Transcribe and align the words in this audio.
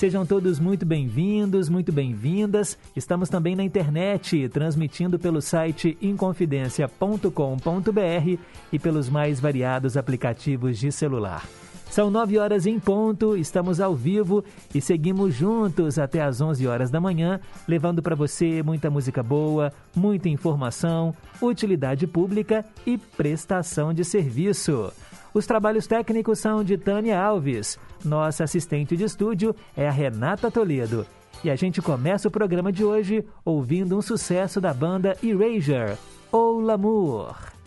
Sejam 0.00 0.24
todos 0.24 0.58
muito 0.58 0.86
bem-vindos, 0.86 1.68
muito 1.68 1.92
bem-vindas. 1.92 2.78
Estamos 2.96 3.28
também 3.28 3.54
na 3.54 3.62
internet, 3.62 4.48
transmitindo 4.48 5.18
pelo 5.18 5.42
site 5.42 5.98
inconfidencia.com.br 6.00 8.38
e 8.72 8.78
pelos 8.78 9.10
mais 9.10 9.38
variados 9.38 9.98
aplicativos 9.98 10.78
de 10.78 10.90
celular. 10.90 11.46
São 11.90 12.10
nove 12.10 12.38
horas 12.38 12.64
em 12.64 12.80
ponto, 12.80 13.36
estamos 13.36 13.78
ao 13.78 13.94
vivo 13.94 14.42
e 14.74 14.80
seguimos 14.80 15.34
juntos 15.34 15.98
até 15.98 16.22
às 16.22 16.40
onze 16.40 16.66
horas 16.66 16.90
da 16.90 16.98
manhã, 16.98 17.38
levando 17.68 18.00
para 18.00 18.16
você 18.16 18.62
muita 18.62 18.88
música 18.88 19.22
boa, 19.22 19.70
muita 19.94 20.30
informação, 20.30 21.14
utilidade 21.42 22.06
pública 22.06 22.64
e 22.86 22.96
prestação 22.96 23.92
de 23.92 24.02
serviço. 24.02 24.90
Os 25.32 25.46
trabalhos 25.46 25.86
técnicos 25.86 26.38
são 26.38 26.64
de 26.64 26.76
Tânia 26.76 27.20
Alves. 27.20 27.78
Nossa 28.04 28.44
assistente 28.44 28.96
de 28.96 29.04
estúdio 29.04 29.54
é 29.76 29.86
a 29.86 29.92
Renata 29.92 30.50
Toledo. 30.50 31.06
E 31.44 31.50
a 31.50 31.56
gente 31.56 31.80
começa 31.80 32.28
o 32.28 32.30
programa 32.30 32.72
de 32.72 32.84
hoje 32.84 33.24
ouvindo 33.44 33.96
um 33.96 34.02
sucesso 34.02 34.60
da 34.60 34.74
banda 34.74 35.16
Erasure, 35.22 35.96
ou 36.30 36.60
L'amour. 36.60 37.59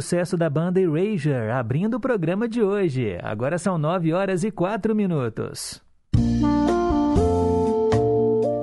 Sucesso 0.00 0.36
da 0.36 0.48
banda 0.48 0.80
Erasure, 0.80 1.50
abrindo 1.50 1.94
o 1.94 2.00
programa 2.00 2.48
de 2.48 2.62
hoje. 2.62 3.18
Agora 3.20 3.58
são 3.58 3.76
9 3.76 4.12
horas 4.12 4.44
e 4.44 4.50
4 4.50 4.94
minutos. 4.94 5.82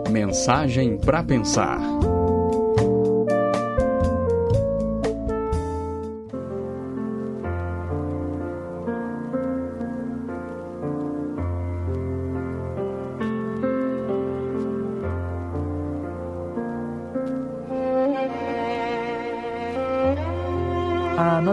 Mensagem 0.10 0.98
para 0.98 1.22
pensar. 1.24 1.78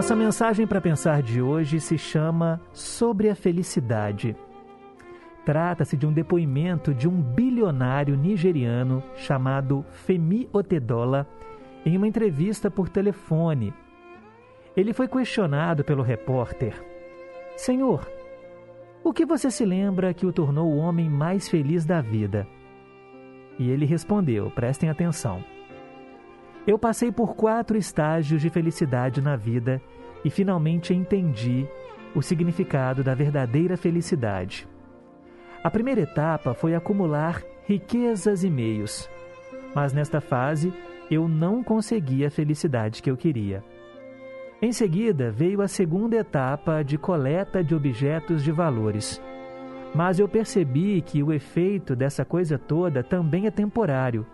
Nossa 0.03 0.17
mensagem 0.17 0.67
para 0.67 0.81
pensar 0.81 1.21
de 1.21 1.41
hoje 1.41 1.79
se 1.79 1.97
chama 1.97 2.59
Sobre 2.73 3.29
a 3.29 3.35
Felicidade. 3.35 4.35
Trata-se 5.45 5.95
de 5.95 6.05
um 6.05 6.11
depoimento 6.11 6.93
de 6.93 7.07
um 7.07 7.21
bilionário 7.21 8.17
nigeriano 8.17 9.01
chamado 9.15 9.85
Femi 9.91 10.49
Otedola 10.51 11.25
em 11.85 11.95
uma 11.95 12.05
entrevista 12.05 12.69
por 12.69 12.89
telefone. 12.89 13.73
Ele 14.75 14.91
foi 14.91 15.07
questionado 15.07 15.85
pelo 15.85 16.03
repórter: 16.03 16.83
Senhor, 17.55 18.05
o 19.05 19.13
que 19.13 19.25
você 19.25 19.49
se 19.49 19.63
lembra 19.63 20.13
que 20.13 20.25
o 20.25 20.33
tornou 20.33 20.69
o 20.69 20.79
homem 20.79 21.09
mais 21.09 21.47
feliz 21.47 21.85
da 21.85 22.01
vida? 22.01 22.45
E 23.57 23.69
ele 23.69 23.85
respondeu: 23.85 24.51
prestem 24.51 24.89
atenção. 24.89 25.41
Eu 26.67 26.77
passei 26.77 27.09
por 27.09 27.35
quatro 27.35 27.77
estágios 27.77 28.41
de 28.41 28.49
felicidade 28.49 29.21
na 29.21 29.37
vida 29.37 29.81
e 30.23 30.29
finalmente 30.29 30.93
entendi 30.93 31.67
o 32.15 32.21
significado 32.21 33.03
da 33.03 33.13
verdadeira 33.13 33.75
felicidade. 33.75 34.67
A 35.63 35.69
primeira 35.69 36.01
etapa 36.01 36.53
foi 36.53 36.75
acumular 36.75 37.41
riquezas 37.65 38.43
e 38.43 38.49
meios, 38.49 39.09
mas 39.73 39.93
nesta 39.93 40.21
fase 40.21 40.73
eu 41.09 41.27
não 41.27 41.63
consegui 41.63 42.25
a 42.25 42.31
felicidade 42.31 43.01
que 43.01 43.09
eu 43.09 43.17
queria. 43.17 43.63
Em 44.61 44.71
seguida 44.71 45.31
veio 45.31 45.61
a 45.61 45.67
segunda 45.67 46.15
etapa 46.15 46.83
de 46.83 46.97
coleta 46.97 47.63
de 47.63 47.75
objetos 47.75 48.43
de 48.43 48.51
valores. 48.51 49.21
Mas 49.93 50.19
eu 50.19 50.27
percebi 50.27 51.01
que 51.01 51.21
o 51.21 51.33
efeito 51.33 51.95
dessa 51.95 52.25
coisa 52.25 52.57
toda 52.57 53.03
também 53.03 53.45
é 53.45 53.51
temporário 53.51 54.25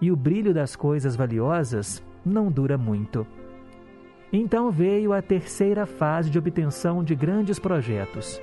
e 0.00 0.10
o 0.10 0.16
brilho 0.16 0.52
das 0.52 0.76
coisas 0.76 1.16
valiosas 1.16 2.04
não 2.24 2.50
dura 2.50 2.76
muito. 2.76 3.26
Então 4.38 4.70
veio 4.70 5.14
a 5.14 5.22
terceira 5.22 5.86
fase 5.86 6.28
de 6.28 6.38
obtenção 6.38 7.02
de 7.02 7.14
grandes 7.14 7.58
projetos. 7.58 8.38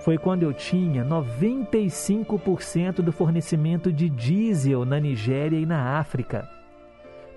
Foi 0.00 0.16
quando 0.16 0.42
eu 0.42 0.54
tinha 0.54 1.04
95% 1.04 3.02
do 3.02 3.12
fornecimento 3.12 3.92
de 3.92 4.08
diesel 4.08 4.86
na 4.86 4.98
Nigéria 4.98 5.58
e 5.58 5.66
na 5.66 5.98
África. 5.98 6.48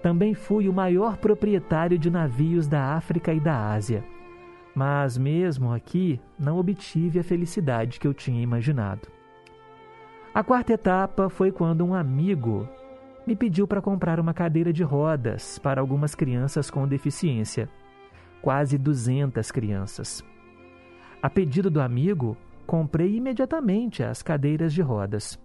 Também 0.02 0.34
fui 0.34 0.70
o 0.70 0.74
maior 0.74 1.18
proprietário 1.18 2.00
de 2.00 2.10
navios 2.10 2.66
da 2.66 2.96
África 2.96 3.34
e 3.34 3.42
da 3.42 3.74
Ásia. 3.74 4.06
Mas 4.74 5.18
mesmo 5.18 5.74
aqui 5.74 6.18
não 6.40 6.58
obtive 6.58 7.20
a 7.20 7.24
felicidade 7.26 8.00
que 8.00 8.08
eu 8.08 8.14
tinha 8.14 8.42
imaginado. 8.42 9.10
A 10.34 10.42
quarta 10.42 10.72
etapa 10.72 11.28
foi 11.28 11.52
quando 11.52 11.86
um 11.86 11.94
amigo 11.94 12.66
me 13.28 13.36
pediu 13.36 13.68
para 13.68 13.82
comprar 13.82 14.18
uma 14.18 14.34
cadeira 14.34 14.72
de 14.72 14.82
rodas 14.82 15.60
para 15.60 15.82
algumas 15.82 16.16
crianças 16.16 16.72
com 16.72 16.88
deficiência. 16.88 17.68
Quase 18.42 18.78
200 18.78 19.52
crianças. 19.52 20.24
A 21.22 21.30
pedido 21.30 21.70
do 21.70 21.80
amigo, 21.80 22.36
comprei 22.66 23.16
imediatamente 23.16 24.04
as 24.04 24.24
cadeiras 24.24 24.74
de 24.74 24.82
rodas. 24.82 25.40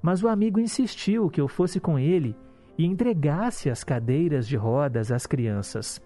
Mas 0.00 0.22
o 0.22 0.28
amigo 0.28 0.58
insistiu 0.58 1.28
que 1.28 1.40
eu 1.40 1.48
fosse 1.48 1.78
com 1.78 1.98
ele 1.98 2.36
e 2.78 2.86
entregasse 2.86 3.68
as 3.68 3.84
cadeiras 3.84 4.46
de 4.46 4.56
rodas 4.56 5.12
às 5.12 5.26
crianças. 5.26 6.00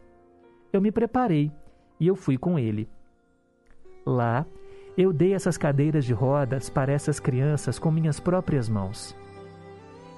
Eu 0.73 0.81
me 0.81 0.91
preparei 0.91 1.53
e 2.01 2.07
eu 2.07 2.17
fui 2.17 2.37
com 2.37 2.59
ele. 2.59 2.89
Lá, 4.05 4.45
eu 4.97 5.13
dei 5.13 5.35
essas 5.35 5.57
cadeiras 5.57 6.05
de 6.05 6.13
rodas 6.13 6.69
para 6.69 6.93
essas 6.93 7.21
crianças 7.21 7.79
com 7.79 7.91
minhas 7.91 8.19
próprias 8.19 8.69
mãos 8.69 9.15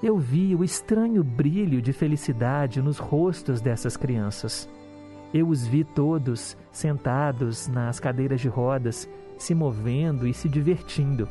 eu 0.05 0.19
vi 0.19 0.55
o 0.55 0.63
estranho 0.63 1.23
brilho 1.23 1.81
de 1.81 1.91
felicidade 1.91 2.79
nos 2.79 2.99
rostos 2.99 3.59
dessas 3.59 3.97
crianças. 3.97 4.69
Eu 5.35 5.49
os 5.49 5.67
vi 5.67 5.83
todos 5.83 6.55
sentados 6.71 7.67
nas 7.67 7.99
cadeiras 7.99 8.39
de 8.39 8.47
rodas, 8.47 9.05
se 9.37 9.53
movendo 9.53 10.25
e 10.25 10.33
se 10.33 10.47
divertindo. 10.47 11.27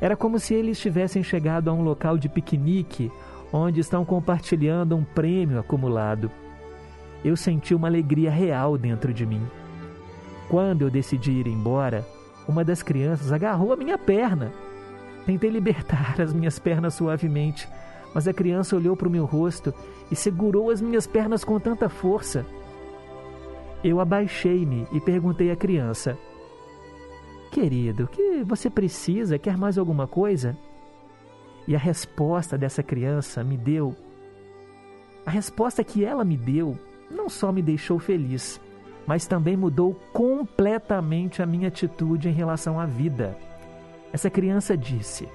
Era 0.00 0.16
como 0.16 0.38
se 0.38 0.54
eles 0.54 0.80
tivessem 0.80 1.22
chegado 1.22 1.68
a 1.68 1.74
um 1.74 1.82
local 1.82 2.16
de 2.16 2.26
piquenique 2.26 3.12
onde 3.52 3.80
estão 3.80 4.02
compartilhando 4.02 4.96
um 4.96 5.04
prêmio 5.04 5.58
acumulado. 5.58 6.30
Eu 7.22 7.36
senti 7.36 7.74
uma 7.74 7.86
alegria 7.86 8.30
real 8.30 8.78
dentro 8.78 9.12
de 9.12 9.26
mim. 9.26 9.46
Quando 10.48 10.80
eu 10.80 10.90
decidi 10.90 11.32
ir 11.32 11.48
embora, 11.48 12.06
uma 12.48 12.64
das 12.64 12.82
crianças 12.82 13.30
agarrou 13.30 13.74
a 13.74 13.76
minha 13.76 13.98
perna. 13.98 14.50
Tentei 15.26 15.50
libertar 15.50 16.18
as 16.18 16.32
minhas 16.32 16.58
pernas 16.58 16.94
suavemente, 16.94 17.68
mas 18.14 18.26
a 18.26 18.32
criança 18.32 18.74
olhou 18.74 18.96
para 18.96 19.06
o 19.08 19.10
meu 19.10 19.26
rosto 19.26 19.74
e 20.10 20.16
segurou 20.16 20.70
as 20.70 20.80
minhas 20.80 21.06
pernas 21.06 21.44
com 21.44 21.60
tanta 21.60 21.90
força. 21.90 22.46
Eu 23.82 24.00
abaixei-me 24.00 24.86
e 24.92 25.00
perguntei 25.00 25.50
à 25.50 25.56
criança: 25.56 26.18
Querido, 27.50 28.04
o 28.04 28.08
que 28.08 28.42
você 28.44 28.68
precisa? 28.68 29.38
Quer 29.38 29.56
mais 29.56 29.78
alguma 29.78 30.06
coisa? 30.06 30.56
E 31.66 31.74
a 31.74 31.78
resposta 31.78 32.56
dessa 32.56 32.82
criança 32.82 33.44
me 33.44 33.56
deu. 33.56 33.94
A 35.24 35.30
resposta 35.30 35.84
que 35.84 36.04
ela 36.04 36.24
me 36.24 36.36
deu 36.36 36.78
não 37.10 37.28
só 37.28 37.52
me 37.52 37.62
deixou 37.62 37.98
feliz, 37.98 38.60
mas 39.06 39.26
também 39.26 39.56
mudou 39.56 39.94
completamente 40.12 41.42
a 41.42 41.46
minha 41.46 41.68
atitude 41.68 42.28
em 42.28 42.32
relação 42.32 42.80
à 42.80 42.86
vida. 42.86 43.36
Essa 44.12 44.30
criança 44.30 44.76
disse: 44.76 45.28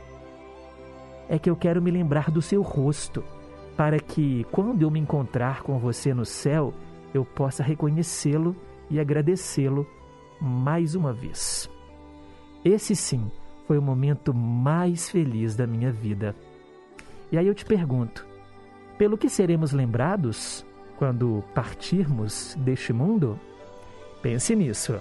é 1.30 1.40
que 1.40 1.50
eu 1.50 1.56
quero 1.56 1.82
me 1.82 1.92
lembrar 1.92 2.30
do 2.30 2.42
seu 2.42 2.62
rosto, 2.62 3.24
para 3.76 4.00
que, 4.00 4.46
quando 4.52 4.82
eu 4.82 4.92
me 4.92 5.00
encontrar 5.00 5.64
com 5.64 5.80
você 5.80 6.14
no 6.14 6.26
céu, 6.26 6.74
eu 7.14 7.24
possa 7.24 7.64
reconhecê-lo 7.64 8.56
e 8.90 9.00
agradecê-lo 9.00 9.88
mais 10.42 10.96
uma 10.96 11.14
vez. 11.14 11.70
Esse 12.64 12.96
sim 12.96 13.32
foi 13.68 13.78
o 13.78 13.82
momento 13.82 14.34
mais 14.34 15.10
feliz 15.10 15.56
da 15.56 15.68
minha 15.68 15.92
vida. 15.92 16.36
E 17.32 17.38
aí 17.38 17.48
eu 17.48 17.54
te 17.54 17.66
pergunto: 17.66 18.26
pelo 18.98 19.18
que 19.18 19.30
seremos 19.30 19.72
lembrados 19.72 20.66
quando 20.98 21.44
partirmos 21.54 22.56
deste 22.60 22.94
mundo? 22.94 23.40
Pense 24.22 24.56
nisso. 24.56 25.00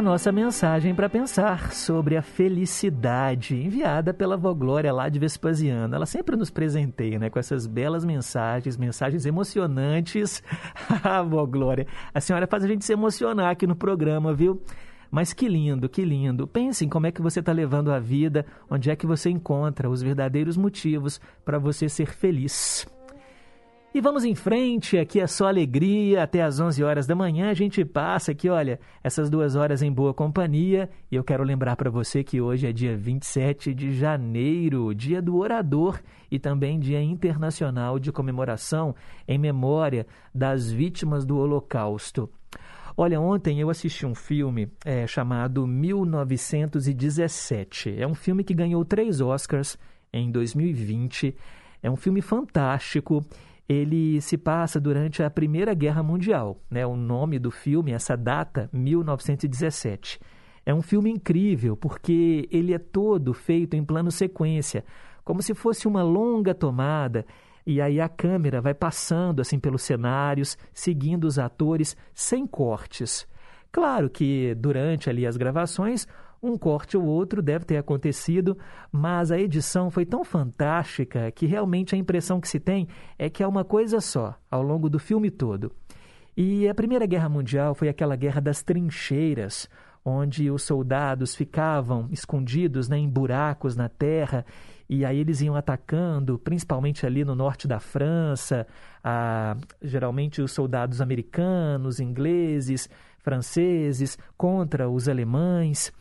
A 0.00 0.02
nossa 0.02 0.32
mensagem 0.32 0.94
para 0.94 1.10
pensar 1.10 1.74
sobre 1.74 2.16
a 2.16 2.22
felicidade 2.22 3.54
enviada 3.54 4.14
pela 4.14 4.34
Vó 4.34 4.54
Glória 4.54 4.90
lá 4.90 5.10
de 5.10 5.18
Vespasiano. 5.18 5.94
Ela 5.94 6.06
sempre 6.06 6.36
nos 6.36 6.48
presenteia 6.48 7.18
né, 7.18 7.28
com 7.28 7.38
essas 7.38 7.66
belas 7.66 8.02
mensagens, 8.02 8.78
mensagens 8.78 9.26
emocionantes. 9.26 10.42
ah, 11.04 11.22
Vó 11.22 11.44
Glória, 11.44 11.86
a 12.14 12.20
senhora 12.20 12.46
faz 12.46 12.64
a 12.64 12.66
gente 12.66 12.82
se 12.82 12.94
emocionar 12.94 13.50
aqui 13.50 13.66
no 13.66 13.76
programa, 13.76 14.32
viu? 14.32 14.62
Mas 15.10 15.34
que 15.34 15.46
lindo, 15.46 15.86
que 15.86 16.02
lindo. 16.02 16.46
Pense 16.46 16.82
em 16.82 16.88
como 16.88 17.06
é 17.06 17.12
que 17.12 17.20
você 17.20 17.40
está 17.40 17.52
levando 17.52 17.92
a 17.92 17.98
vida, 17.98 18.46
onde 18.70 18.90
é 18.90 18.96
que 18.96 19.06
você 19.06 19.28
encontra 19.28 19.90
os 19.90 20.00
verdadeiros 20.00 20.56
motivos 20.56 21.20
para 21.44 21.58
você 21.58 21.90
ser 21.90 22.06
feliz. 22.06 22.86
E 23.92 24.00
vamos 24.00 24.24
em 24.24 24.36
frente, 24.36 24.96
aqui 24.96 25.18
é 25.18 25.26
só 25.26 25.48
alegria, 25.48 26.22
até 26.22 26.42
às 26.42 26.60
11 26.60 26.84
horas 26.84 27.08
da 27.08 27.16
manhã 27.16 27.50
a 27.50 27.54
gente 27.54 27.84
passa 27.84 28.30
aqui, 28.30 28.48
olha, 28.48 28.78
essas 29.02 29.28
duas 29.28 29.56
horas 29.56 29.82
em 29.82 29.92
boa 29.92 30.14
companhia. 30.14 30.88
E 31.10 31.16
eu 31.16 31.24
quero 31.24 31.42
lembrar 31.42 31.74
para 31.74 31.90
você 31.90 32.22
que 32.22 32.40
hoje 32.40 32.68
é 32.68 32.72
dia 32.72 32.96
27 32.96 33.74
de 33.74 33.92
janeiro, 33.92 34.94
dia 34.94 35.20
do 35.20 35.36
orador 35.36 36.00
e 36.30 36.38
também 36.38 36.78
dia 36.78 37.02
internacional 37.02 37.98
de 37.98 38.12
comemoração 38.12 38.94
em 39.26 39.38
memória 39.38 40.06
das 40.32 40.70
vítimas 40.70 41.24
do 41.24 41.36
Holocausto. 41.36 42.30
Olha, 42.96 43.20
ontem 43.20 43.58
eu 43.58 43.70
assisti 43.70 44.06
um 44.06 44.14
filme 44.14 44.68
é, 44.84 45.04
chamado 45.04 45.66
1917. 45.66 47.96
É 47.98 48.06
um 48.06 48.14
filme 48.14 48.44
que 48.44 48.54
ganhou 48.54 48.84
três 48.84 49.20
Oscars 49.20 49.76
em 50.12 50.30
2020. 50.30 51.34
É 51.82 51.90
um 51.90 51.96
filme 51.96 52.20
fantástico 52.20 53.24
ele 53.70 54.20
se 54.20 54.36
passa 54.36 54.80
durante 54.80 55.22
a 55.22 55.30
Primeira 55.30 55.72
Guerra 55.74 56.02
Mundial. 56.02 56.60
Né? 56.68 56.84
O 56.84 56.96
nome 56.96 57.38
do 57.38 57.52
filme, 57.52 57.92
essa 57.92 58.16
data, 58.16 58.68
1917. 58.72 60.18
É 60.66 60.74
um 60.74 60.82
filme 60.82 61.08
incrível 61.08 61.76
porque 61.76 62.48
ele 62.50 62.74
é 62.74 62.80
todo 62.80 63.32
feito 63.32 63.76
em 63.76 63.84
plano 63.84 64.10
sequência, 64.10 64.84
como 65.24 65.40
se 65.40 65.54
fosse 65.54 65.86
uma 65.86 66.02
longa 66.02 66.52
tomada. 66.52 67.24
E 67.64 67.80
aí 67.80 68.00
a 68.00 68.08
câmera 68.08 68.60
vai 68.60 68.74
passando 68.74 69.40
assim 69.40 69.60
pelos 69.60 69.82
cenários, 69.82 70.58
seguindo 70.74 71.24
os 71.24 71.38
atores 71.38 71.96
sem 72.12 72.48
cortes. 72.48 73.24
Claro 73.70 74.10
que 74.10 74.52
durante 74.56 75.08
ali 75.08 75.24
as 75.24 75.36
gravações, 75.36 76.08
um 76.42 76.56
corte 76.56 76.96
ou 76.96 77.04
outro 77.04 77.42
deve 77.42 77.64
ter 77.64 77.76
acontecido, 77.76 78.56
mas 78.90 79.30
a 79.30 79.38
edição 79.38 79.90
foi 79.90 80.06
tão 80.06 80.24
fantástica 80.24 81.30
que 81.30 81.46
realmente 81.46 81.94
a 81.94 81.98
impressão 81.98 82.40
que 82.40 82.48
se 82.48 82.58
tem 82.58 82.88
é 83.18 83.28
que 83.28 83.42
é 83.42 83.46
uma 83.46 83.64
coisa 83.64 84.00
só 84.00 84.34
ao 84.50 84.62
longo 84.62 84.88
do 84.88 84.98
filme 84.98 85.30
todo. 85.30 85.72
E 86.36 86.68
a 86.68 86.74
Primeira 86.74 87.06
Guerra 87.06 87.28
Mundial 87.28 87.74
foi 87.74 87.88
aquela 87.88 88.16
guerra 88.16 88.40
das 88.40 88.62
trincheiras, 88.62 89.68
onde 90.04 90.50
os 90.50 90.62
soldados 90.62 91.34
ficavam 91.34 92.08
escondidos 92.10 92.88
né, 92.88 92.96
em 92.96 93.08
buracos 93.08 93.76
na 93.76 93.88
terra 93.88 94.46
e 94.92 95.04
aí 95.04 95.18
eles 95.18 95.40
iam 95.40 95.54
atacando, 95.54 96.36
principalmente 96.36 97.06
ali 97.06 97.24
no 97.24 97.36
norte 97.36 97.68
da 97.68 97.78
França, 97.78 98.66
a, 99.04 99.56
geralmente 99.80 100.42
os 100.42 100.50
soldados 100.50 101.00
americanos, 101.00 102.00
ingleses, 102.00 102.90
franceses 103.20 104.18
contra 104.36 104.90
os 104.90 105.08
alemães. 105.08 105.92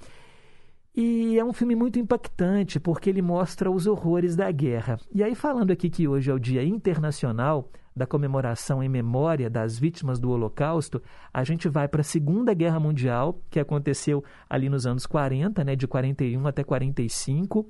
E 1.02 1.40
é 1.40 1.46
um 1.46 1.54
filme 1.54 1.76
muito 1.76 1.98
impactante 1.98 2.78
porque 2.78 3.10
ele 3.10 3.22
mostra 3.22 3.72
os 3.72 3.88
horrores 3.88 4.36
da 4.36 4.52
guerra. 4.52 5.00
E 5.16 5.24
aí, 5.24 5.34
falando 5.34 5.72
aqui 5.72 5.90
que 5.90 6.06
hoje 6.10 6.30
é 6.30 6.34
o 6.34 6.38
Dia 6.38 6.62
Internacional 6.62 7.72
da 7.96 8.06
Comemoração 8.06 8.84
em 8.84 8.90
Memória 8.90 9.50
das 9.50 9.80
Vítimas 9.80 10.20
do 10.20 10.30
Holocausto, 10.30 11.02
a 11.34 11.42
gente 11.46 11.70
vai 11.70 11.88
para 11.88 12.02
a 12.02 12.04
Segunda 12.04 12.54
Guerra 12.54 12.82
Mundial, 12.82 13.42
que 13.50 13.62
aconteceu 13.62 14.22
ali 14.50 14.68
nos 14.68 14.86
anos 14.86 15.06
40, 15.06 15.64
né, 15.64 15.74
de 15.74 15.88
41 15.88 16.46
até 16.46 16.66
45. 16.66 17.66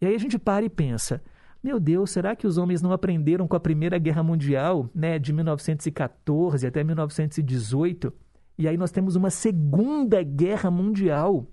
E 0.00 0.06
aí 0.06 0.14
a 0.14 0.18
gente 0.18 0.38
para 0.38 0.64
e 0.64 0.70
pensa: 0.70 1.22
meu 1.62 1.78
Deus, 1.78 2.10
será 2.10 2.34
que 2.34 2.46
os 2.46 2.56
homens 2.56 2.80
não 2.80 2.92
aprenderam 2.92 3.46
com 3.46 3.54
a 3.54 3.60
Primeira 3.60 3.98
Guerra 3.98 4.22
Mundial, 4.22 4.88
né, 4.94 5.18
de 5.18 5.30
1914 5.30 6.66
até 6.66 6.82
1918? 6.82 8.10
E 8.56 8.66
aí 8.66 8.78
nós 8.78 8.90
temos 8.90 9.14
uma 9.14 9.28
Segunda 9.28 10.22
Guerra 10.22 10.70
Mundial. 10.70 11.46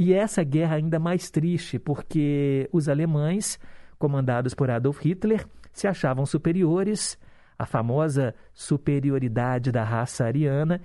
E 0.00 0.14
essa 0.14 0.44
guerra 0.44 0.76
ainda 0.76 1.00
mais 1.00 1.28
triste, 1.28 1.76
porque 1.76 2.68
os 2.72 2.88
alemães, 2.88 3.58
comandados 3.98 4.54
por 4.54 4.70
Adolf 4.70 5.00
Hitler, 5.04 5.44
se 5.72 5.88
achavam 5.88 6.24
superiores, 6.24 7.18
a 7.58 7.66
famosa 7.66 8.32
superioridade 8.54 9.72
da 9.72 9.82
raça 9.82 10.24
ariana, 10.24 10.80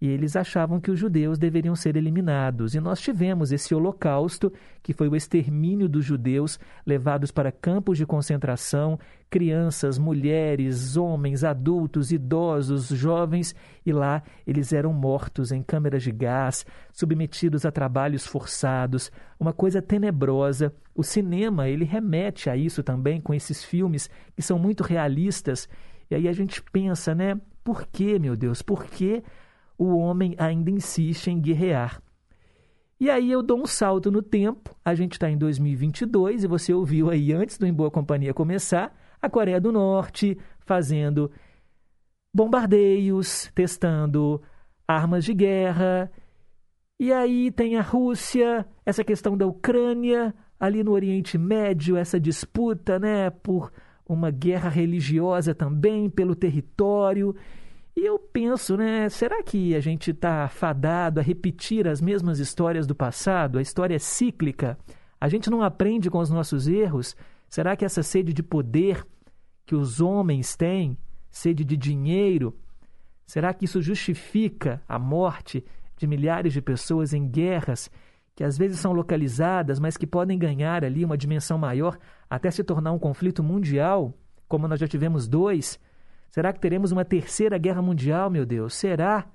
e 0.00 0.08
eles 0.08 0.36
achavam 0.36 0.80
que 0.80 0.90
os 0.90 0.98
judeus 0.98 1.38
deveriam 1.38 1.74
ser 1.74 1.96
eliminados. 1.96 2.74
E 2.74 2.80
nós 2.80 3.00
tivemos 3.00 3.50
esse 3.50 3.74
holocausto, 3.74 4.52
que 4.82 4.92
foi 4.92 5.08
o 5.08 5.16
extermínio 5.16 5.88
dos 5.88 6.04
judeus 6.04 6.58
levados 6.84 7.30
para 7.30 7.50
campos 7.50 7.96
de 7.96 8.04
concentração, 8.04 8.98
crianças, 9.30 9.98
mulheres, 9.98 10.96
homens, 10.96 11.44
adultos, 11.44 12.12
idosos, 12.12 12.88
jovens, 12.88 13.54
e 13.84 13.92
lá 13.92 14.22
eles 14.46 14.72
eram 14.72 14.92
mortos 14.92 15.50
em 15.50 15.62
câmeras 15.62 16.02
de 16.02 16.12
gás, 16.12 16.66
submetidos 16.92 17.64
a 17.64 17.72
trabalhos 17.72 18.26
forçados, 18.26 19.10
uma 19.40 19.52
coisa 19.52 19.80
tenebrosa. 19.80 20.72
O 20.94 21.02
cinema, 21.02 21.68
ele 21.68 21.84
remete 21.84 22.50
a 22.50 22.56
isso 22.56 22.82
também 22.82 23.20
com 23.20 23.32
esses 23.32 23.64
filmes 23.64 24.10
que 24.34 24.42
são 24.42 24.58
muito 24.58 24.82
realistas. 24.82 25.68
E 26.10 26.14
aí 26.14 26.28
a 26.28 26.32
gente 26.32 26.62
pensa, 26.62 27.14
né? 27.14 27.40
Por 27.64 27.86
que, 27.86 28.18
meu 28.18 28.36
Deus? 28.36 28.62
Por 28.62 28.84
que 28.84 29.24
o 29.78 29.96
homem 29.96 30.34
ainda 30.38 30.70
insiste 30.70 31.28
em 31.28 31.40
guerrear. 31.40 32.02
E 32.98 33.10
aí 33.10 33.30
eu 33.30 33.42
dou 33.42 33.60
um 33.60 33.66
salto 33.66 34.10
no 34.10 34.22
tempo, 34.22 34.74
a 34.84 34.94
gente 34.94 35.12
está 35.12 35.28
em 35.28 35.36
2022 35.36 36.44
e 36.44 36.46
você 36.46 36.72
ouviu 36.72 37.10
aí 37.10 37.32
antes 37.32 37.58
do 37.58 37.66
Em 37.66 37.72
Boa 37.72 37.90
Companhia 37.90 38.32
começar, 38.32 38.96
a 39.20 39.28
Coreia 39.28 39.60
do 39.60 39.70
Norte 39.70 40.38
fazendo 40.60 41.30
bombardeios, 42.34 43.50
testando 43.54 44.42
armas 44.86 45.24
de 45.24 45.34
guerra. 45.34 46.10
E 46.98 47.12
aí 47.12 47.50
tem 47.50 47.76
a 47.76 47.82
Rússia, 47.82 48.66
essa 48.84 49.04
questão 49.04 49.36
da 49.36 49.46
Ucrânia, 49.46 50.34
ali 50.58 50.82
no 50.82 50.92
Oriente 50.92 51.36
Médio, 51.36 51.96
essa 51.96 52.18
disputa 52.18 52.98
né, 52.98 53.28
por 53.30 53.70
uma 54.08 54.30
guerra 54.30 54.68
religiosa 54.68 55.54
também 55.54 56.08
pelo 56.08 56.34
território. 56.34 57.34
E 57.96 58.04
eu 58.04 58.18
penso, 58.18 58.76
né? 58.76 59.08
Será 59.08 59.42
que 59.42 59.74
a 59.74 59.80
gente 59.80 60.10
está 60.10 60.46
fadado 60.48 61.18
a 61.18 61.22
repetir 61.22 61.88
as 61.88 61.98
mesmas 61.98 62.38
histórias 62.38 62.86
do 62.86 62.94
passado? 62.94 63.58
A 63.58 63.62
história 63.62 63.96
é 63.96 63.98
cíclica. 63.98 64.78
A 65.18 65.30
gente 65.30 65.48
não 65.48 65.62
aprende 65.62 66.10
com 66.10 66.18
os 66.18 66.28
nossos 66.28 66.68
erros? 66.68 67.16
Será 67.48 67.74
que 67.74 67.86
essa 67.86 68.02
sede 68.02 68.34
de 68.34 68.42
poder 68.42 69.02
que 69.64 69.74
os 69.74 69.98
homens 69.98 70.54
têm, 70.54 70.98
sede 71.30 71.64
de 71.64 71.74
dinheiro, 71.74 72.54
será 73.26 73.54
que 73.54 73.64
isso 73.64 73.80
justifica 73.80 74.82
a 74.86 74.98
morte 74.98 75.64
de 75.96 76.06
milhares 76.06 76.52
de 76.52 76.60
pessoas 76.60 77.14
em 77.14 77.26
guerras 77.26 77.90
que 78.34 78.44
às 78.44 78.58
vezes 78.58 78.78
são 78.78 78.92
localizadas, 78.92 79.80
mas 79.80 79.96
que 79.96 80.06
podem 80.06 80.38
ganhar 80.38 80.84
ali 80.84 81.02
uma 81.02 81.16
dimensão 81.16 81.56
maior 81.56 81.98
até 82.28 82.50
se 82.50 82.62
tornar 82.62 82.92
um 82.92 82.98
conflito 82.98 83.42
mundial, 83.42 84.12
como 84.46 84.68
nós 84.68 84.78
já 84.78 84.86
tivemos 84.86 85.26
dois? 85.26 85.80
Será 86.36 86.52
que 86.52 86.60
teremos 86.60 86.92
uma 86.92 87.02
terceira 87.02 87.56
guerra 87.56 87.80
mundial, 87.80 88.28
meu 88.28 88.44
Deus? 88.44 88.74
Será? 88.74 89.26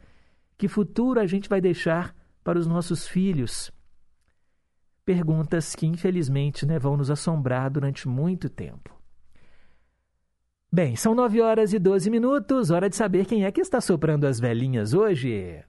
Que 0.56 0.68
futuro 0.68 1.20
a 1.20 1.26
gente 1.26 1.50
vai 1.50 1.60
deixar 1.60 2.16
para 2.44 2.60
os 2.60 2.68
nossos 2.68 3.08
filhos? 3.08 3.72
Perguntas 5.04 5.74
que, 5.74 5.88
infelizmente, 5.88 6.64
né, 6.64 6.78
vão 6.78 6.96
nos 6.96 7.10
assombrar 7.10 7.72
durante 7.72 8.08
muito 8.08 8.48
tempo. 8.52 8.96
Bem, 10.72 10.96
são 10.96 11.16
9 11.16 11.42
horas 11.42 11.74
e 11.74 11.80
12 11.80 12.08
minutos, 12.12 12.70
hora 12.70 12.88
de 12.88 12.96
saber 12.96 13.26
quem 13.26 13.46
é 13.46 13.52
que 13.52 13.62
está 13.62 13.82
soprando 13.82 14.28
as 14.28 14.40
velhinhas 14.40 14.94
hoje. 14.94 15.64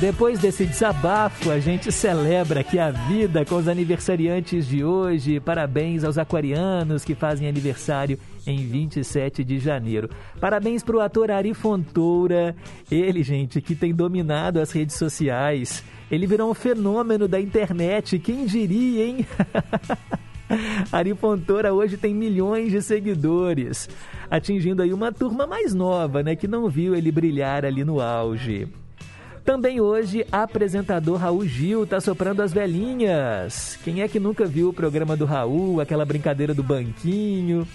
Depois 0.00 0.38
desse 0.38 0.66
desabafo, 0.66 1.50
a 1.50 1.58
gente 1.58 1.90
celebra 1.90 2.60
aqui 2.60 2.78
a 2.78 2.90
vida 2.90 3.46
com 3.46 3.56
os 3.56 3.66
aniversariantes 3.66 4.66
de 4.66 4.84
hoje. 4.84 5.40
Parabéns 5.40 6.04
aos 6.04 6.18
aquarianos 6.18 7.02
que 7.02 7.14
fazem 7.14 7.48
aniversário 7.48 8.18
em 8.46 8.58
27 8.58 9.42
de 9.42 9.58
janeiro. 9.58 10.10
Parabéns 10.38 10.82
para 10.82 10.96
o 10.96 11.00
ator 11.00 11.30
Ari 11.30 11.54
Fontoura, 11.54 12.54
ele, 12.90 13.22
gente, 13.22 13.62
que 13.62 13.74
tem 13.74 13.94
dominado 13.94 14.60
as 14.60 14.70
redes 14.70 14.96
sociais. 14.96 15.82
Ele 16.10 16.26
virou 16.26 16.50
um 16.50 16.54
fenômeno 16.54 17.26
da 17.26 17.40
internet, 17.40 18.18
quem 18.18 18.44
diria, 18.44 19.06
hein? 19.06 19.26
Ari 20.92 21.14
Fontoura 21.14 21.72
hoje 21.72 21.96
tem 21.96 22.14
milhões 22.14 22.70
de 22.70 22.82
seguidores, 22.82 23.88
atingindo 24.30 24.82
aí 24.82 24.92
uma 24.92 25.10
turma 25.10 25.46
mais 25.46 25.74
nova, 25.74 26.22
né, 26.22 26.36
que 26.36 26.46
não 26.46 26.68
viu 26.68 26.94
ele 26.94 27.10
brilhar 27.10 27.64
ali 27.64 27.82
no 27.82 28.00
auge. 28.00 28.68
Também 29.46 29.80
hoje, 29.80 30.26
apresentador 30.32 31.18
Raul 31.18 31.46
Gil 31.46 31.84
está 31.84 32.00
soprando 32.00 32.42
as 32.42 32.52
velhinhas. 32.52 33.78
Quem 33.84 34.02
é 34.02 34.08
que 34.08 34.18
nunca 34.18 34.44
viu 34.44 34.70
o 34.70 34.72
programa 34.72 35.16
do 35.16 35.24
Raul, 35.24 35.80
aquela 35.80 36.04
brincadeira 36.04 36.52
do 36.52 36.64
banquinho? 36.64 37.66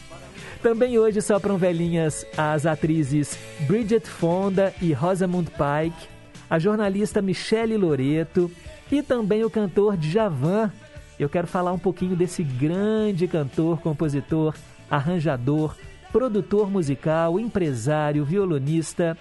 Também 0.62 1.00
hoje 1.00 1.22
sopram 1.22 1.58
velhinhas 1.58 2.25
as 2.38 2.66
atrizes 2.66 3.40
Bridget 3.62 4.06
Fonda 4.06 4.74
e 4.82 4.92
Rosamund 4.92 5.50
Pike, 5.51 6.10
a 6.50 6.60
jornalista 6.60 7.22
Michele 7.22 7.78
Loreto 7.78 8.51
e 8.92 9.01
também 9.01 9.46
o 9.46 9.50
cantor 9.50 9.96
Djavan. 9.96 10.70
Eu 11.18 11.30
quero 11.30 11.48
falar 11.48 11.72
um 11.72 11.80
pouquinho 11.80 12.18
desse 12.18 12.44
grande 12.44 13.30
cantor, 13.30 13.80
compositor, 13.80 14.54
arranjador, 14.90 15.74
produtor 16.12 16.70
musical, 16.70 17.40
empresário, 17.40 18.25
violonista 18.25 19.18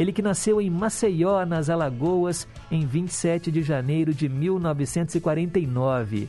ele 0.00 0.12
que 0.14 0.22
nasceu 0.22 0.62
em 0.62 0.70
Maceió, 0.70 1.44
nas 1.44 1.68
Alagoas, 1.68 2.48
em 2.70 2.86
27 2.86 3.52
de 3.52 3.62
janeiro 3.62 4.14
de 4.14 4.30
1949. 4.30 6.26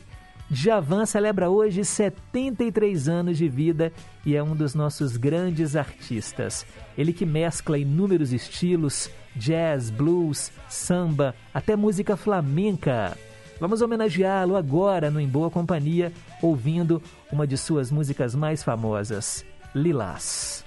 Javan 0.50 1.06
celebra 1.06 1.48
hoje 1.48 1.82
73 1.82 3.08
anos 3.08 3.38
de 3.38 3.48
vida 3.48 3.90
e 4.26 4.36
é 4.36 4.42
um 4.42 4.54
dos 4.54 4.74
nossos 4.74 5.16
grandes 5.16 5.74
artistas. 5.74 6.66
Ele 6.98 7.14
que 7.14 7.24
mescla 7.24 7.78
inúmeros 7.78 8.30
estilos, 8.34 9.08
jazz, 9.34 9.88
blues, 9.88 10.52
samba, 10.68 11.34
até 11.54 11.74
música 11.74 12.14
flamenca. 12.14 13.16
Vamos 13.58 13.80
homenageá-lo 13.80 14.54
agora 14.54 15.10
no 15.10 15.18
Em 15.18 15.26
Boa 15.26 15.50
Companhia, 15.50 16.12
ouvindo 16.42 17.02
uma 17.32 17.46
de 17.46 17.56
suas 17.56 17.90
músicas 17.90 18.34
mais 18.34 18.62
famosas, 18.62 19.46
Lilás. 19.74 20.62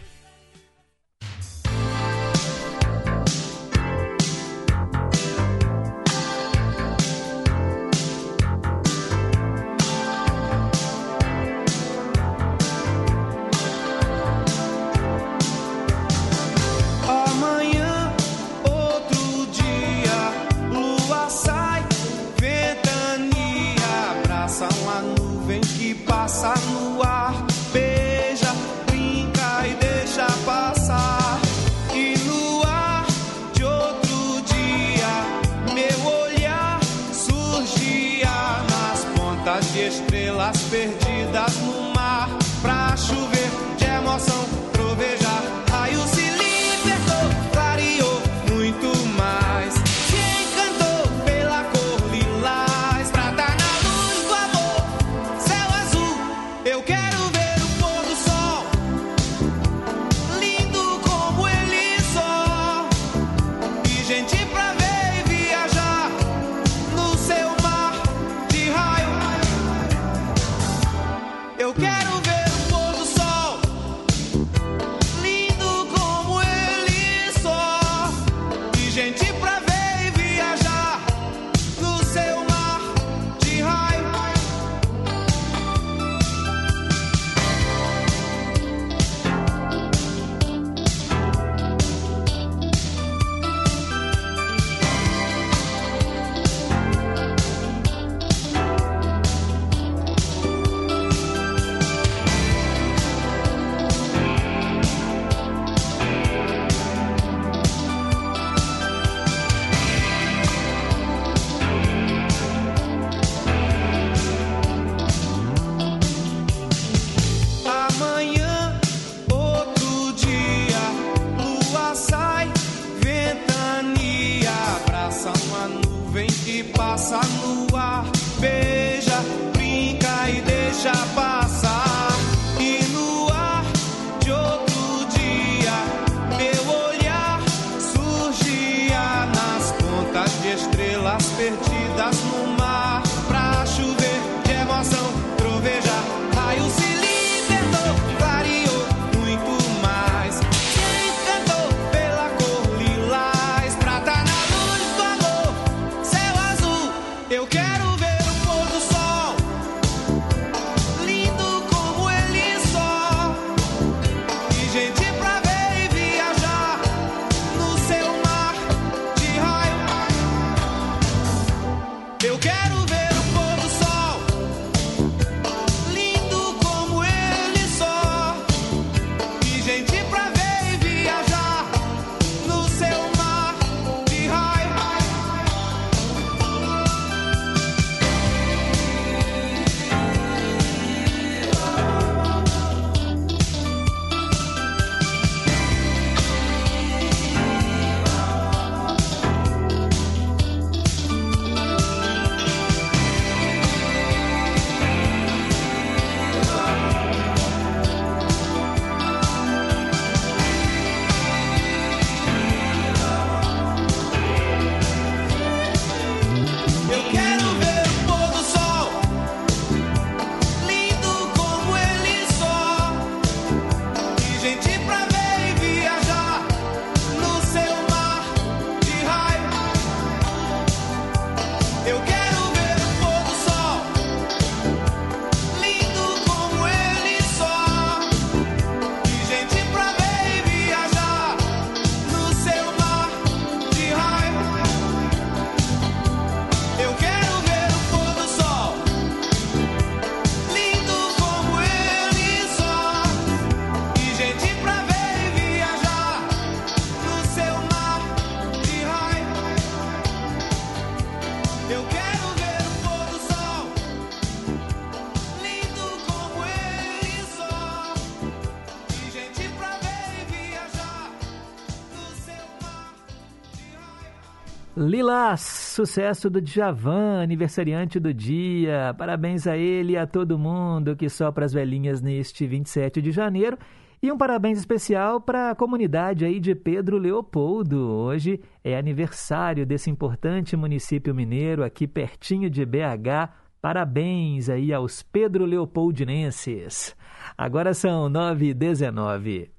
sucesso 275.85 276.31
do 276.31 276.41
Djavan, 276.41 277.21
aniversariante 277.21 277.99
do 277.99 278.11
dia. 278.11 278.95
Parabéns 278.97 279.45
a 279.45 279.55
ele 279.55 279.93
e 279.93 279.97
a 279.97 280.07
todo 280.07 280.37
mundo 280.37 280.95
que 280.95 281.07
sopra 281.07 281.45
as 281.45 281.53
velhinhas 281.53 282.01
neste 282.01 282.47
27 282.47 282.99
de 283.03 283.11
janeiro. 283.11 283.55
E 284.01 284.11
um 284.11 284.17
parabéns 284.17 284.57
especial 284.57 285.21
para 285.21 285.51
a 285.51 285.55
comunidade 285.55 286.25
aí 286.25 286.39
de 286.39 286.55
Pedro 286.55 286.97
Leopoldo. 286.97 287.77
Hoje 287.77 288.41
é 288.63 288.75
aniversário 288.75 289.63
desse 289.63 289.91
importante 289.91 290.57
município 290.57 291.13
mineiro 291.13 291.63
aqui 291.63 291.87
pertinho 291.87 292.49
de 292.49 292.65
BH. 292.65 293.29
Parabéns 293.61 294.49
aí 294.49 294.73
aos 294.73 295.03
Pedro 295.03 295.45
Leopoldinenses. 295.45 296.95
Agora 297.37 297.75
são 297.75 298.09
9 298.09 298.49
e 298.49 298.53
19. 298.55 299.51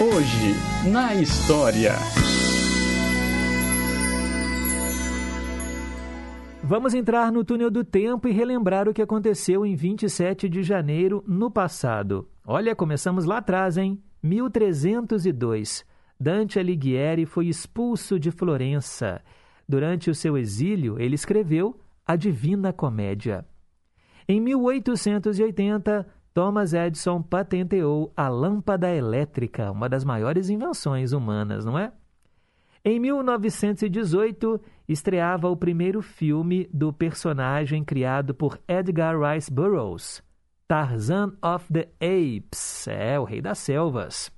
Hoje, 0.00 0.90
na 0.90 1.14
história. 1.14 1.92
Vamos 6.66 6.94
entrar 6.94 7.30
no 7.30 7.44
túnel 7.44 7.70
do 7.70 7.84
tempo 7.84 8.26
e 8.26 8.32
relembrar 8.32 8.88
o 8.88 8.94
que 8.94 9.02
aconteceu 9.02 9.66
em 9.66 9.76
27 9.76 10.48
de 10.48 10.62
janeiro 10.62 11.22
no 11.28 11.50
passado. 11.50 12.26
Olha, 12.46 12.74
começamos 12.74 13.26
lá 13.26 13.36
atrás, 13.36 13.76
hein? 13.76 14.02
1302. 14.22 15.84
Dante 16.18 16.58
Alighieri 16.58 17.26
foi 17.26 17.48
expulso 17.48 18.18
de 18.18 18.30
Florença. 18.30 19.20
Durante 19.68 20.08
o 20.08 20.14
seu 20.14 20.38
exílio, 20.38 20.98
ele 20.98 21.14
escreveu 21.14 21.78
A 22.06 22.16
Divina 22.16 22.72
Comédia. 22.72 23.44
Em 24.26 24.40
1880, 24.40 26.06
Thomas 26.32 26.72
Edison 26.72 27.20
patenteou 27.20 28.10
a 28.16 28.26
lâmpada 28.28 28.90
elétrica, 28.90 29.70
uma 29.70 29.86
das 29.86 30.02
maiores 30.02 30.48
invenções 30.48 31.12
humanas, 31.12 31.62
não 31.66 31.78
é? 31.78 31.92
Em 32.86 33.00
1918, 33.00 34.60
estreava 34.86 35.48
o 35.48 35.56
primeiro 35.56 36.02
filme 36.02 36.68
do 36.70 36.92
personagem 36.92 37.82
criado 37.82 38.34
por 38.34 38.60
Edgar 38.68 39.18
Rice 39.18 39.50
Burroughs, 39.50 40.22
Tarzan 40.68 41.32
of 41.42 41.72
the 41.72 41.88
Apes, 41.98 42.86
é 42.86 43.18
o 43.18 43.24
Rei 43.24 43.40
das 43.40 43.56
Selvas. 43.56 44.30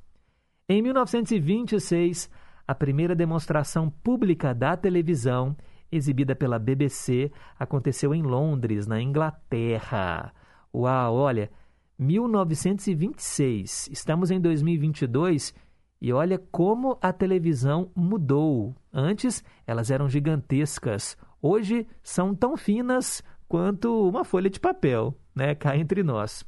Em 0.68 0.80
1926, 0.80 2.30
a 2.68 2.72
primeira 2.72 3.16
demonstração 3.16 3.90
pública 3.90 4.54
da 4.54 4.76
televisão, 4.76 5.56
exibida 5.90 6.36
pela 6.36 6.56
BBC, 6.56 7.32
aconteceu 7.58 8.14
em 8.14 8.22
Londres, 8.22 8.86
na 8.86 9.02
Inglaterra. 9.02 10.32
Uau, 10.72 11.16
olha, 11.16 11.50
1926, 11.98 13.88
estamos 13.90 14.30
em 14.30 14.40
2022 14.40 15.52
e 16.00 16.12
olha 16.12 16.38
como 16.38 16.96
a 17.00 17.12
televisão 17.12 17.92
mudou. 17.94 18.74
Antes 18.92 19.44
elas 19.66 19.90
eram 19.90 20.08
gigantescas, 20.08 21.16
hoje 21.40 21.86
são 22.02 22.34
tão 22.34 22.56
finas 22.56 23.22
quanto 23.48 24.08
uma 24.08 24.24
folha 24.24 24.50
de 24.50 24.58
papel, 24.60 25.18
né? 25.34 25.54
Cá 25.54 25.74
entre 25.76 26.02
nós. 26.02 26.44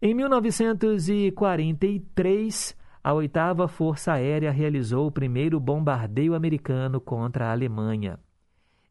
Em 0.00 0.14
1943, 0.14 2.76
a 3.02 3.12
oitava 3.12 3.66
Força 3.68 4.12
Aérea 4.12 4.50
realizou 4.50 5.06
o 5.06 5.12
primeiro 5.12 5.60
bombardeio 5.60 6.34
americano 6.34 6.98
contra 7.00 7.48
a 7.48 7.52
Alemanha. 7.52 8.18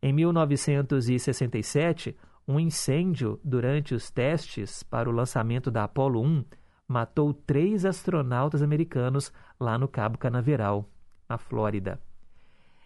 Em 0.01 0.13
1967, 0.13 2.15
um 2.47 2.59
incêndio 2.59 3.39
durante 3.43 3.93
os 3.95 4.12
testes 4.12 4.83
para 4.83 5.09
o 5.09 5.13
lançamento 5.13 5.71
da 5.71 5.86
Apollo 5.86 6.21
1 6.21 6.43
matou 6.87 7.33
três 7.33 7.85
astronautas 7.85 8.61
americanos 8.61 9.31
lá 9.59 9.77
no 9.77 9.87
Cabo 9.87 10.17
Canaveral, 10.17 10.89
na 11.27 11.37
Flórida. 11.37 11.99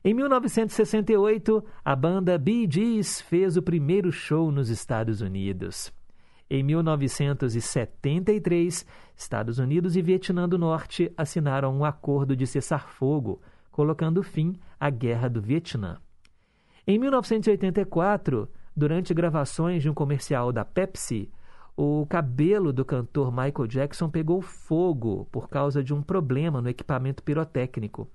Em 0.04 0.14
1968, 0.14 1.64
a 1.84 1.96
banda 1.96 2.38
Bee 2.38 2.68
Gees 2.70 3.20
fez 3.20 3.58
o 3.58 3.62
primeiro 3.62 4.12
show 4.12 4.52
nos 4.52 4.70
Estados 4.70 5.22
Unidos. 5.22 5.92
Em 6.50 6.64
1973, 6.64 8.86
Estados 9.16 9.60
Unidos 9.60 9.98
e 9.98 10.02
Vietnã 10.02 10.48
do 10.48 10.58
Norte 10.58 11.12
assinaram 11.18 11.76
um 11.76 11.84
acordo 11.84 12.38
de 12.38 12.48
cessar-fogo, 12.48 13.42
colocando 13.70 14.24
fim 14.24 14.58
à 14.80 14.90
Guerra 14.90 15.28
do 15.28 15.42
Vietnã. 15.42 15.98
Em 16.86 16.98
1984, 16.98 18.50
durante 18.74 19.14
gravações 19.14 19.84
de 19.84 19.90
um 19.90 19.94
comercial 19.94 20.54
da 20.54 20.64
Pepsi, 20.64 21.30
o 21.78 22.08
cabelo 22.08 22.74
do 22.74 22.84
cantor 22.84 23.32
Michael 23.32 23.68
Jackson 23.68 24.10
pegou 24.10 24.42
fogo 24.42 25.28
por 25.32 25.48
causa 25.48 25.84
de 25.84 25.94
um 25.94 26.02
problema 26.02 26.60
no 26.60 26.70
equipamento 26.70 27.22
pirotécnico. 27.22 28.10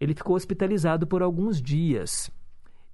Ele 0.00 0.14
ficou 0.14 0.34
hospitalizado 0.34 1.06
por 1.06 1.22
alguns 1.22 1.60
dias. 1.60 2.30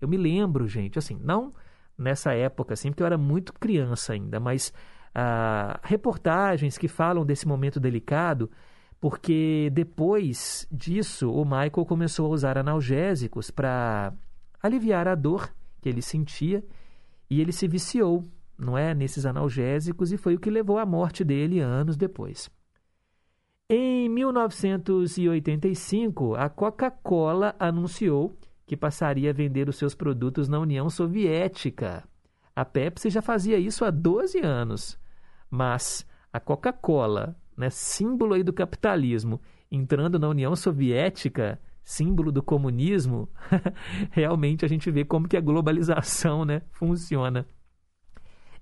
Eu 0.01 0.09
me 0.09 0.17
lembro, 0.17 0.67
gente, 0.67 0.99
assim, 0.99 1.17
não 1.23 1.55
nessa 1.97 2.35
época, 2.35 2.75
assim, 2.75 2.91
porque 2.91 3.03
eu 3.03 3.07
era 3.07 3.17
muito 3.17 3.53
criança 3.53 4.13
ainda, 4.13 4.41
mas 4.41 4.73
ah, 5.15 5.79
reportagens 5.85 6.77
que 6.77 6.89
falam 6.89 7.25
desse 7.25 7.47
momento 7.47 7.79
delicado, 7.79 8.51
porque 9.01 9.71
depois 9.73 10.67
disso 10.71 11.33
o 11.33 11.45
Michael 11.45 11.87
começou 11.87 12.27
a 12.27 12.31
usar 12.31 12.59
analgésicos 12.59 13.53
para 13.53 14.13
aliviar 14.61 15.07
a 15.07 15.15
dor 15.15 15.55
que 15.81 15.89
ele 15.89 16.03
sentia 16.03 16.65
e 17.31 17.41
ele 17.41 17.53
se 17.53 17.69
viciou 17.69 18.29
não 18.59 18.77
é, 18.77 18.93
nesses 18.95 19.25
analgésicos 19.25 20.13
e 20.13 20.17
foi 20.17 20.35
o 20.35 20.41
que 20.41 20.51
levou 20.51 20.79
à 20.79 20.85
morte 20.85 21.23
dele 21.23 21.61
anos 21.61 21.97
depois. 21.97 22.51
Em 23.71 24.09
1985, 24.09 26.35
a 26.35 26.49
Coca-Cola 26.49 27.55
anunciou 27.59 28.37
que 28.67 28.77
passaria 28.77 29.31
a 29.31 29.33
vender 29.33 29.69
os 29.69 29.77
seus 29.77 29.95
produtos 29.95 30.49
na 30.49 30.59
União 30.59 30.91
Soviética. 30.91 32.03
A 32.57 32.65
Pepsi 32.65 33.11
já 33.11 33.23
fazia 33.23 33.57
isso 33.59 33.85
há 33.85 33.91
12 33.91 34.41
anos, 34.41 34.99
mas 35.51 36.07
a 36.33 36.41
Coca-Cola, 36.41 37.37
né, 37.57 37.71
símbolo 37.71 38.35
aí 38.35 38.43
do 38.43 38.53
capitalismo, 38.53 39.41
entrando 39.71 40.19
na 40.19 40.29
União 40.29 40.57
Soviética, 40.57 41.61
símbolo 41.85 42.33
do 42.33 42.43
comunismo, 42.43 43.29
realmente 44.11 44.65
a 44.65 44.69
gente 44.69 44.91
vê 44.91 45.05
como 45.05 45.29
que 45.29 45.37
a 45.37 45.41
globalização 45.41 46.45
né, 46.45 46.63
funciona. 46.71 47.47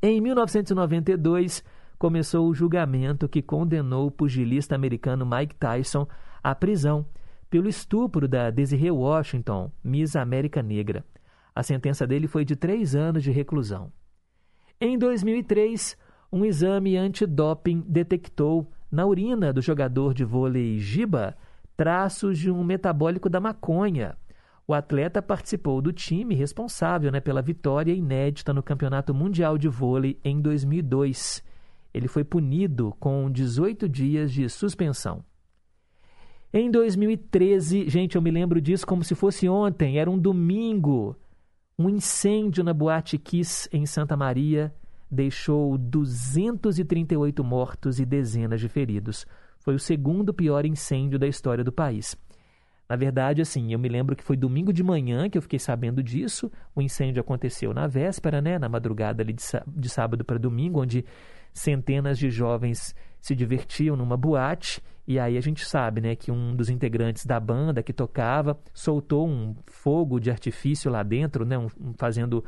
Em 0.02 0.20
1992, 0.20 1.64
começou 1.98 2.48
o 2.48 2.54
julgamento 2.54 3.28
que 3.28 3.40
condenou 3.40 4.08
o 4.08 4.10
pugilista 4.10 4.74
americano 4.74 5.24
Mike 5.24 5.54
Tyson 5.54 6.06
à 6.42 6.54
prisão 6.54 7.06
pelo 7.48 7.68
estupro 7.68 8.28
da 8.28 8.50
Desiree 8.50 8.90
Washington, 8.90 9.70
Miss 9.82 10.14
América 10.14 10.62
Negra. 10.62 11.04
A 11.54 11.62
sentença 11.62 12.06
dele 12.06 12.26
foi 12.26 12.44
de 12.44 12.54
três 12.54 12.94
anos 12.94 13.22
de 13.22 13.30
reclusão. 13.30 13.90
Em 14.78 14.98
2003, 14.98 15.96
um 16.30 16.44
exame 16.44 16.96
antidoping 16.96 17.82
detectou 17.88 18.70
na 18.90 19.06
urina 19.06 19.52
do 19.52 19.62
jogador 19.62 20.12
de 20.12 20.24
vôlei 20.24 20.78
Giba 20.78 21.34
traços 21.76 22.38
de 22.38 22.50
um 22.50 22.62
metabólico 22.62 23.28
da 23.28 23.40
maconha, 23.40 24.16
o 24.68 24.74
atleta 24.74 25.22
participou 25.22 25.80
do 25.80 25.92
time 25.92 26.34
responsável 26.34 27.12
né, 27.12 27.20
pela 27.20 27.40
vitória 27.40 27.92
inédita 27.92 28.52
no 28.52 28.62
Campeonato 28.62 29.14
Mundial 29.14 29.56
de 29.56 29.68
Vôlei 29.68 30.18
em 30.24 30.40
2002. 30.40 31.42
Ele 31.94 32.08
foi 32.08 32.24
punido 32.24 32.94
com 32.98 33.30
18 33.30 33.88
dias 33.88 34.32
de 34.32 34.48
suspensão. 34.48 35.24
Em 36.52 36.70
2013, 36.70 37.88
gente, 37.88 38.16
eu 38.16 38.22
me 38.22 38.30
lembro 38.30 38.60
disso 38.60 38.86
como 38.86 39.04
se 39.04 39.14
fosse 39.14 39.48
ontem, 39.48 39.98
era 39.98 40.10
um 40.10 40.18
domingo. 40.18 41.16
Um 41.78 41.88
incêndio 41.88 42.64
na 42.64 42.72
Boate 42.72 43.18
Kiss 43.18 43.68
em 43.72 43.86
Santa 43.86 44.16
Maria 44.16 44.74
deixou 45.10 45.78
238 45.78 47.44
mortos 47.44 48.00
e 48.00 48.04
dezenas 48.04 48.60
de 48.60 48.68
feridos. 48.68 49.26
Foi 49.58 49.74
o 49.74 49.78
segundo 49.78 50.34
pior 50.34 50.64
incêndio 50.66 51.18
da 51.18 51.26
história 51.26 51.62
do 51.62 51.70
país. 51.70 52.16
Na 52.88 52.94
verdade, 52.94 53.42
assim, 53.42 53.72
eu 53.72 53.78
me 53.78 53.88
lembro 53.88 54.14
que 54.14 54.22
foi 54.22 54.36
domingo 54.36 54.72
de 54.72 54.82
manhã 54.82 55.28
que 55.28 55.36
eu 55.36 55.42
fiquei 55.42 55.58
sabendo 55.58 56.02
disso. 56.02 56.50
O 56.74 56.80
incêndio 56.80 57.20
aconteceu 57.20 57.74
na 57.74 57.86
véspera, 57.86 58.40
né, 58.40 58.58
na 58.58 58.68
madrugada 58.68 59.22
ali 59.22 59.34
de 59.34 59.88
sábado 59.88 60.24
para 60.24 60.38
domingo, 60.38 60.80
onde 60.80 61.04
centenas 61.52 62.18
de 62.18 62.30
jovens 62.30 62.94
se 63.20 63.34
divertiam 63.34 63.96
numa 63.96 64.16
boate. 64.16 64.80
E 65.06 65.18
aí 65.18 65.36
a 65.36 65.40
gente 65.40 65.64
sabe, 65.64 66.00
né, 66.00 66.14
que 66.14 66.30
um 66.30 66.54
dos 66.54 66.68
integrantes 66.68 67.26
da 67.26 67.40
banda 67.40 67.82
que 67.82 67.92
tocava 67.92 68.58
soltou 68.72 69.26
um 69.26 69.54
fogo 69.66 70.20
de 70.20 70.30
artifício 70.30 70.90
lá 70.90 71.02
dentro, 71.02 71.44
né, 71.44 71.58
um, 71.58 71.66
um, 71.80 71.92
fazendo 71.96 72.44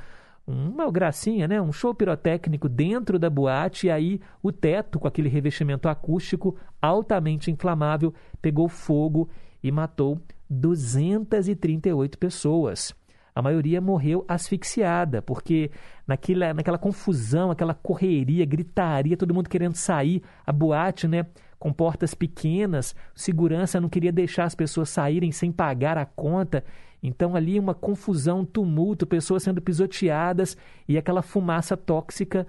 uma 0.47 0.91
gracinha, 0.91 1.47
né, 1.47 1.61
um 1.61 1.73
show 1.73 1.95
pirotécnico 1.95 2.69
dentro 2.69 3.19
da 3.19 3.29
boate. 3.29 3.89
E 3.89 3.91
aí 3.91 4.21
o 4.43 4.53
teto, 4.53 5.01
com 5.01 5.09
aquele 5.09 5.29
revestimento 5.29 5.89
acústico 5.89 6.57
altamente 6.81 7.51
inflamável, 7.51 8.15
pegou 8.41 8.69
fogo 8.69 9.29
e 9.63 9.71
matou 9.71 10.21
238 10.49 12.19
pessoas. 12.19 12.95
A 13.35 13.43
maioria 13.43 13.81
morreu 13.81 14.25
asfixiada, 14.27 15.23
porque 15.23 15.71
naquela, 16.07 16.53
naquela 16.53 16.79
confusão, 16.79 17.53
aquela 17.53 17.73
correria, 17.73 18.45
gritaria, 18.45 19.17
todo 19.17 19.33
mundo 19.33 19.49
querendo 19.49 19.77
sair, 19.77 20.23
a 20.45 20.53
boate, 20.53 21.07
né, 21.07 21.25
com 21.59 21.73
portas 21.73 22.15
pequenas, 22.15 22.97
segurança 23.15 23.81
não 23.81 23.89
queria 23.89 24.11
deixar 24.11 24.45
as 24.45 24.55
pessoas 24.57 24.89
saírem 24.89 25.31
sem 25.31 25.53
pagar 25.53 25.97
a 25.97 26.05
conta. 26.05 26.65
Então 27.01 27.37
ali 27.37 27.61
uma 27.61 27.75
confusão, 27.75 28.41
um 28.41 28.45
tumulto, 28.45 29.07
pessoas 29.07 29.45
sendo 29.45 29.63
pisoteadas 29.63 30.57
e 30.89 30.99
aquela 30.99 31.23
fumaça 31.23 31.77
tóxica. 31.77 32.45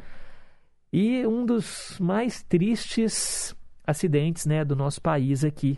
E 0.92 1.26
um 1.28 1.46
dos 1.46 1.98
mais 2.00 2.42
tristes 2.42 3.56
acidentes, 3.86 4.48
né, 4.48 4.66
do 4.66 4.76
nosso 4.76 5.00
país 5.02 5.44
aqui, 5.44 5.78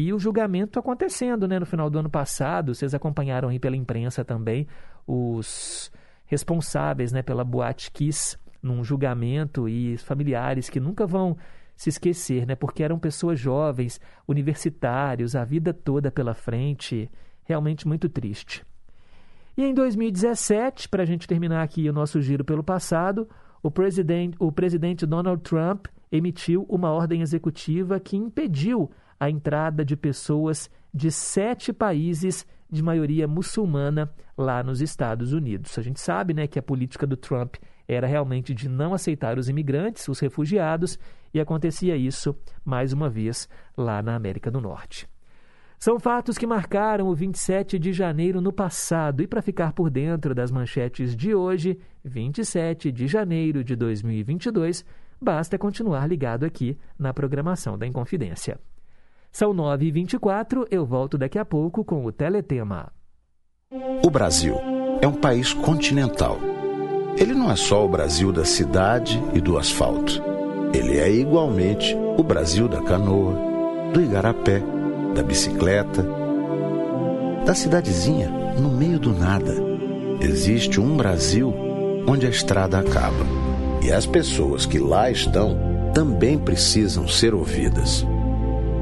e 0.00 0.12
o 0.12 0.18
julgamento 0.20 0.78
acontecendo 0.78 1.48
né, 1.48 1.58
no 1.58 1.66
final 1.66 1.90
do 1.90 1.98
ano 1.98 2.08
passado, 2.08 2.72
vocês 2.72 2.94
acompanharam 2.94 3.48
aí 3.48 3.58
pela 3.58 3.74
imprensa 3.74 4.24
também 4.24 4.64
os 5.04 5.90
responsáveis 6.24 7.10
né, 7.10 7.20
pela 7.20 7.42
Boate 7.42 7.90
Kiss 7.90 8.38
num 8.62 8.84
julgamento 8.84 9.68
e 9.68 9.98
familiares 9.98 10.70
que 10.70 10.78
nunca 10.78 11.04
vão 11.04 11.36
se 11.74 11.88
esquecer, 11.88 12.46
né, 12.46 12.54
porque 12.54 12.84
eram 12.84 12.96
pessoas 12.96 13.40
jovens, 13.40 14.00
universitários, 14.28 15.34
a 15.34 15.44
vida 15.44 15.74
toda 15.74 16.12
pela 16.12 16.32
frente, 16.32 17.10
realmente 17.42 17.88
muito 17.88 18.08
triste. 18.08 18.64
E 19.56 19.64
em 19.64 19.74
2017, 19.74 20.88
para 20.88 21.02
a 21.02 21.06
gente 21.06 21.26
terminar 21.26 21.64
aqui 21.64 21.88
o 21.88 21.92
nosso 21.92 22.22
giro 22.22 22.44
pelo 22.44 22.62
passado, 22.62 23.28
o 23.60 23.68
presidente, 23.68 24.36
o 24.38 24.52
presidente 24.52 25.04
Donald 25.04 25.42
Trump 25.42 25.86
emitiu 26.12 26.64
uma 26.68 26.92
ordem 26.92 27.20
executiva 27.20 27.98
que 27.98 28.16
impediu 28.16 28.88
a 29.18 29.30
entrada 29.30 29.84
de 29.84 29.96
pessoas 29.96 30.70
de 30.92 31.10
sete 31.10 31.72
países 31.72 32.46
de 32.70 32.82
maioria 32.82 33.26
muçulmana 33.26 34.12
lá 34.36 34.62
nos 34.62 34.80
Estados 34.80 35.32
Unidos. 35.32 35.78
A 35.78 35.82
gente 35.82 36.00
sabe 36.00 36.34
né, 36.34 36.46
que 36.46 36.58
a 36.58 36.62
política 36.62 37.06
do 37.06 37.16
Trump 37.16 37.56
era 37.86 38.06
realmente 38.06 38.54
de 38.54 38.68
não 38.68 38.92
aceitar 38.92 39.38
os 39.38 39.48
imigrantes, 39.48 40.06
os 40.08 40.20
refugiados, 40.20 40.98
e 41.32 41.40
acontecia 41.40 41.96
isso 41.96 42.36
mais 42.64 42.92
uma 42.92 43.08
vez 43.08 43.48
lá 43.76 44.02
na 44.02 44.14
América 44.14 44.50
do 44.50 44.60
Norte. 44.60 45.08
São 45.78 45.98
fatos 45.98 46.36
que 46.36 46.46
marcaram 46.46 47.06
o 47.06 47.14
27 47.14 47.78
de 47.78 47.92
janeiro 47.92 48.40
no 48.40 48.52
passado. 48.52 49.22
E 49.22 49.28
para 49.28 49.40
ficar 49.40 49.72
por 49.72 49.88
dentro 49.88 50.34
das 50.34 50.50
manchetes 50.50 51.14
de 51.14 51.34
hoje, 51.34 51.78
27 52.04 52.90
de 52.90 53.06
janeiro 53.06 53.62
de 53.62 53.76
2022, 53.76 54.84
basta 55.20 55.56
continuar 55.56 56.08
ligado 56.08 56.44
aqui 56.44 56.76
na 56.98 57.14
programação 57.14 57.78
da 57.78 57.86
Inconfidência. 57.86 58.58
São 59.30 59.54
9h24, 59.54 60.66
eu 60.70 60.84
volto 60.84 61.16
daqui 61.18 61.38
a 61.38 61.44
pouco 61.44 61.84
com 61.84 62.04
o 62.04 62.12
Teletema. 62.12 62.90
O 64.04 64.10
Brasil 64.10 64.56
é 65.00 65.06
um 65.06 65.14
país 65.14 65.52
continental. 65.52 66.38
Ele 67.16 67.34
não 67.34 67.50
é 67.50 67.56
só 67.56 67.84
o 67.84 67.88
Brasil 67.88 68.32
da 68.32 68.44
cidade 68.44 69.22
e 69.34 69.40
do 69.40 69.58
asfalto. 69.58 70.22
Ele 70.72 70.98
é 70.98 71.10
igualmente 71.10 71.96
o 72.16 72.22
Brasil 72.22 72.68
da 72.68 72.82
canoa, 72.82 73.34
do 73.92 74.00
igarapé 74.00 74.62
da 75.14 75.22
bicicleta, 75.22 76.06
da 77.44 77.54
cidadezinha 77.54 78.28
no 78.58 78.70
meio 78.70 78.98
do 78.98 79.12
nada. 79.12 79.54
Existe 80.20 80.80
um 80.80 80.96
Brasil 80.96 81.54
onde 82.06 82.26
a 82.26 82.30
estrada 82.30 82.78
acaba. 82.78 83.24
E 83.82 83.92
as 83.92 84.06
pessoas 84.06 84.66
que 84.66 84.78
lá 84.78 85.10
estão 85.10 85.58
também 85.94 86.38
precisam 86.38 87.06
ser 87.06 87.34
ouvidas. 87.34 88.04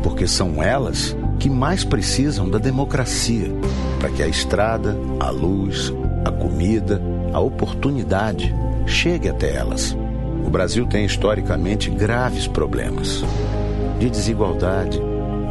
Porque 0.06 0.28
são 0.28 0.62
elas 0.62 1.16
que 1.40 1.50
mais 1.50 1.82
precisam 1.82 2.48
da 2.48 2.58
democracia 2.58 3.50
para 3.98 4.08
que 4.08 4.22
a 4.22 4.28
estrada, 4.28 4.96
a 5.18 5.30
luz, 5.30 5.92
a 6.24 6.30
comida, 6.30 7.02
a 7.32 7.40
oportunidade 7.40 8.54
chegue 8.86 9.28
até 9.28 9.56
elas. 9.56 9.98
O 10.46 10.48
Brasil 10.48 10.86
tem 10.86 11.04
historicamente 11.04 11.90
graves 11.90 12.46
problemas 12.46 13.24
de 13.98 14.08
desigualdade, 14.08 15.00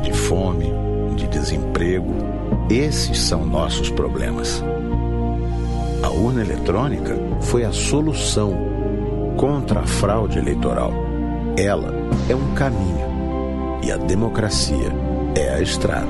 de 0.01 0.13
fome, 0.13 0.71
de 1.17 1.27
desemprego. 1.27 2.15
Esses 2.69 3.19
são 3.19 3.45
nossos 3.45 3.89
problemas. 3.89 4.63
A 6.01 6.09
urna 6.11 6.39
eletrônica 6.39 7.13
foi 7.41 7.65
a 7.65 7.73
solução 7.73 8.55
contra 9.35 9.81
a 9.81 9.85
fraude 9.85 10.39
eleitoral. 10.39 10.93
Ela 11.57 11.93
é 12.29 12.33
um 12.33 12.53
caminho 12.53 13.04
e 13.85 13.91
a 13.91 13.97
democracia 13.97 14.91
é 15.35 15.53
a 15.53 15.61
estrada. 15.61 16.09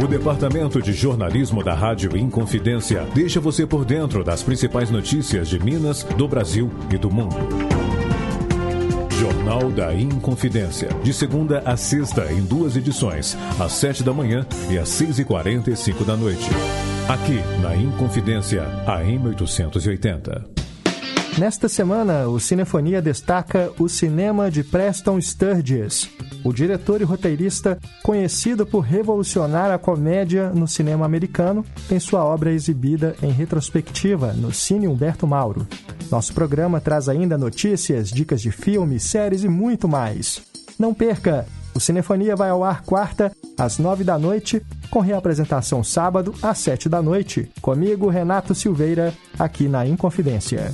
O 0.00 0.06
Departamento 0.06 0.80
de 0.80 0.92
Jornalismo 0.92 1.64
da 1.64 1.74
Rádio 1.74 2.16
Inconfidência 2.16 3.04
deixa 3.12 3.40
você 3.40 3.66
por 3.66 3.84
dentro 3.84 4.22
das 4.22 4.44
principais 4.44 4.90
notícias 4.90 5.48
de 5.48 5.58
Minas, 5.58 6.04
do 6.04 6.28
Brasil 6.28 6.70
e 6.88 6.96
do 6.96 7.10
mundo. 7.10 7.34
Jornal 9.10 9.72
da 9.72 9.92
Inconfidência. 9.92 10.88
De 11.02 11.12
segunda 11.12 11.58
a 11.64 11.76
sexta, 11.76 12.32
em 12.32 12.44
duas 12.44 12.76
edições, 12.76 13.36
às 13.58 13.72
sete 13.72 14.04
da 14.04 14.12
manhã 14.12 14.46
e 14.70 14.78
às 14.78 14.88
seis 14.88 15.18
e 15.18 15.24
quarenta 15.24 15.68
e 15.68 15.76
cinco 15.76 16.04
da 16.04 16.16
noite. 16.16 16.48
Aqui, 17.08 17.40
na 17.60 17.74
Inconfidência, 17.74 18.62
AM 18.86 19.26
880. 19.26 20.57
Nesta 21.38 21.68
semana, 21.68 22.26
o 22.26 22.40
Cinefonia 22.40 23.00
destaca 23.00 23.70
o 23.78 23.88
cinema 23.88 24.50
de 24.50 24.64
Preston 24.64 25.20
Sturges. 25.20 26.10
O 26.42 26.52
diretor 26.52 27.00
e 27.00 27.04
roteirista, 27.04 27.78
conhecido 28.02 28.66
por 28.66 28.80
revolucionar 28.80 29.70
a 29.70 29.78
comédia 29.78 30.50
no 30.50 30.66
cinema 30.66 31.06
americano, 31.06 31.64
tem 31.88 32.00
sua 32.00 32.24
obra 32.24 32.50
exibida 32.50 33.14
em 33.22 33.30
retrospectiva 33.30 34.32
no 34.32 34.52
Cine 34.52 34.88
Humberto 34.88 35.28
Mauro. 35.28 35.64
Nosso 36.10 36.34
programa 36.34 36.80
traz 36.80 37.08
ainda 37.08 37.38
notícias, 37.38 38.10
dicas 38.10 38.42
de 38.42 38.50
filmes, 38.50 39.04
séries 39.04 39.44
e 39.44 39.48
muito 39.48 39.86
mais. 39.86 40.42
Não 40.76 40.92
perca! 40.92 41.46
O 41.72 41.78
Cinefonia 41.78 42.34
vai 42.34 42.50
ao 42.50 42.64
ar 42.64 42.82
quarta, 42.82 43.30
às 43.56 43.78
nove 43.78 44.02
da 44.02 44.18
noite, 44.18 44.60
com 44.90 44.98
reapresentação 44.98 45.84
sábado, 45.84 46.34
às 46.42 46.58
sete 46.58 46.88
da 46.88 47.00
noite. 47.00 47.48
Comigo, 47.62 48.08
Renato 48.08 48.56
Silveira, 48.56 49.14
aqui 49.38 49.68
na 49.68 49.86
Inconfidência. 49.86 50.72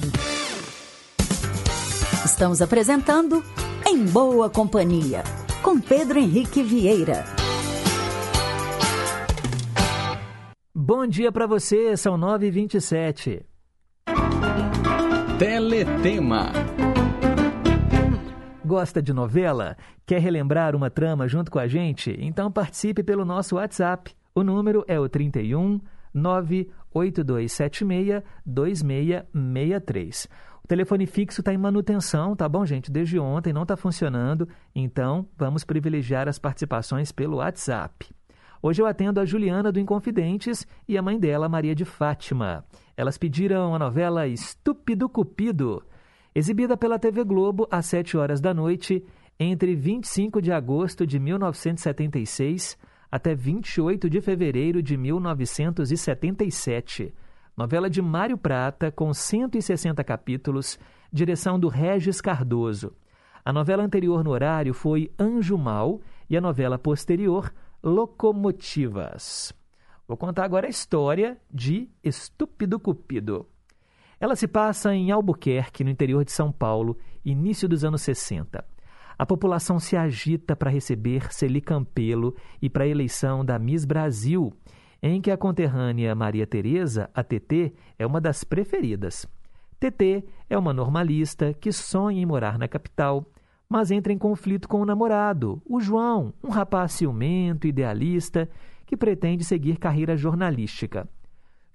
Estamos 2.24 2.62
apresentando 2.62 3.44
Em 3.86 4.06
Boa 4.06 4.48
Companhia, 4.48 5.22
com 5.62 5.78
Pedro 5.78 6.18
Henrique 6.18 6.62
Vieira. 6.62 7.22
Bom 10.74 11.06
dia 11.06 11.30
para 11.30 11.46
você, 11.46 11.94
são 11.98 12.16
9h27. 12.16 13.44
Teletema. 15.38 16.50
Gosta 18.64 19.02
de 19.02 19.12
novela? 19.12 19.76
Quer 20.06 20.22
relembrar 20.22 20.74
uma 20.74 20.88
trama 20.88 21.28
junto 21.28 21.50
com 21.50 21.58
a 21.58 21.68
gente? 21.68 22.16
Então 22.18 22.50
participe 22.50 23.02
pelo 23.02 23.26
nosso 23.26 23.56
WhatsApp. 23.56 24.14
O 24.34 24.42
número 24.42 24.82
é 24.88 24.98
o 24.98 25.10
31 25.10 25.78
98276 26.14 28.22
2663. 28.46 30.28
O 30.64 30.66
telefone 30.66 31.04
fixo 31.04 31.42
está 31.42 31.52
em 31.52 31.58
manutenção, 31.58 32.34
tá 32.34 32.48
bom, 32.48 32.64
gente? 32.64 32.90
Desde 32.90 33.18
ontem 33.18 33.52
não 33.52 33.64
está 33.64 33.76
funcionando, 33.76 34.48
então 34.74 35.28
vamos 35.36 35.62
privilegiar 35.62 36.26
as 36.26 36.38
participações 36.38 37.12
pelo 37.12 37.36
WhatsApp. 37.36 38.10
Hoje 38.62 38.80
eu 38.80 38.86
atendo 38.86 39.20
a 39.20 39.26
Juliana 39.26 39.70
do 39.70 39.78
Inconfidentes 39.78 40.66
e 40.88 40.96
a 40.96 41.02
mãe 41.02 41.20
dela, 41.20 41.50
Maria 41.50 41.74
de 41.74 41.84
Fátima. 41.84 42.64
Elas 42.96 43.18
pediram 43.18 43.74
a 43.74 43.78
novela 43.78 44.26
Estúpido 44.26 45.06
Cupido, 45.06 45.84
exibida 46.34 46.78
pela 46.78 46.98
TV 46.98 47.24
Globo 47.24 47.68
às 47.70 47.84
7 47.84 48.16
horas 48.16 48.40
da 48.40 48.54
noite, 48.54 49.04
entre 49.38 49.74
25 49.74 50.40
de 50.40 50.50
agosto 50.50 51.06
de 51.06 51.20
1976 51.20 52.78
até 53.12 53.34
28 53.34 54.08
de 54.08 54.18
fevereiro 54.22 54.82
de 54.82 54.96
1977 54.96 57.12
novela 57.56 57.88
de 57.88 58.02
Mário 58.02 58.36
Prata, 58.36 58.90
com 58.90 59.14
160 59.14 60.02
capítulos, 60.02 60.78
direção 61.12 61.58
do 61.58 61.68
Regis 61.68 62.20
Cardoso. 62.20 62.92
A 63.44 63.52
novela 63.52 63.82
anterior 63.82 64.24
no 64.24 64.30
horário 64.30 64.74
foi 64.74 65.12
Anjo 65.18 65.56
Mal 65.56 66.00
e 66.28 66.36
a 66.36 66.40
novela 66.40 66.78
posterior, 66.78 67.52
Locomotivas. 67.82 69.52
Vou 70.08 70.16
contar 70.16 70.44
agora 70.44 70.66
a 70.66 70.70
história 70.70 71.36
de 71.52 71.88
Estúpido 72.02 72.80
Cupido. 72.80 73.46
Ela 74.18 74.36
se 74.36 74.48
passa 74.48 74.94
em 74.94 75.10
Albuquerque, 75.10 75.84
no 75.84 75.90
interior 75.90 76.24
de 76.24 76.32
São 76.32 76.50
Paulo, 76.50 76.98
início 77.24 77.68
dos 77.68 77.84
anos 77.84 78.02
60. 78.02 78.64
A 79.16 79.26
população 79.26 79.78
se 79.78 79.96
agita 79.96 80.56
para 80.56 80.70
receber 80.70 81.32
Celi 81.32 81.60
Campelo 81.60 82.34
e 82.60 82.68
para 82.68 82.84
a 82.84 82.88
eleição 82.88 83.44
da 83.44 83.58
Miss 83.58 83.84
Brasil, 83.84 84.52
em 85.06 85.20
que 85.20 85.30
a 85.30 85.36
conterrânea 85.36 86.14
Maria 86.14 86.46
Teresa, 86.46 87.10
a 87.12 87.22
TT, 87.22 87.74
é 87.98 88.06
uma 88.06 88.22
das 88.22 88.42
preferidas. 88.42 89.26
TT 89.78 90.24
é 90.48 90.56
uma 90.56 90.72
normalista 90.72 91.52
que 91.52 91.70
sonha 91.70 92.22
em 92.22 92.24
morar 92.24 92.58
na 92.58 92.66
capital, 92.66 93.30
mas 93.68 93.90
entra 93.90 94.14
em 94.14 94.18
conflito 94.18 94.66
com 94.66 94.80
o 94.80 94.84
namorado, 94.86 95.60
o 95.66 95.78
João, 95.78 96.32
um 96.42 96.48
rapaz 96.48 96.92
ciumento, 96.92 97.66
idealista, 97.66 98.48
que 98.86 98.96
pretende 98.96 99.44
seguir 99.44 99.76
carreira 99.76 100.16
jornalística. 100.16 101.06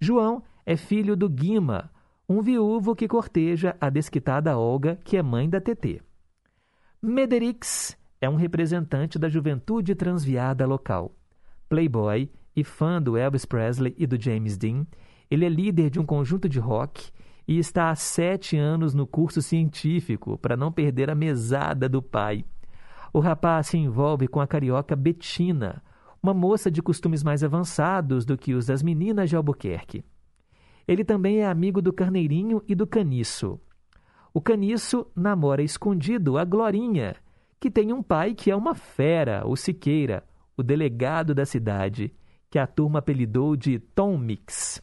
João 0.02 0.42
é 0.66 0.76
filho 0.76 1.16
do 1.16 1.30
Guima, 1.30 1.92
um 2.28 2.42
viúvo 2.42 2.96
que 2.96 3.08
corteja 3.08 3.78
a 3.80 3.92
desquitada 3.92 4.58
Olga, 4.58 4.98
que 5.04 5.16
é 5.16 5.22
mãe 5.22 5.48
da 5.48 5.62
TT. 5.62 6.02
Mederix 7.00 7.96
é 8.20 8.28
um 8.28 8.36
representante 8.36 9.20
da 9.20 9.30
juventude 9.30 9.94
transviada 9.94 10.66
local. 10.66 11.12
Playboy 11.70 12.28
e 12.60 12.64
fã 12.64 13.02
do 13.02 13.18
Elvis 13.18 13.46
Presley 13.46 13.96
e 13.98 14.06
do 14.06 14.22
James 14.22 14.58
Dean, 14.58 14.86
ele 15.30 15.46
é 15.46 15.50
líder 15.50 15.90
de 15.90 16.00
um 16.00 16.06
conjunto 16.06 16.50
de 16.50 16.60
rock 16.60 17.12
e 17.48 17.58
está 17.58 17.90
há 17.90 17.96
sete 17.96 18.58
anos 18.58 18.94
no 18.94 19.08
curso 19.08 19.42
científico 19.42 20.38
para 20.38 20.58
não 20.58 20.72
perder 20.72 21.10
a 21.10 21.16
mesada 21.16 21.88
do 21.88 22.02
pai. 22.02 22.46
O 23.12 23.20
rapaz 23.20 23.68
se 23.68 23.78
envolve 23.78 24.28
com 24.28 24.40
a 24.40 24.48
carioca 24.48 24.96
Bettina, 24.96 25.82
uma 26.22 26.34
moça 26.34 26.70
de 26.70 26.82
costumes 26.82 27.24
mais 27.24 27.44
avançados 27.44 28.26
do 28.26 28.38
que 28.38 28.54
os 28.54 28.68
das 28.68 28.84
meninas 28.84 29.30
de 29.30 29.36
Albuquerque. 29.36 30.04
Ele 30.88 31.04
também 31.04 31.40
é 31.40 31.48
amigo 31.48 31.82
do 31.82 31.94
Carneirinho 31.94 32.62
e 32.68 32.76
do 32.76 32.86
Caniço. 32.86 33.60
O 34.34 34.42
Caniço 34.42 35.08
namora 35.16 35.64
escondido 35.64 36.38
a 36.38 36.44
Glorinha, 36.44 37.16
que 37.60 37.72
tem 37.72 37.94
um 37.94 38.04
pai 38.04 38.34
que 38.34 38.52
é 38.52 38.56
uma 38.56 38.76
fera, 38.76 39.44
o 39.46 39.56
Siqueira, 39.56 40.24
o 40.56 40.62
delegado 40.62 41.34
da 41.34 41.46
cidade, 41.46 42.14
que 42.50 42.60
a 42.60 42.68
turma 42.68 43.00
apelidou 43.00 43.56
de 43.56 43.80
Tom 43.80 44.18
Mix. 44.18 44.82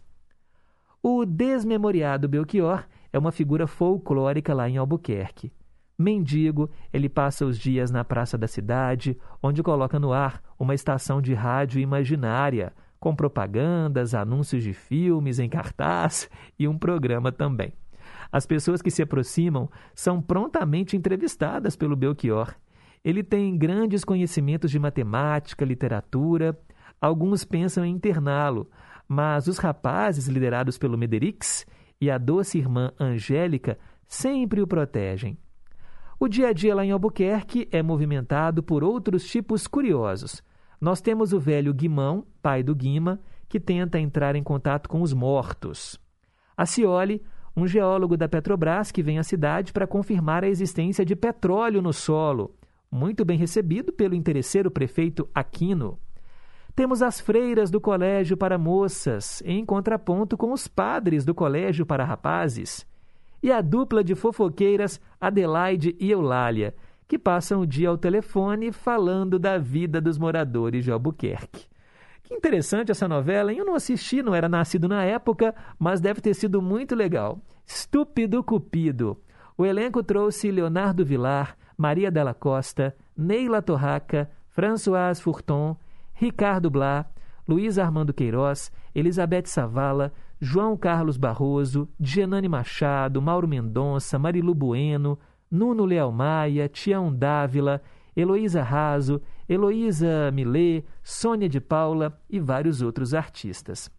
O 1.03 1.25
desmemoriado 1.25 2.29
Belchior 2.29 2.87
é 3.13 3.19
uma 3.19 3.33
figura 3.33 3.67
folclórica 3.67 4.53
lá 4.55 4.69
em 4.69 4.77
Albuquerque. 4.77 5.53
Mendigo, 5.99 6.71
ele 6.93 7.09
passa 7.09 7.47
os 7.47 7.59
dias 7.59 7.91
na 7.91 8.05
praça 8.05 8.37
da 8.37 8.47
cidade, 8.47 9.19
onde 9.43 9.63
coloca 9.63 9.99
no 9.99 10.13
ar 10.13 10.43
uma 10.59 10.75
estação 10.75 11.23
de 11.23 11.33
rádio 11.33 11.81
imaginária, 11.81 12.73
com 13.01 13.15
propagandas, 13.15 14.15
anúncios 14.15 14.63
de 14.63 14.73
filmes 14.73 15.39
em 15.39 15.49
cartaz 15.49 16.29
e 16.59 16.69
um 16.69 16.77
programa 16.77 17.33
também. 17.33 17.73
As 18.31 18.47
pessoas 18.47 18.83
que 18.83 18.91
se 18.91 19.03
aproximam 19.03 19.71
são 19.95 20.21
prontamente 20.21 20.97
entrevistadas 20.97 21.77
pelo 21.77 21.97
Belchior. 21.97 22.55
Ele 23.05 23.23
tem 23.23 23.57
grandes 23.57 24.05
conhecimentos 24.05 24.71
de 24.71 24.79
matemática, 24.79 25.65
literatura. 25.65 26.59
Alguns 27.01 27.45
pensam 27.45 27.85
em 27.85 27.95
interná-lo, 27.95 28.71
mas 29.09 29.47
os 29.47 29.59
rapazes 29.59 30.27
liderados 30.27 30.79
pelo 30.79 30.99
Mederix 30.99 31.67
e 32.01 32.11
a 32.11 32.19
doce 32.19 32.59
irmã 32.59 32.93
Angélica 32.99 33.79
sempre 34.07 34.61
o 34.61 34.67
protegem. 34.67 35.39
O 36.19 36.29
dia 36.29 36.49
a 36.49 36.53
dia 36.53 36.75
lá 36.75 36.85
em 36.85 36.91
Albuquerque 36.91 37.69
é 37.71 37.83
movimentado 37.83 38.63
por 38.63 38.83
outros 38.83 39.27
tipos 39.27 39.67
curiosos. 39.67 40.43
Nós 40.81 41.01
temos 41.01 41.33
o 41.33 41.41
velho 41.41 41.75
Guimão, 41.75 42.27
pai 42.41 42.63
do 42.63 42.75
Guima, 42.75 43.21
que 43.49 43.61
tenta 43.61 43.99
entrar 43.99 44.35
em 44.35 44.43
contato 44.43 44.89
com 44.89 45.03
os 45.03 45.13
mortos. 45.13 46.01
A 46.57 46.65
Cioli, 46.65 47.23
um 47.55 47.67
geólogo 47.67 48.17
da 48.17 48.29
Petrobras 48.29 48.91
que 48.91 49.03
vem 49.03 49.19
à 49.19 49.23
cidade 49.23 49.73
para 49.73 49.87
confirmar 49.87 50.43
a 50.43 50.49
existência 50.49 51.05
de 51.05 51.15
petróleo 51.15 51.83
no 51.83 51.93
solo, 51.93 52.55
muito 52.91 53.25
bem 53.25 53.39
recebido 53.39 53.93
pelo 53.93 54.15
interesseiro 54.15 54.71
prefeito 54.71 55.29
Aquino. 55.35 55.99
Temos 56.77 57.01
as 57.01 57.19
freiras 57.19 57.71
do 57.71 57.81
colégio 57.81 58.37
para 58.37 58.59
moças, 58.59 59.43
em 59.47 59.65
contraponto 59.65 60.37
com 60.37 60.53
os 60.53 60.69
padres 60.69 61.25
do 61.25 61.35
colégio 61.35 61.87
para 61.87 62.05
rapazes, 62.05 62.87
e 63.43 63.51
a 63.51 63.63
dupla 63.63 64.05
de 64.05 64.15
fofoqueiras 64.15 65.01
Adelaide 65.19 65.97
e 65.99 66.11
Eulália, 66.11 66.75
que 67.09 67.19
passam 67.19 67.63
o 67.63 67.67
dia 67.67 67.89
ao 67.89 67.97
telefone 67.97 68.73
falando 68.73 69.39
da 69.39 69.57
vida 69.57 70.03
dos 70.03 70.19
moradores 70.19 70.85
de 70.85 70.93
Albuquerque. 70.93 71.67
Que 72.23 72.35
interessante 72.35 72.91
essa 72.91 73.09
novela, 73.09 73.51
hein? 73.51 73.59
Eu 73.59 73.65
não 73.65 73.75
assisti, 73.75 74.23
não 74.23 74.35
era 74.35 74.49
nascido 74.49 74.87
na 74.87 75.03
época, 75.03 75.55
mas 75.79 75.99
deve 75.99 76.21
ter 76.21 76.35
sido 76.35 76.61
muito 76.61 76.95
legal. 76.95 77.41
Estúpido 77.65 78.45
Cupido. 78.45 79.19
O 79.57 79.65
elenco 79.65 80.03
trouxe 80.03 80.51
Leonardo 80.51 81.07
Vilar, 81.07 81.57
Maria 81.75 82.11
Della 82.11 82.35
Costa, 82.35 82.95
Neila 83.17 83.63
Torraca, 83.63 84.31
François 84.51 85.19
Furton, 85.19 85.75
Ricardo 86.19 86.71
Blá, 86.71 87.07
Luiz 87.47 87.79
Armando 87.79 88.13
Queiroz, 88.13 88.73
Elizabeth 88.95 89.47
Savala, 89.47 90.13
João 90.41 90.77
Carlos 90.77 91.17
Barroso, 91.17 91.89
Genane 92.01 92.49
Machado, 92.49 93.21
Mauro 93.21 93.47
Mendonça, 93.47 94.19
Marilu 94.19 94.55
Bueno, 94.55 95.19
Nuno 95.51 95.85
Leal 95.85 96.11
Maia, 96.11 96.69
Tião 96.69 97.15
Dávila, 97.15 97.83
Heloísa 98.17 98.63
Raso, 98.63 99.21
Heloísa 99.47 100.31
Millet, 100.33 100.85
Sônia 101.03 101.49
de 101.49 101.61
Paula 101.61 102.19
e 102.31 102.41
vários 102.41 102.81
outros 102.81 103.13
artistas. 103.13 103.91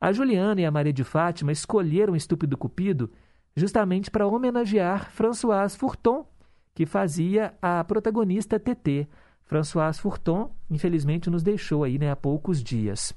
A 0.00 0.12
Juliana 0.12 0.60
e 0.60 0.64
a 0.64 0.70
Maria 0.70 0.92
de 0.92 1.04
Fátima 1.04 1.52
escolheram 1.52 2.16
Estúpido 2.16 2.56
Cupido 2.56 3.10
justamente 3.54 4.10
para 4.10 4.26
homenagear 4.26 5.10
Françoise 5.10 5.76
Furton, 5.76 6.26
que 6.74 6.86
fazia 6.86 7.54
a 7.62 7.84
protagonista 7.84 8.58
TT, 8.58 9.06
François 9.44 9.98
Furton, 9.98 10.50
infelizmente, 10.70 11.30
nos 11.30 11.42
deixou 11.42 11.84
aí 11.84 11.98
né, 11.98 12.10
há 12.10 12.16
poucos 12.16 12.62
dias. 12.62 13.14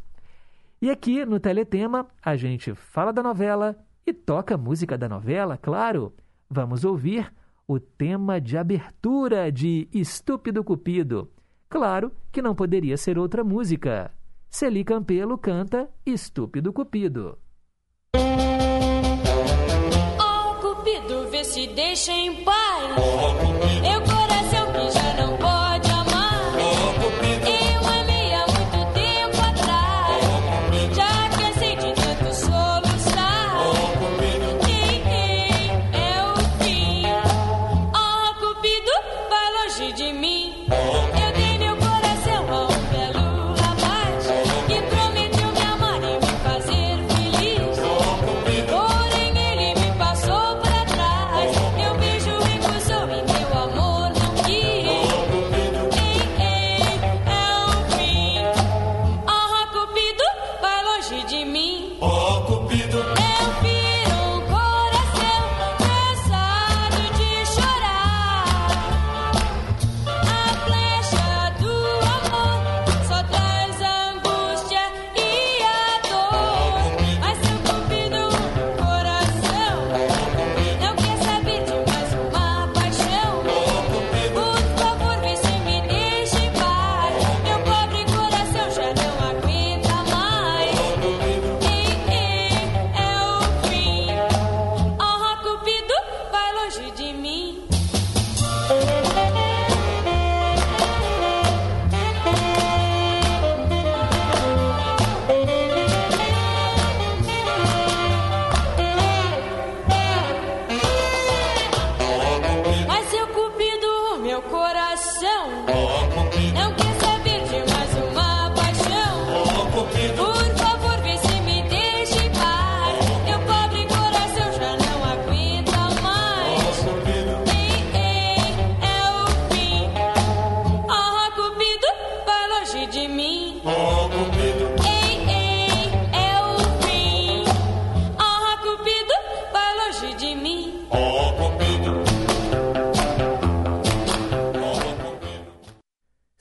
E 0.81 0.89
aqui 0.89 1.25
no 1.25 1.39
Teletema, 1.39 2.07
a 2.23 2.35
gente 2.35 2.73
fala 2.75 3.11
da 3.11 3.23
novela 3.23 3.75
e 4.05 4.13
toca 4.13 4.55
a 4.55 4.57
música 4.57 4.97
da 4.97 5.09
novela, 5.09 5.57
claro. 5.57 6.13
Vamos 6.49 6.85
ouvir 6.85 7.31
o 7.67 7.79
tema 7.79 8.39
de 8.39 8.57
abertura 8.57 9.51
de 9.51 9.87
Estúpido 9.91 10.63
Cupido. 10.63 11.29
Claro 11.69 12.11
que 12.31 12.41
não 12.41 12.55
poderia 12.55 12.95
ser 12.95 13.17
outra 13.17 13.43
música. 13.43 14.11
Celi 14.49 14.83
Campelo 14.83 15.37
canta 15.37 15.89
Estúpido 16.05 16.71
Cupido. 16.71 17.37
Oh, 18.15 18.19
Cupido, 20.61 21.27
vê 21.29 21.43
se 21.43 21.67
deixa 21.67 22.13
em 22.13 22.43
paz. 22.45 22.55
Eu 23.93 24.16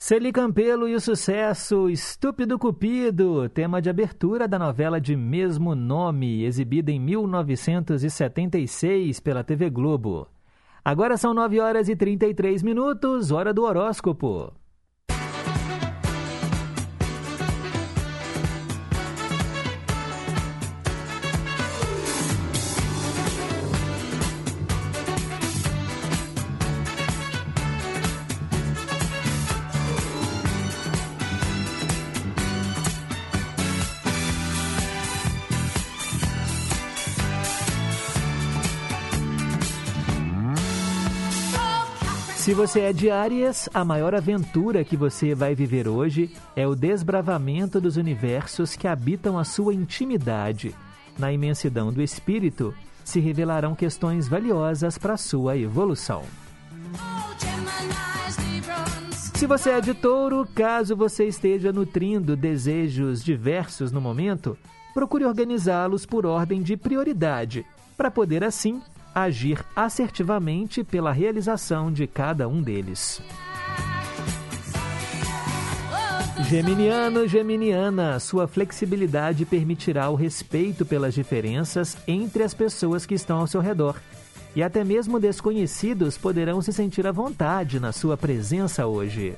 Celi 0.07 0.31
Campelo 0.31 0.87
e 0.87 0.95
o 0.95 1.01
sucesso 1.01 1.89
Estúpido 1.89 2.57
Cupido, 2.57 3.49
tema 3.49 3.81
de 3.81 3.89
abertura 3.89 4.47
da 4.47 4.57
novela 4.57 5.01
de 5.01 5.17
mesmo 5.17 5.75
nome, 5.75 6.45
exibida 6.45 6.89
em 6.89 6.97
1976 6.97 9.19
pela 9.19 9.43
TV 9.43 9.69
Globo. 9.69 10.29
Agora 10.81 11.17
são 11.17 11.33
9 11.33 11.59
horas 11.59 11.89
e 11.89 11.95
33 11.97 12.63
minutos, 12.63 13.31
hora 13.31 13.53
do 13.53 13.63
horóscopo. 13.63 14.53
Você 42.57 42.79
é 42.79 42.91
de 42.91 43.11
Áries, 43.11 43.69
a 43.71 43.85
maior 43.85 44.15
aventura 44.15 44.83
que 44.83 44.97
você 44.97 45.35
vai 45.35 45.53
viver 45.53 45.87
hoje 45.87 46.31
é 46.55 46.65
o 46.67 46.73
desbravamento 46.73 47.79
dos 47.79 47.97
universos 47.97 48.75
que 48.75 48.87
habitam 48.87 49.37
a 49.37 49.43
sua 49.43 49.75
intimidade. 49.75 50.73
Na 51.19 51.31
imensidão 51.31 51.93
do 51.93 52.01
espírito, 52.01 52.73
se 53.03 53.19
revelarão 53.19 53.75
questões 53.75 54.27
valiosas 54.27 54.97
para 54.97 55.17
sua 55.17 55.55
evolução. 55.55 56.23
Se 59.35 59.45
você 59.45 59.69
é 59.69 59.79
de 59.79 59.93
touro, 59.93 60.43
caso 60.55 60.95
você 60.95 61.27
esteja 61.27 61.71
nutrindo 61.71 62.35
desejos 62.35 63.23
diversos 63.23 63.91
no 63.91 64.01
momento, 64.01 64.57
procure 64.95 65.25
organizá-los 65.25 66.07
por 66.07 66.25
ordem 66.25 66.63
de 66.63 66.75
prioridade, 66.75 67.63
para 67.95 68.09
poder 68.09 68.43
assim 68.43 68.81
agir 69.23 69.65
assertivamente 69.75 70.83
pela 70.83 71.11
realização 71.11 71.91
de 71.91 72.05
cada 72.05 72.47
um 72.47 72.61
deles. 72.61 73.21
Geminiano, 76.47 77.27
Geminiana, 77.27 78.19
sua 78.19 78.47
flexibilidade 78.47 79.43
permitirá 79.43 80.09
o 80.09 80.15
respeito 80.15 80.85
pelas 80.85 81.15
diferenças 81.15 81.97
entre 82.07 82.43
as 82.43 82.53
pessoas 82.53 83.05
que 83.05 83.15
estão 83.15 83.39
ao 83.39 83.47
seu 83.47 83.59
redor. 83.59 83.95
E 84.55 84.61
até 84.61 84.83
mesmo 84.83 85.19
desconhecidos 85.19 86.17
poderão 86.17 86.61
se 86.61 86.71
sentir 86.71 87.05
à 87.07 87.11
vontade 87.11 87.79
na 87.79 87.91
sua 87.91 88.15
presença 88.15 88.85
hoje. 88.85 89.35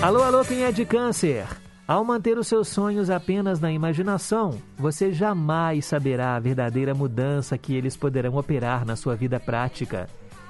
Alô, 0.00 0.22
alô, 0.22 0.44
quem 0.44 0.64
é 0.64 0.72
de 0.72 0.84
câncer? 0.84 1.46
Ao 1.86 2.02
manter 2.02 2.38
os 2.38 2.46
seus 2.46 2.68
sonhos 2.68 3.10
apenas 3.10 3.60
na 3.60 3.70
imaginação, 3.70 4.58
você 4.78 5.12
jamais 5.12 5.84
saberá 5.84 6.34
a 6.34 6.40
verdadeira 6.40 6.94
mudança 6.94 7.58
que 7.58 7.74
eles 7.74 7.94
poderão 7.94 8.36
operar 8.36 8.86
na 8.86 8.96
sua 8.96 9.14
vida 9.14 9.38
prática. 9.38 10.08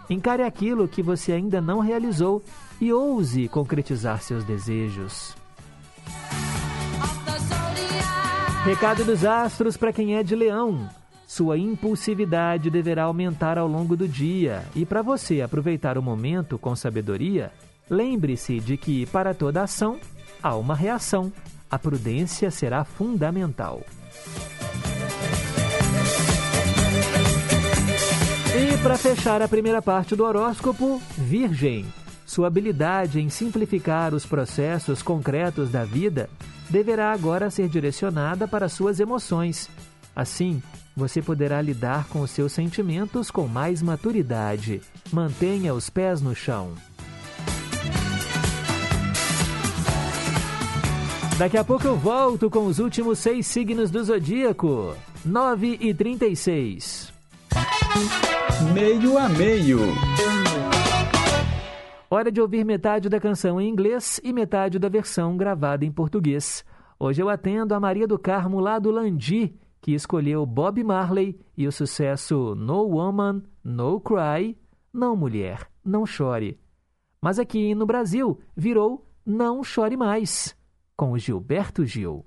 Encare 0.09 0.45
aquilo 0.45 0.87
que 0.87 1.03
você 1.03 1.33
ainda 1.33 1.61
não 1.61 1.81
realizou 1.81 2.41
e 2.81 2.93
ouse 2.93 3.49
concretizar 3.49 4.23
seus 4.23 4.45
desejos. 4.45 5.35
Recado 8.65 9.05
dos 9.05 9.25
astros 9.25 9.77
para 9.77 9.93
quem 9.93 10.15
é 10.15 10.23
de 10.23 10.37
leão. 10.37 10.89
Sua 11.27 11.59
impulsividade 11.59 12.71
deverá 12.71 13.05
aumentar 13.05 13.59
ao 13.59 13.67
longo 13.67 13.97
do 13.97 14.07
dia 14.07 14.63
e 14.73 14.87
para 14.87 15.03
você 15.03 15.43
aproveitar 15.43 15.99
o 15.99 16.03
momento 16.03 16.57
com 16.59 16.77
sabedoria, 16.77 17.51
lembre-se 17.91 18.61
de 18.61 18.77
que 18.77 19.05
para 19.07 19.35
toda 19.35 19.63
ação 19.63 19.99
há 20.45 20.55
uma 20.55 20.75
reação. 20.75 21.33
A 21.71 21.79
prudência 21.79 22.51
será 22.51 22.85
fundamental. 22.85 23.81
E 28.55 28.77
para 28.83 28.99
fechar 28.99 29.41
a 29.41 29.49
primeira 29.49 29.81
parte 29.81 30.15
do 30.15 30.23
horóscopo, 30.23 31.01
Virgem. 31.17 31.87
Sua 32.27 32.47
habilidade 32.49 33.21
em 33.21 33.31
simplificar 33.31 34.13
os 34.15 34.27
processos 34.27 35.03
concretos 35.03 35.71
da 35.71 35.85
vida 35.85 36.29
deverá 36.69 37.13
agora 37.13 37.51
ser 37.51 37.69
direcionada 37.69 38.47
para 38.47 38.69
suas 38.69 39.01
emoções. 39.01 39.71
Assim, 40.15 40.63
você 40.95 41.23
poderá 41.23 41.61
lidar 41.61 42.07
com 42.09 42.21
os 42.21 42.31
seus 42.31 42.53
sentimentos 42.53 43.31
com 43.31 43.49
mais 43.49 43.83
maturidade. 43.83 44.81
Mantenha 45.11 45.75
os 45.75 45.91
pés 45.91 46.21
no 46.21 46.35
chão. 46.35 46.75
Daqui 51.37 51.57
a 51.59 51.65
pouco 51.65 51.85
eu 51.85 51.97
volto 51.97 52.49
com 52.49 52.65
os 52.67 52.79
últimos 52.79 53.19
seis 53.19 53.49
signos 53.49 53.91
do 53.91 54.05
zodíaco. 54.05 54.95
9 55.27 55.79
e 55.81 55.93
36. 55.93 57.13
Meio 58.73 59.19
a 59.19 59.29
meio. 59.29 59.79
Hora 62.09 62.31
de 62.31 62.41
ouvir 62.41 62.65
metade 62.65 63.09
da 63.09 63.19
canção 63.19 63.61
em 63.61 63.69
inglês 63.69 64.21
e 64.23 64.33
metade 64.33 64.79
da 64.79 64.89
versão 64.89 65.37
gravada 65.37 65.85
em 65.85 65.91
português. 65.91 66.65
Hoje 67.01 67.21
eu 67.21 67.29
atendo 67.29 67.75
a 67.75 67.81
Maria 67.81 68.07
do 68.07 68.17
Carmo 68.17 68.61
lá 68.61 68.79
do 68.79 68.93
Landi, 68.93 69.59
que 69.81 69.93
escolheu 69.93 70.47
Bob 70.47 70.85
Marley 70.85 71.37
e 71.57 71.67
o 71.67 71.73
sucesso 71.73 72.55
No 72.55 72.85
Woman, 72.85 73.43
No 73.65 74.01
Cry, 74.01 74.57
Não 74.93 75.17
Mulher, 75.17 75.69
Não 75.85 76.07
Chore. 76.07 76.61
Mas 77.21 77.41
aqui 77.41 77.75
no 77.75 77.87
Brasil 77.87 78.39
virou 78.57 79.05
Não 79.27 79.65
Chore 79.65 79.97
Mais, 79.97 80.55
com 80.97 81.19
Gilberto 81.19 81.85
Gil. 81.85 82.25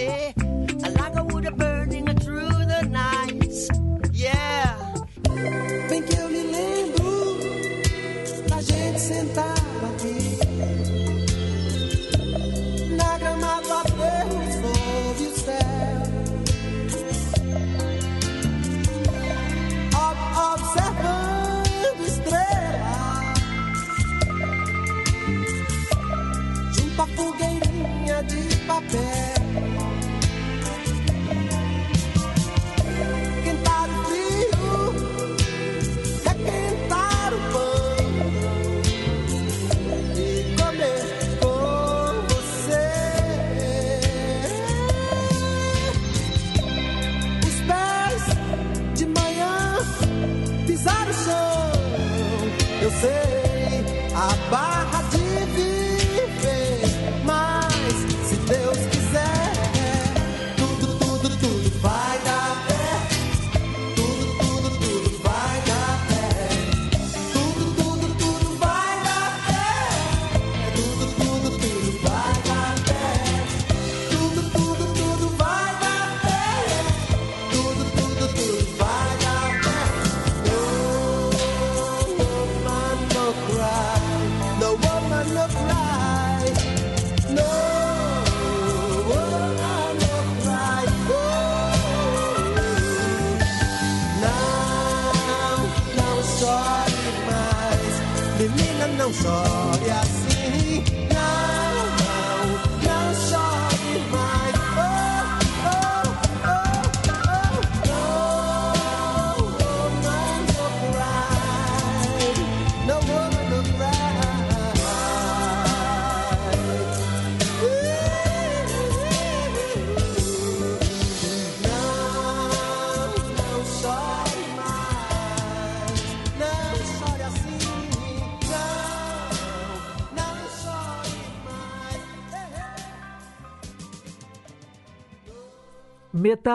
Say, 0.00 0.32
like 0.96 1.14
a 1.14 1.24
wood 1.24 1.46
burning 1.58 2.06
through 2.22 2.48
the 2.72 2.88
night. 2.88 3.52
Yeah. 4.14 4.74
Bem 5.90 6.02
que 6.02 6.16
eu 6.16 6.28
lembro 6.28 7.40
gente 8.62 8.98
sentado 8.98 9.86
aqui 9.90 10.38
na 12.96 13.18
grama 13.18 13.60
do 13.60 13.72
aterro 13.74 14.40
sob 14.60 15.20
observando 20.54 22.06
estrelas 22.06 23.38
junto 26.74 27.02
à 27.02 27.06
fogueirinha 27.06 28.22
de 28.22 28.56
papel. 28.66 29.29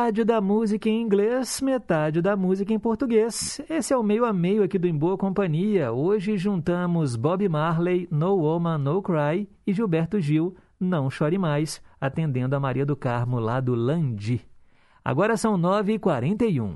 Metade 0.05 0.23
da 0.23 0.39
música 0.39 0.87
em 0.87 1.01
inglês, 1.01 1.59
metade 1.61 2.21
da 2.21 2.37
música 2.37 2.71
em 2.71 2.77
português. 2.77 3.59
Esse 3.67 3.91
é 3.91 3.97
o 3.97 4.03
meio 4.03 4.23
a 4.23 4.31
meio 4.31 4.61
aqui 4.61 4.77
do 4.77 4.87
Em 4.87 4.95
Boa 4.95 5.17
Companhia. 5.17 5.91
Hoje 5.91 6.37
juntamos 6.37 7.15
Bob 7.15 7.49
Marley, 7.49 8.07
No 8.11 8.35
Woman, 8.35 8.77
No 8.77 9.01
Cry 9.01 9.49
e 9.65 9.73
Gilberto 9.73 10.21
Gil, 10.21 10.55
Não 10.79 11.09
Chore 11.09 11.39
Mais, 11.39 11.81
atendendo 11.99 12.55
a 12.55 12.59
Maria 12.59 12.85
do 12.85 12.95
Carmo 12.95 13.39
lá 13.39 13.59
do 13.59 13.73
Landi. 13.73 14.45
Agora 15.03 15.35
são 15.37 15.57
9h41. 15.57 16.75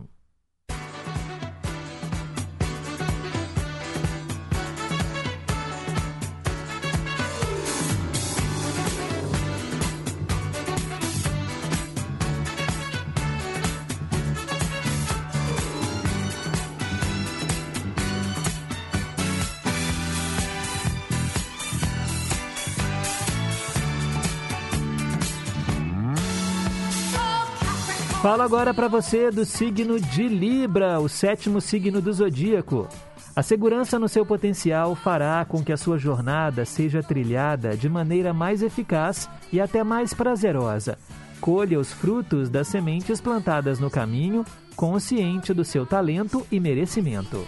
Falo 28.30 28.44
agora 28.44 28.76
para 28.76 28.88
você 28.88 29.32
do 29.32 29.44
signo 29.44 30.00
de 30.00 30.28
Libra, 30.28 31.00
o 31.00 31.10
sétimo 31.10 31.60
signo 31.60 32.00
do 32.00 32.14
zodíaco. 32.14 32.88
A 33.36 33.42
segurança 33.42 33.98
no 33.98 34.08
seu 34.08 34.24
potencial 34.24 34.94
fará 34.94 35.44
com 35.46 35.64
que 35.64 35.74
a 35.74 35.78
sua 35.78 35.98
jornada 35.98 36.64
seja 36.64 37.02
trilhada 37.02 37.76
de 37.76 37.90
maneira 37.90 38.32
mais 38.32 38.62
eficaz 38.62 39.28
e 39.52 39.60
até 39.60 39.84
mais 39.84 40.14
prazerosa. 40.14 40.96
Colha 41.42 41.80
os 41.80 41.92
frutos 41.92 42.52
das 42.52 42.68
sementes 42.68 43.20
plantadas 43.20 43.80
no 43.80 43.90
caminho, 43.90 44.46
consciente 44.76 45.52
do 45.52 45.66
seu 45.66 45.84
talento 45.84 46.46
e 46.52 46.60
merecimento. 46.60 47.48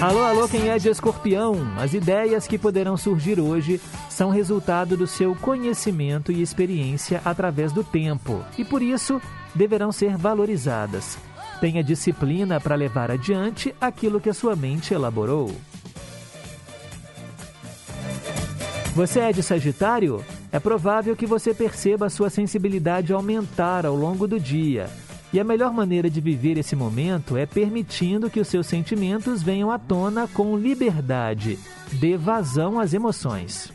Alô, 0.00 0.22
alô, 0.24 0.48
quem 0.48 0.68
é 0.68 0.76
de 0.76 0.88
escorpião? 0.88 1.54
As 1.78 1.94
ideias 1.94 2.48
que 2.48 2.58
poderão 2.58 2.96
surgir 2.96 3.38
hoje 3.38 3.80
são 4.10 4.28
resultado 4.28 4.96
do 4.96 5.06
seu 5.06 5.36
conhecimento 5.36 6.32
e 6.32 6.42
experiência 6.42 7.22
através 7.24 7.72
do 7.72 7.84
tempo 7.84 8.44
e, 8.58 8.64
por 8.64 8.82
isso, 8.82 9.22
deverão 9.54 9.92
ser 9.92 10.16
valorizadas. 10.16 11.16
Tenha 11.60 11.82
disciplina 11.82 12.60
para 12.60 12.74
levar 12.74 13.10
adiante 13.10 13.74
aquilo 13.80 14.20
que 14.20 14.28
a 14.28 14.34
sua 14.34 14.56
mente 14.56 14.92
elaborou. 14.92 15.54
Você 18.94 19.20
é 19.20 19.32
de 19.32 19.42
Sagitário? 19.42 20.24
É 20.52 20.58
provável 20.58 21.16
que 21.16 21.24
você 21.24 21.54
perceba 21.54 22.06
a 22.06 22.10
sua 22.10 22.28
sensibilidade 22.28 23.12
aumentar 23.12 23.86
ao 23.86 23.94
longo 23.94 24.26
do 24.26 24.38
dia. 24.38 24.90
E 25.34 25.40
a 25.40 25.42
melhor 25.42 25.72
maneira 25.72 26.08
de 26.08 26.20
viver 26.20 26.58
esse 26.58 26.76
momento 26.76 27.36
é 27.36 27.44
permitindo 27.44 28.30
que 28.30 28.38
os 28.38 28.46
seus 28.46 28.68
sentimentos 28.68 29.42
venham 29.42 29.68
à 29.68 29.76
tona 29.76 30.28
com 30.28 30.56
liberdade. 30.56 31.58
Dê 31.94 32.16
vazão 32.16 32.78
às 32.78 32.94
emoções. 32.94 33.72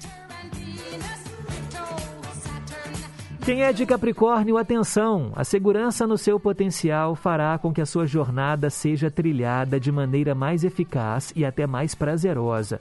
Quem 3.43 3.61
é 3.61 3.73
de 3.73 3.85
Capricórnio, 3.85 4.57
atenção! 4.57 5.33
A 5.35 5.43
segurança 5.43 6.07
no 6.07 6.17
seu 6.17 6.39
potencial 6.39 7.13
fará 7.13 7.57
com 7.57 7.73
que 7.73 7.81
a 7.81 7.85
sua 7.85 8.07
jornada 8.07 8.69
seja 8.69 9.11
trilhada 9.11 9.77
de 9.77 9.91
maneira 9.91 10.33
mais 10.33 10.63
eficaz 10.63 11.33
e 11.35 11.43
até 11.43 11.67
mais 11.67 11.93
prazerosa. 11.93 12.79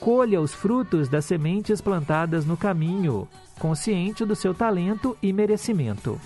Colha 0.00 0.40
os 0.40 0.52
frutos 0.52 1.08
das 1.08 1.26
sementes 1.26 1.80
plantadas 1.80 2.44
no 2.44 2.56
caminho, 2.56 3.28
consciente 3.60 4.24
do 4.24 4.34
seu 4.34 4.52
talento 4.52 5.16
e 5.22 5.32
merecimento. 5.32 6.20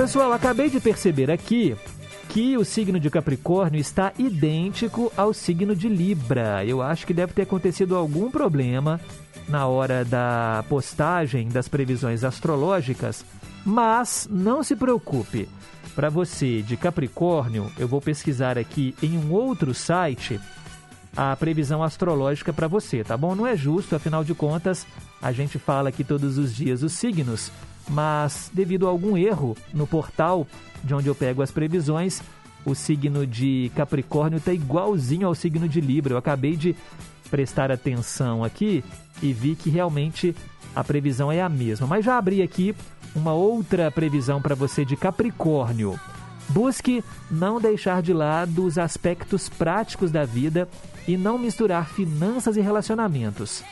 Pessoal, 0.00 0.32
acabei 0.32 0.70
de 0.70 0.80
perceber 0.80 1.30
aqui 1.30 1.76
que 2.30 2.56
o 2.56 2.64
signo 2.64 2.98
de 2.98 3.10
Capricórnio 3.10 3.78
está 3.78 4.14
idêntico 4.18 5.12
ao 5.14 5.34
signo 5.34 5.76
de 5.76 5.90
Libra. 5.90 6.64
Eu 6.64 6.80
acho 6.80 7.06
que 7.06 7.12
deve 7.12 7.34
ter 7.34 7.42
acontecido 7.42 7.94
algum 7.94 8.30
problema 8.30 8.98
na 9.46 9.66
hora 9.66 10.02
da 10.02 10.64
postagem 10.70 11.50
das 11.50 11.68
previsões 11.68 12.24
astrológicas, 12.24 13.26
mas 13.62 14.26
não 14.30 14.62
se 14.62 14.74
preocupe. 14.74 15.46
Para 15.94 16.08
você 16.08 16.62
de 16.62 16.78
Capricórnio, 16.78 17.70
eu 17.78 17.86
vou 17.86 18.00
pesquisar 18.00 18.56
aqui 18.56 18.94
em 19.02 19.18
um 19.18 19.30
outro 19.34 19.74
site 19.74 20.40
a 21.14 21.36
previsão 21.36 21.82
astrológica 21.82 22.54
para 22.54 22.66
você, 22.68 23.04
tá 23.04 23.18
bom? 23.18 23.34
Não 23.34 23.46
é 23.46 23.54
justo, 23.54 23.94
afinal 23.94 24.24
de 24.24 24.32
contas, 24.32 24.86
a 25.20 25.30
gente 25.30 25.58
fala 25.58 25.90
aqui 25.90 26.02
todos 26.02 26.38
os 26.38 26.56
dias 26.56 26.82
os 26.82 26.94
signos, 26.94 27.52
mas 27.90 28.50
devido 28.52 28.86
a 28.86 28.90
algum 28.90 29.16
erro 29.16 29.56
no 29.74 29.86
portal 29.86 30.46
de 30.82 30.94
onde 30.94 31.08
eu 31.08 31.14
pego 31.14 31.42
as 31.42 31.50
previsões, 31.50 32.22
o 32.64 32.74
signo 32.74 33.26
de 33.26 33.70
Capricórnio 33.74 34.38
está 34.38 34.52
igualzinho 34.52 35.26
ao 35.26 35.34
signo 35.34 35.68
de 35.68 35.80
Libra. 35.80 36.14
Eu 36.14 36.18
acabei 36.18 36.56
de 36.56 36.74
prestar 37.30 37.70
atenção 37.70 38.44
aqui 38.44 38.84
e 39.22 39.32
vi 39.32 39.54
que 39.54 39.70
realmente 39.70 40.34
a 40.74 40.84
previsão 40.84 41.30
é 41.30 41.40
a 41.40 41.48
mesma. 41.48 41.86
Mas 41.86 42.04
já 42.04 42.16
abri 42.16 42.42
aqui 42.42 42.74
uma 43.14 43.32
outra 43.32 43.90
previsão 43.90 44.40
para 44.40 44.54
você 44.54 44.84
de 44.84 44.96
Capricórnio. 44.96 45.98
Busque 46.48 47.04
não 47.30 47.60
deixar 47.60 48.02
de 48.02 48.12
lado 48.12 48.64
os 48.64 48.76
aspectos 48.76 49.48
práticos 49.48 50.10
da 50.10 50.24
vida 50.24 50.68
e 51.06 51.16
não 51.16 51.38
misturar 51.38 51.88
finanças 51.88 52.56
e 52.56 52.60
relacionamentos. 52.60 53.62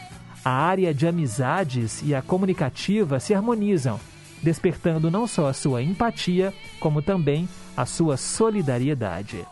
A 0.49 0.51
área 0.51 0.95
de 0.95 1.07
amizades 1.07 2.03
e 2.03 2.15
a 2.15 2.23
comunicativa 2.23 3.21
se 3.21 3.35
harmonizam, 3.35 4.01
despertando 4.43 5.11
não 5.11 5.27
só 5.27 5.47
a 5.49 5.53
sua 5.53 5.83
empatia, 5.83 6.55
como 6.81 7.03
também 7.03 7.47
a 7.77 7.85
sua 7.85 8.17
solidariedade. 8.17 9.45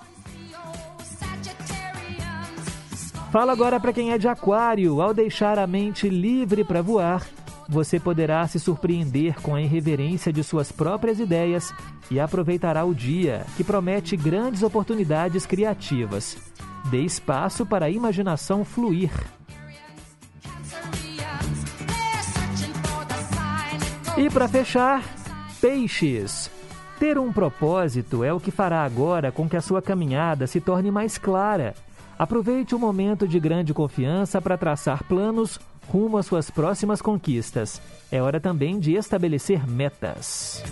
Fala 3.31 3.53
agora 3.53 3.79
para 3.79 3.93
quem 3.93 4.13
é 4.13 4.17
de 4.17 4.27
Aquário. 4.27 5.03
Ao 5.03 5.13
deixar 5.13 5.59
a 5.59 5.67
mente 5.67 6.09
livre 6.09 6.65
para 6.65 6.81
voar, 6.81 7.27
você 7.69 8.01
poderá 8.01 8.49
se 8.49 8.59
surpreender 8.59 9.39
com 9.43 9.55
a 9.55 9.61
irreverência 9.61 10.33
de 10.33 10.43
suas 10.43 10.73
próprias 10.73 11.21
ideias 11.21 11.75
e 12.11 12.19
aproveitará 12.19 12.87
o 12.87 12.95
dia, 12.95 13.45
que 13.55 13.63
promete 13.63 14.17
grandes 14.17 14.63
oportunidades 14.63 15.45
criativas. 15.45 16.39
Dê 16.91 17.03
espaço 17.03 17.67
para 17.67 17.85
a 17.85 17.91
imaginação 17.91 18.65
fluir. 18.65 19.11
E 24.17 24.31
para 24.31 24.49
fechar, 24.49 25.05
peixes. 25.61 26.51
Ter 26.99 27.19
um 27.19 27.31
propósito 27.31 28.25
é 28.25 28.33
o 28.33 28.41
que 28.41 28.51
fará 28.51 28.83
agora 28.83 29.31
com 29.31 29.47
que 29.47 29.57
a 29.57 29.61
sua 29.61 29.83
caminhada 29.83 30.47
se 30.47 30.59
torne 30.59 30.91
mais 30.91 31.19
clara. 31.19 31.75
Aproveite 32.19 32.75
o 32.75 32.79
momento 32.79 33.29
de 33.29 33.39
grande 33.39 33.75
confiança 33.75 34.41
para 34.41 34.57
traçar 34.57 35.05
planos 35.05 35.61
rumo 35.87 36.17
às 36.17 36.25
suas 36.25 36.51
próximas 36.51 37.03
conquistas. 37.03 37.81
É 38.11 38.23
hora 38.23 38.41
também 38.41 38.81
de 38.81 38.95
estabelecer 38.95 39.69
metas. 39.69 40.65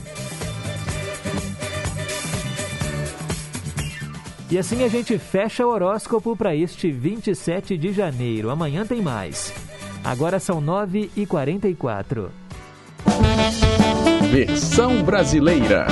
E 4.51 4.57
assim 4.57 4.85
a 4.85 4.89
gente 4.89 5.19
fecha 5.19 5.67
o 5.67 5.71
horóscopo 5.71 6.35
para 6.35 6.57
este 6.57 6.91
27 6.91 7.77
de 7.77 7.93
janeiro. 7.93 8.49
Amanhã 8.49 8.87
tem 8.87 9.03
mais. 9.03 9.53
Agora 10.03 10.41
são 10.41 10.63
9h44. 10.63 12.44
Versão 14.31 15.05
brasileira. 15.05 15.87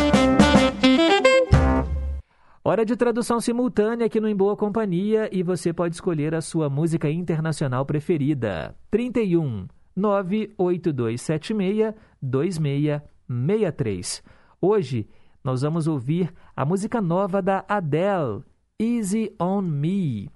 Hora 2.64 2.84
de 2.84 2.94
tradução 2.94 3.40
simultânea 3.40 4.06
aqui 4.06 4.20
no 4.20 4.28
Em 4.28 4.36
Boa 4.36 4.56
Companhia 4.56 5.28
e 5.32 5.42
você 5.42 5.72
pode 5.72 5.96
escolher 5.96 6.32
a 6.34 6.40
sua 6.40 6.70
música 6.70 7.10
internacional 7.10 7.84
preferida. 7.84 8.76
31 8.90 9.66
98276 9.96 11.92
2663. 12.22 14.22
Hoje, 14.60 15.08
nós 15.42 15.62
vamos 15.62 15.88
ouvir 15.88 16.32
a 16.54 16.64
música 16.64 17.00
nova 17.00 17.42
da 17.42 17.64
Adele, 17.68 18.44
Easy 18.78 19.34
on 19.40 19.62
Me. 19.62 20.30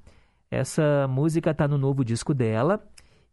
Essa 0.51 1.07
música 1.09 1.53
está 1.53 1.69
no 1.69 1.79
novo 1.79 2.05
disco 2.05 2.35
dela 2.35 2.85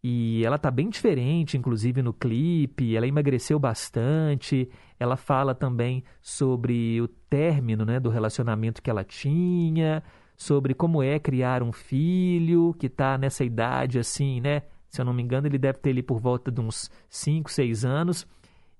e 0.04 0.43
ela 0.45 0.58
tá 0.58 0.70
bem 0.70 0.89
diferente, 0.89 1.58
inclusive 1.58 2.01
no 2.01 2.12
clipe. 2.12 2.95
Ela 2.95 3.08
emagreceu 3.08 3.58
bastante. 3.58 4.70
Ela 4.99 5.16
fala 5.16 5.56
também 5.56 6.04
sobre 6.22 6.99
o 6.99 7.08
término 7.08 7.86
né, 7.86 8.01
do 8.01 8.10
relacionamento 8.10 8.82
que 8.82 8.89
ela 8.89 9.06
tinha, 9.06 10.04
sobre 10.36 10.74
como 10.74 11.01
é 11.01 11.20
criar 11.20 11.64
um 11.64 11.72
filho 11.72 12.76
que 12.78 12.88
está 12.88 13.18
nessa 13.18 13.45
idade 13.45 13.97
assim, 13.97 14.41
né? 14.41 14.64
Se 14.89 14.99
eu 14.99 15.06
não 15.06 15.14
me 15.14 15.24
engano, 15.24 15.47
ele 15.47 15.58
deve 15.58 15.80
ter 15.80 15.91
ali 15.91 16.04
por 16.04 16.20
volta 16.20 16.51
de 16.51 16.60
uns 16.60 16.91
5, 17.10 17.49
6 17.49 17.86
anos. 17.86 18.28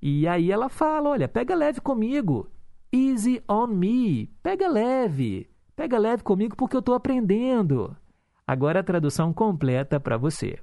E 0.02 0.28
aí 0.28 0.52
ela 0.52 0.68
fala: 0.68 1.10
olha, 1.10 1.30
pega 1.30 1.56
leve 1.56 1.80
comigo. 1.80 2.50
Easy 2.92 3.42
on 3.48 3.68
me. 3.68 4.28
Pega 4.44 4.68
leve. 4.68 5.50
Pega 5.74 5.98
leve 5.98 6.22
comigo 6.22 6.56
porque 6.56 6.76
eu 6.76 6.82
estou 6.82 6.94
aprendendo. 6.94 7.96
Agora 8.46 8.82
a 8.82 8.84
tradução 8.84 9.34
completa 9.34 10.00
para 10.00 10.18
você. 10.18 10.60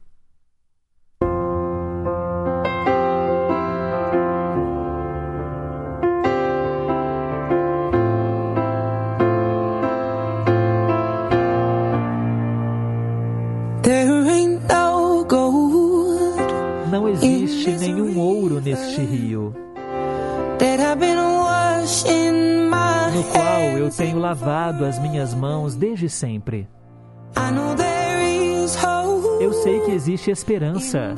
Existe 17.69 17.93
nenhum 17.93 18.19
ouro 18.19 18.61
neste 18.61 19.01
rio, 19.03 19.55
no 23.13 23.25
qual 23.25 23.61
eu 23.79 23.91
tenho 23.91 24.19
lavado 24.19 24.85
as 24.85 24.99
minhas 24.99 25.35
mãos 25.35 25.75
desde 25.75 26.09
sempre. 26.09 26.69
Eu 29.41 29.53
sei 29.53 29.81
que 29.81 29.91
existe 29.91 30.31
esperança 30.31 31.15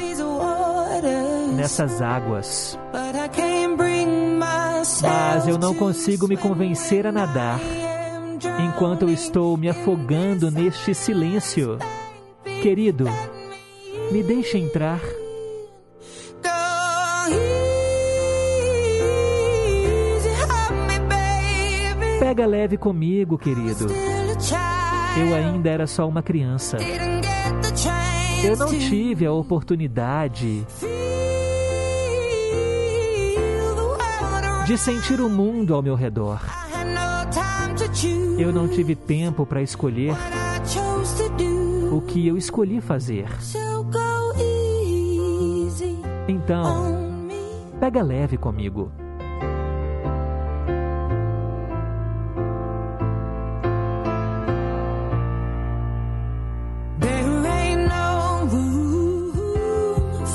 nessas 1.55 2.01
águas, 2.01 2.79
mas 5.03 5.49
eu 5.49 5.59
não 5.59 5.75
consigo 5.75 6.27
me 6.27 6.37
convencer 6.37 7.07
a 7.07 7.13
nadar 7.13 7.61
enquanto 8.65 9.03
eu 9.03 9.11
estou 9.11 9.57
me 9.57 9.69
afogando 9.69 10.51
neste 10.51 10.95
silêncio. 10.95 11.79
Querido, 12.63 13.07
me 14.11 14.23
deixe 14.23 14.59
entrar. 14.59 15.01
Pega 22.23 22.47
leve 22.47 22.77
comigo, 22.77 23.37
querido. 23.37 23.89
Eu 25.19 25.35
ainda 25.35 25.69
era 25.69 25.89
só 25.89 26.09
uma 26.09 26.23
criança. 26.23 26.77
Eu 28.45 28.57
não 28.57 28.69
tive 28.69 29.27
a 29.27 29.33
oportunidade 29.33 30.65
de 34.65 34.79
sentir 34.79 35.21
o 35.21 35.29
mundo 35.29 35.75
ao 35.75 35.83
meu 35.83 35.97
redor. 35.97 36.41
Eu 38.39 38.53
não 38.53 38.69
tive 38.69 38.95
tempo 38.95 39.45
para 39.45 39.61
escolher 39.61 40.15
o 41.91 42.01
que 42.03 42.29
eu 42.29 42.37
escolhi 42.37 42.81
fazer. 42.81 43.27
Então, 46.29 47.19
pega 47.81 48.01
leve 48.01 48.37
comigo. 48.37 48.93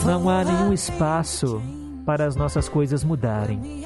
Não 0.08 0.30
há 0.30 0.42
nenhum 0.42 0.72
espaço 0.72 1.62
para 2.06 2.26
as 2.26 2.34
nossas 2.34 2.70
coisas 2.70 3.04
mudarem. 3.04 3.84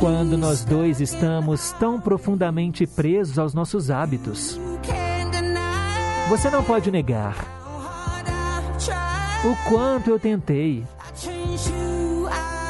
Quando 0.00 0.36
nós 0.36 0.64
dois 0.64 1.00
estamos 1.00 1.70
tão 1.78 2.00
profundamente 2.00 2.88
presos 2.88 3.38
aos 3.38 3.54
nossos 3.54 3.92
hábitos, 3.92 4.58
você 6.28 6.50
não 6.50 6.64
pode 6.64 6.90
negar 6.90 7.36
o 9.44 9.70
quanto 9.70 10.10
eu 10.10 10.18
tentei. 10.18 10.84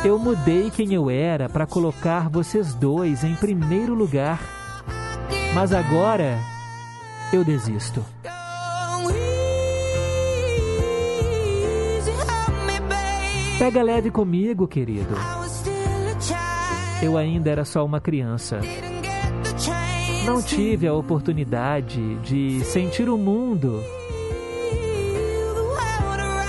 Eu 0.05 0.18
mudei 0.18 0.70
quem 0.70 0.93
eu 0.93 1.09
era 1.09 1.49
para 1.49 1.66
colocar 1.66 2.29
vocês 2.29 2.75
dois 2.75 3.25
em 3.25 3.35
primeiro 3.35 3.95
lugar. 3.95 4.43
Mas 5.55 5.72
agora 5.72 6.39
eu 7.33 7.43
desisto. 7.43 8.05
Pega 13.64 13.82
leve 13.82 14.10
comigo, 14.10 14.68
querido. 14.68 15.14
Eu 17.02 17.16
ainda 17.16 17.48
era 17.48 17.64
só 17.64 17.82
uma 17.82 17.98
criança. 17.98 18.60
Não 20.26 20.42
tive 20.42 20.86
a 20.86 20.92
oportunidade 20.92 22.16
de 22.16 22.62
sentir 22.62 23.08
o 23.08 23.16
mundo 23.16 23.82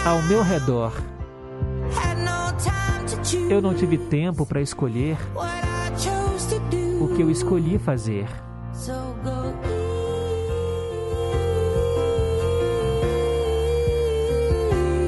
ao 0.06 0.22
meu 0.24 0.44
redor. 0.44 0.92
Eu 3.50 3.62
não 3.62 3.74
tive 3.74 3.98
tempo 3.98 4.46
para 4.46 4.60
escolher 4.60 5.18
o 7.00 7.16
que 7.16 7.22
eu 7.22 7.32
escolhi 7.32 7.80
fazer. 7.80 8.28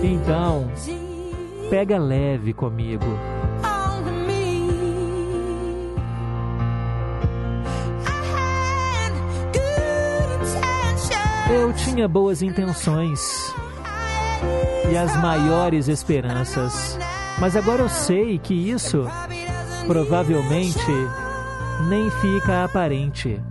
Então, 0.02 0.72
pega 1.70 1.98
leve 1.98 2.54
comigo. 2.54 3.06
Eu 11.50 11.74
tinha 11.74 12.08
boas 12.08 12.42
intenções 12.42 13.54
e 14.92 14.98
as 14.98 15.16
maiores 15.22 15.88
esperanças, 15.88 16.98
mas 17.40 17.56
agora 17.56 17.82
eu 17.82 17.90
sei 17.90 18.38
que 18.38 18.54
isso 18.54 19.06
provavelmente 19.88 20.80
nem 21.90 22.10
fica 22.12 22.64
aparente. 22.64 23.42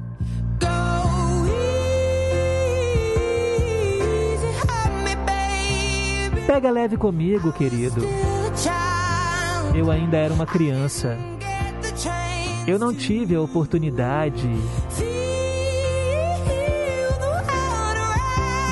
Pega 6.47 6.70
leve 6.70 6.97
comigo, 6.97 7.53
querido. 7.53 8.03
Eu 9.74 9.90
ainda 9.90 10.16
era 10.16 10.32
uma 10.32 10.47
criança. 10.47 11.18
Eu 12.66 12.78
não 12.78 12.94
tive 12.94 13.34
a 13.34 13.40
oportunidade 13.40 14.49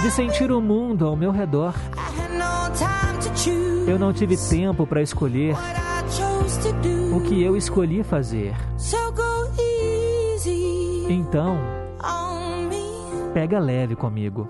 de 0.03 0.11
sentir 0.11 0.53
o 0.53 0.61
mundo 0.61 1.07
ao 1.07 1.17
meu 1.17 1.31
redor. 1.31 1.75
Eu 3.87 3.99
não 3.99 4.13
tive 4.13 4.37
tempo 4.37 4.87
para 4.87 5.03
escolher 5.03 5.57
o 7.15 7.21
que 7.23 7.43
eu 7.43 7.57
escolhi 7.57 8.03
fazer. 8.03 8.55
Então, 11.09 11.59
pega 13.35 13.59
leve 13.59 13.97
comigo. 13.97 14.49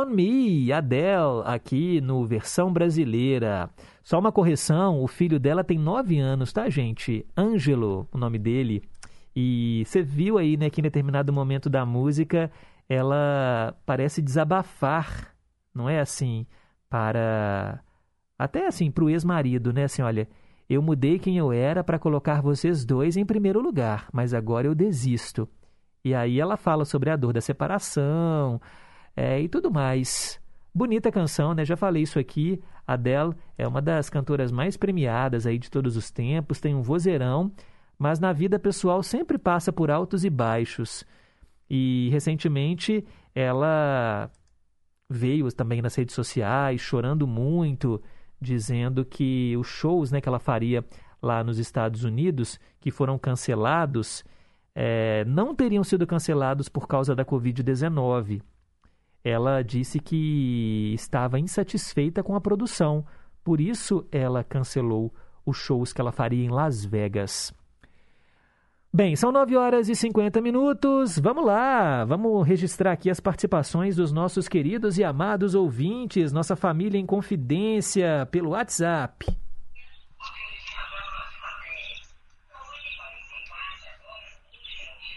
On 0.00 0.06
Me, 0.06 0.72
Adele, 0.72 1.42
aqui 1.44 2.00
no 2.00 2.26
versão 2.26 2.72
brasileira. 2.72 3.70
Só 4.02 4.18
uma 4.18 4.32
correção, 4.32 5.02
o 5.02 5.06
filho 5.06 5.38
dela 5.38 5.62
tem 5.62 5.78
nove 5.78 6.18
anos, 6.18 6.52
tá, 6.52 6.68
gente? 6.68 7.26
Ângelo, 7.36 8.08
o 8.12 8.18
nome 8.18 8.38
dele. 8.38 8.82
E 9.34 9.84
você 9.86 10.02
viu 10.02 10.38
aí, 10.38 10.56
né, 10.56 10.70
que 10.70 10.80
em 10.80 10.82
determinado 10.82 11.32
momento 11.32 11.68
da 11.68 11.84
música 11.84 12.50
ela 12.88 13.76
parece 13.86 14.20
desabafar, 14.20 15.34
não 15.74 15.88
é 15.88 16.00
assim, 16.00 16.46
para. 16.88 17.80
Até 18.38 18.66
assim, 18.66 18.90
para 18.90 19.04
o 19.04 19.10
ex-marido, 19.10 19.72
né? 19.72 19.84
Assim, 19.84 20.02
olha, 20.02 20.28
eu 20.68 20.80
mudei 20.82 21.18
quem 21.18 21.36
eu 21.36 21.52
era 21.52 21.84
para 21.84 21.98
colocar 21.98 22.40
vocês 22.40 22.84
dois 22.84 23.16
em 23.16 23.24
primeiro 23.24 23.60
lugar, 23.60 24.08
mas 24.12 24.32
agora 24.32 24.66
eu 24.66 24.74
desisto. 24.74 25.48
E 26.04 26.14
aí 26.14 26.40
ela 26.40 26.56
fala 26.56 26.84
sobre 26.84 27.10
a 27.10 27.16
dor 27.16 27.34
da 27.34 27.40
separação 27.40 28.60
é, 29.16 29.40
e 29.40 29.48
tudo 29.48 29.70
mais. 29.70 30.40
Bonita 30.74 31.10
canção, 31.10 31.52
né? 31.52 31.64
Já 31.64 31.76
falei 31.76 32.02
isso 32.02 32.18
aqui. 32.18 32.60
Adele 32.86 33.34
é 33.56 33.66
uma 33.66 33.80
das 33.80 34.10
cantoras 34.10 34.50
mais 34.50 34.76
premiadas 34.76 35.46
aí 35.46 35.58
de 35.58 35.70
todos 35.70 35.96
os 35.96 36.10
tempos, 36.10 36.60
tem 36.60 36.74
um 36.74 36.82
vozeirão, 36.82 37.52
mas 37.98 38.18
na 38.18 38.32
vida 38.32 38.58
pessoal 38.58 39.02
sempre 39.02 39.38
passa 39.38 39.72
por 39.72 39.90
altos 39.90 40.24
e 40.24 40.30
baixos. 40.30 41.04
E 41.68 42.08
recentemente 42.10 43.04
ela 43.34 44.30
veio 45.08 45.50
também 45.52 45.80
nas 45.80 45.94
redes 45.94 46.14
sociais 46.14 46.80
chorando 46.80 47.26
muito, 47.26 48.02
dizendo 48.40 49.04
que 49.04 49.56
os 49.56 49.66
shows 49.66 50.10
né, 50.10 50.20
que 50.20 50.28
ela 50.28 50.38
faria 50.38 50.84
lá 51.22 51.44
nos 51.44 51.58
Estados 51.58 52.02
Unidos, 52.04 52.58
que 52.80 52.90
foram 52.90 53.18
cancelados, 53.18 54.24
é, 54.74 55.24
não 55.26 55.54
teriam 55.54 55.84
sido 55.84 56.06
cancelados 56.06 56.68
por 56.68 56.88
causa 56.88 57.14
da 57.14 57.24
Covid-19. 57.24 58.40
Ela 59.22 59.62
disse 59.62 60.00
que 60.00 60.92
estava 60.94 61.38
insatisfeita 61.38 62.22
com 62.22 62.34
a 62.34 62.40
produção, 62.40 63.04
por 63.44 63.60
isso 63.60 64.06
ela 64.10 64.42
cancelou 64.42 65.14
os 65.44 65.56
shows 65.56 65.92
que 65.92 66.00
ela 66.00 66.12
faria 66.12 66.44
em 66.44 66.48
Las 66.48 66.84
Vegas. 66.84 67.52
Bem, 68.92 69.14
são 69.14 69.30
9 69.30 69.56
horas 69.56 69.88
e 69.88 69.94
50 69.94 70.40
minutos. 70.40 71.16
Vamos 71.16 71.46
lá, 71.46 72.04
vamos 72.04 72.44
registrar 72.44 72.90
aqui 72.90 73.08
as 73.08 73.20
participações 73.20 73.94
dos 73.94 74.10
nossos 74.10 74.48
queridos 74.48 74.98
e 74.98 75.04
amados 75.04 75.54
ouvintes, 75.54 76.32
nossa 76.32 76.56
família 76.56 76.98
em 76.98 77.06
confidência 77.06 78.26
pelo 78.32 78.50
WhatsApp. 78.50 79.26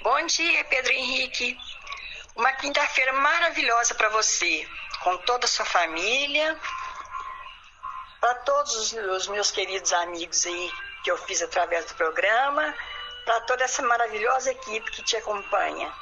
Bom 0.03 0.25
dia, 0.27 0.63
Pedro 0.65 0.91
Henrique. 0.91 1.57
Uma 2.35 2.51
quinta-feira 2.53 3.13
maravilhosa 3.13 3.93
para 3.93 4.09
você, 4.09 4.67
com 5.03 5.17
toda 5.17 5.45
a 5.45 5.47
sua 5.47 5.65
família, 5.65 6.59
para 8.19 8.33
todos 8.35 8.93
os 8.93 9.27
meus 9.27 9.51
queridos 9.51 9.93
amigos 9.93 10.45
aí 10.45 10.71
que 11.03 11.11
eu 11.11 11.17
fiz 11.17 11.43
através 11.43 11.85
do 11.85 11.93
programa, 11.93 12.73
para 13.23 13.41
toda 13.41 13.63
essa 13.63 13.83
maravilhosa 13.83 14.51
equipe 14.51 14.91
que 14.91 15.03
te 15.03 15.15
acompanha, 15.17 15.93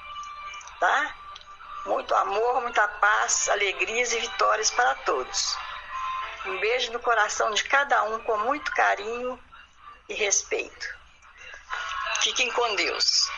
tá? 0.80 1.16
Muito 1.86 2.16
amor, 2.16 2.62
muita 2.62 2.88
paz, 2.88 3.50
alegrias 3.50 4.14
e 4.14 4.20
vitórias 4.20 4.72
para 4.72 4.96
todos. 4.96 5.58
Um 6.46 6.60
beijo 6.60 6.94
no 6.94 7.00
coração 7.00 7.52
de 7.52 7.64
cada 7.66 8.04
um 8.04 8.20
com 8.20 8.38
muito 8.38 8.72
carinho 8.72 9.38
e 10.08 10.14
respeito. 10.14 10.96
Fiquem 12.22 12.52
com 12.52 12.76
Deus. 12.76 13.30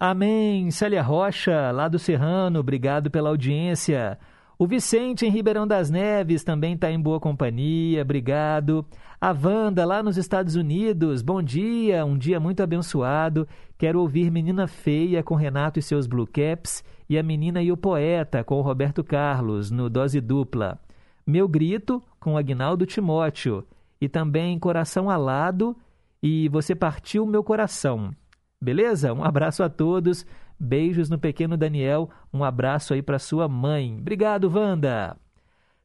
Amém. 0.00 0.70
Célia 0.70 1.02
Rocha, 1.02 1.72
lá 1.72 1.88
do 1.88 1.98
Serrano, 1.98 2.60
obrigado 2.60 3.10
pela 3.10 3.30
audiência. 3.30 4.16
O 4.56 4.64
Vicente, 4.64 5.26
em 5.26 5.30
Ribeirão 5.30 5.66
das 5.66 5.90
Neves, 5.90 6.44
também 6.44 6.74
está 6.74 6.90
em 6.90 7.00
boa 7.00 7.18
companhia, 7.18 8.02
obrigado. 8.02 8.86
A 9.20 9.32
Wanda, 9.32 9.84
lá 9.84 10.00
nos 10.00 10.16
Estados 10.16 10.54
Unidos, 10.54 11.20
bom 11.20 11.42
dia, 11.42 12.04
um 12.04 12.16
dia 12.16 12.38
muito 12.38 12.62
abençoado. 12.62 13.48
Quero 13.76 14.00
ouvir 14.00 14.30
Menina 14.30 14.68
Feia 14.68 15.22
com 15.22 15.34
Renato 15.34 15.80
e 15.80 15.82
seus 15.82 16.06
Blue 16.06 16.26
Caps 16.26 16.84
e 17.08 17.18
A 17.18 17.22
Menina 17.22 17.60
e 17.60 17.72
o 17.72 17.76
Poeta 17.76 18.44
com 18.44 18.56
o 18.58 18.62
Roberto 18.62 19.02
Carlos, 19.02 19.70
no 19.70 19.90
Dose 19.90 20.20
Dupla. 20.20 20.78
Meu 21.26 21.48
Grito 21.48 22.00
com 22.20 22.36
Agnaldo 22.36 22.86
Timóteo 22.86 23.64
e 24.00 24.08
também 24.08 24.58
Coração 24.60 25.10
Alado 25.10 25.76
e 26.22 26.48
Você 26.50 26.76
Partiu 26.76 27.26
Meu 27.26 27.42
Coração. 27.42 28.12
Beleza? 28.60 29.12
Um 29.12 29.22
abraço 29.22 29.62
a 29.62 29.68
todos. 29.68 30.26
Beijos 30.58 31.08
no 31.08 31.18
pequeno 31.18 31.56
Daniel. 31.56 32.10
Um 32.32 32.42
abraço 32.42 32.92
aí 32.94 33.02
para 33.02 33.18
sua 33.18 33.48
mãe. 33.48 33.96
Obrigado, 33.98 34.50
Wanda. 34.52 35.16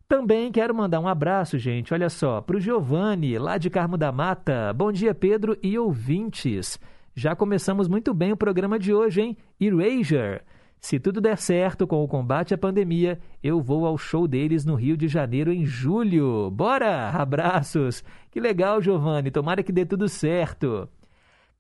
Também 0.08 0.52
quero 0.52 0.76
mandar 0.76 1.00
um 1.00 1.08
abraço, 1.08 1.58
gente, 1.58 1.92
olha 1.92 2.08
só, 2.10 2.40
para 2.40 2.58
o 2.58 2.60
Giovanni, 2.60 3.38
lá 3.40 3.58
de 3.58 3.70
Carmo 3.70 3.98
da 3.98 4.12
Mata. 4.12 4.72
Bom 4.74 4.92
dia, 4.92 5.16
Pedro 5.16 5.58
e 5.64 5.80
ouvintes. 5.80 6.80
Já 7.16 7.36
começamos 7.36 7.88
muito 7.88 8.14
bem 8.14 8.32
o 8.32 8.38
programa 8.38 8.78
de 8.78 8.94
hoje, 8.94 9.22
hein? 9.22 9.38
Erasure. 9.60 10.42
Se 10.80 11.00
tudo 11.00 11.22
der 11.22 11.38
certo 11.38 11.88
com 11.88 12.04
o 12.04 12.08
combate 12.08 12.54
à 12.54 12.58
pandemia, 12.58 13.18
eu 13.42 13.62
vou 13.62 13.88
ao 13.88 13.98
show 13.98 14.28
deles 14.28 14.66
no 14.66 14.76
Rio 14.76 14.98
de 14.98 15.08
Janeiro 15.08 15.52
em 15.52 15.66
julho. 15.66 16.52
Bora! 16.52 17.10
Abraços! 17.10 18.04
Que 18.30 18.40
legal, 18.40 18.82
Giovanni. 18.82 19.32
Tomara 19.32 19.64
que 19.64 19.72
dê 19.72 19.86
tudo 19.86 20.10
certo. 20.10 20.90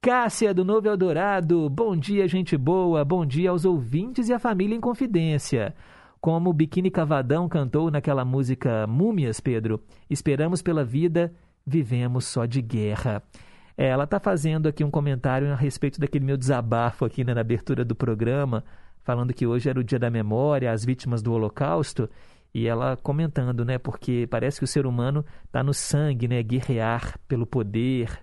Cássia 0.03 0.53
do 0.53 0.65
Novo 0.65 0.85
Eldorado, 0.85 1.69
bom 1.69 1.95
dia, 1.95 2.27
gente 2.27 2.57
boa, 2.57 3.05
bom 3.05 3.25
dia 3.25 3.51
aos 3.51 3.63
ouvintes 3.63 4.27
e 4.27 4.33
à 4.33 4.37
família 4.37 4.75
em 4.75 4.81
confidência. 4.81 5.73
Como 6.19 6.49
o 6.49 6.53
Biquíni 6.53 6.91
Cavadão 6.91 7.47
cantou 7.47 7.89
naquela 7.89 8.25
música 8.25 8.85
Múmias, 8.85 9.39
Pedro, 9.39 9.81
esperamos 10.09 10.61
pela 10.61 10.83
vida, 10.83 11.33
vivemos 11.65 12.25
só 12.25 12.45
de 12.45 12.61
guerra. 12.61 13.23
É, 13.77 13.87
ela 13.87 14.03
está 14.03 14.19
fazendo 14.19 14.67
aqui 14.67 14.83
um 14.83 14.91
comentário 14.91 15.49
a 15.49 15.55
respeito 15.55 16.01
daquele 16.01 16.25
meu 16.25 16.35
desabafo 16.35 17.05
aqui 17.05 17.23
né, 17.23 17.33
na 17.33 17.39
abertura 17.39 17.85
do 17.85 17.95
programa, 17.95 18.61
falando 19.03 19.33
que 19.33 19.47
hoje 19.47 19.69
era 19.69 19.79
o 19.79 19.83
dia 19.85 19.97
da 19.97 20.09
memória 20.09 20.69
às 20.69 20.83
vítimas 20.83 21.21
do 21.21 21.31
Holocausto, 21.31 22.09
e 22.53 22.67
ela 22.67 22.97
comentando, 22.97 23.63
né, 23.63 23.77
porque 23.77 24.27
parece 24.29 24.59
que 24.59 24.65
o 24.65 24.67
ser 24.67 24.85
humano 24.85 25.25
está 25.45 25.63
no 25.63 25.73
sangue, 25.73 26.27
né, 26.27 26.43
guerrear 26.43 27.17
pelo 27.25 27.45
poder, 27.47 28.21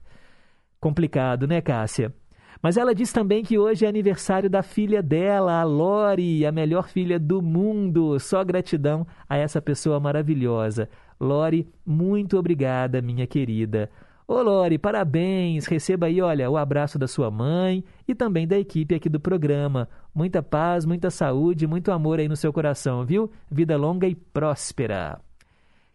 Complicado, 0.80 1.46
né, 1.46 1.60
Cássia? 1.60 2.14
Mas 2.62 2.76
ela 2.76 2.94
diz 2.94 3.12
também 3.12 3.42
que 3.42 3.58
hoje 3.58 3.84
é 3.84 3.88
aniversário 3.88 4.48
da 4.48 4.62
filha 4.62 5.02
dela, 5.02 5.60
a 5.60 5.64
Lori, 5.64 6.44
a 6.44 6.52
melhor 6.52 6.88
filha 6.88 7.18
do 7.18 7.40
mundo. 7.40 8.18
Só 8.18 8.44
gratidão 8.44 9.06
a 9.28 9.36
essa 9.36 9.62
pessoa 9.62 9.98
maravilhosa. 9.98 10.88
Lori, 11.18 11.68
muito 11.84 12.38
obrigada, 12.38 13.00
minha 13.00 13.26
querida. 13.26 13.90
Ô 14.28 14.42
Lori, 14.42 14.78
parabéns! 14.78 15.66
Receba 15.66 16.06
aí, 16.06 16.20
olha, 16.22 16.50
o 16.50 16.56
abraço 16.56 16.98
da 16.98 17.08
sua 17.08 17.30
mãe 17.30 17.82
e 18.06 18.14
também 18.14 18.46
da 18.46 18.58
equipe 18.58 18.94
aqui 18.94 19.08
do 19.08 19.18
programa. 19.18 19.88
Muita 20.14 20.42
paz, 20.42 20.84
muita 20.84 21.10
saúde, 21.10 21.66
muito 21.66 21.90
amor 21.90 22.20
aí 22.20 22.28
no 22.28 22.36
seu 22.36 22.52
coração, 22.52 23.04
viu? 23.04 23.30
Vida 23.50 23.76
longa 23.76 24.06
e 24.06 24.14
próspera. 24.14 25.20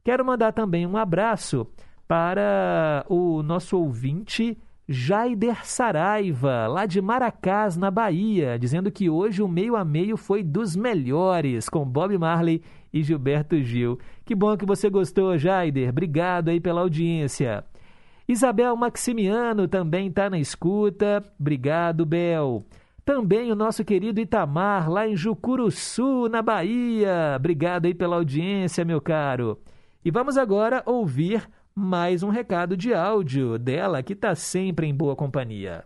Quero 0.04 0.26
mandar 0.26 0.52
também 0.52 0.86
um 0.86 0.98
abraço 0.98 1.66
para 2.08 3.06
o 3.08 3.42
nosso 3.42 3.80
ouvinte 3.80 4.58
Jaider 4.88 5.66
Saraiva, 5.66 6.68
lá 6.68 6.86
de 6.86 7.02
Maracás, 7.02 7.76
na 7.76 7.90
Bahia, 7.90 8.60
dizendo 8.60 8.92
que 8.92 9.10
hoje 9.10 9.42
o 9.42 9.48
meio 9.48 9.76
a 9.76 9.84
meio 9.84 10.16
foi 10.16 10.44
dos 10.44 10.76
melhores, 10.76 11.68
com 11.68 11.84
Bob 11.84 12.16
Marley 12.20 12.62
e 12.94 13.02
Gilberto 13.02 13.60
Gil. 13.64 13.98
Que 14.24 14.36
bom 14.36 14.56
que 14.56 14.66
você 14.66 14.88
gostou, 14.88 15.40
Jaider. 15.40 15.90
Obrigado 15.90 16.50
aí 16.50 16.60
pela 16.60 16.82
audiência. 16.82 17.64
Isabel 18.28 18.76
Maximiano 18.76 19.68
também 19.68 20.08
está 20.08 20.30
na 20.30 20.38
escuta. 20.38 21.24
Obrigado, 21.40 22.06
Bel. 22.06 22.64
Também 23.04 23.52
o 23.52 23.56
nosso 23.56 23.84
querido 23.84 24.22
Itamar, 24.22 24.90
lá 24.90 25.08
em 25.08 25.16
Jucuruçu, 25.16 26.30
na 26.30 26.44
Bahia. 26.44 27.36
Obrigado 27.36 27.86
aí 27.86 27.94
pela 27.94 28.18
audiência, 28.18 28.86
meu 28.86 29.02
caro. 29.02 29.60
E 30.04 30.12
vamos 30.12 30.38
agora 30.38 30.84
ouvir 30.86 31.48
mais 31.78 32.24
um 32.24 32.30
recado 32.30 32.78
de 32.78 32.94
áudio 32.94 33.60
dela 33.60 34.02
que 34.02 34.14
está 34.14 34.34
sempre 34.34 34.88
em 34.88 34.96
boa 34.96 35.14
companhia. 35.14 35.86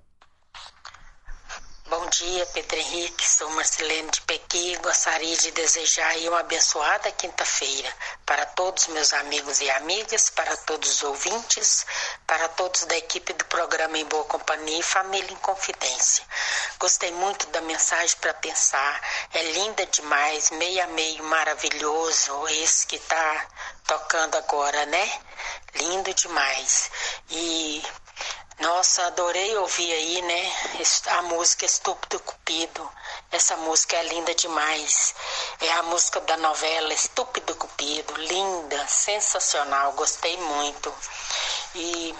Bom 1.89 2.07
dia, 2.11 2.45
Pedro 2.53 2.77
Henrique. 2.77 3.27
Sou 3.27 3.49
Marcelene 3.49 4.11
de 4.11 4.21
Pequi. 4.21 4.77
Gostaria 4.77 5.35
de 5.37 5.49
desejar 5.49 6.15
uma 6.27 6.41
abençoada 6.41 7.11
quinta-feira 7.13 7.89
para 8.27 8.45
todos 8.45 8.85
meus 8.89 9.11
amigos 9.13 9.59
e 9.59 9.71
amigas, 9.71 10.29
para 10.29 10.55
todos 10.57 10.87
os 10.87 11.03
ouvintes, 11.03 11.87
para 12.27 12.47
todos 12.49 12.85
da 12.85 12.95
equipe 12.95 13.33
do 13.33 13.43
programa 13.45 13.97
Em 13.97 14.05
Boa 14.05 14.25
Companhia 14.25 14.77
e 14.77 14.83
Família 14.83 15.31
em 15.31 15.37
Confidência. 15.37 16.23
Gostei 16.79 17.11
muito 17.13 17.47
da 17.47 17.61
mensagem 17.61 18.15
para 18.21 18.35
pensar. 18.35 19.01
É 19.33 19.51
linda 19.53 19.83
demais, 19.87 20.51
meio 20.51 20.83
a 20.83 20.87
meio 20.87 21.23
maravilhoso, 21.23 22.47
esse 22.49 22.85
que 22.85 22.97
está 22.97 23.47
tocando 23.89 24.35
agora, 24.37 24.85
né? 24.85 25.11
Lindo 25.73 26.13
demais. 26.13 26.91
E 27.31 27.81
nossa, 28.59 29.07
adorei 29.07 29.57
ouvir 29.57 29.91
aí, 29.91 30.21
né? 30.21 30.53
A 31.17 31.23
música 31.23 31.65
Estúpido 31.65 32.19
Cupido. 32.19 32.87
Essa 33.31 33.57
música 33.57 33.95
é 33.95 34.03
linda 34.03 34.35
demais. 34.35 35.15
É 35.59 35.71
a 35.71 35.83
música 35.83 36.21
da 36.21 36.37
novela 36.37 36.93
Estúpido 36.93 37.55
Cupido. 37.55 38.13
Linda, 38.17 38.87
sensacional. 38.87 39.93
Gostei 39.93 40.37
muito. 40.37 40.93
E 41.73 42.13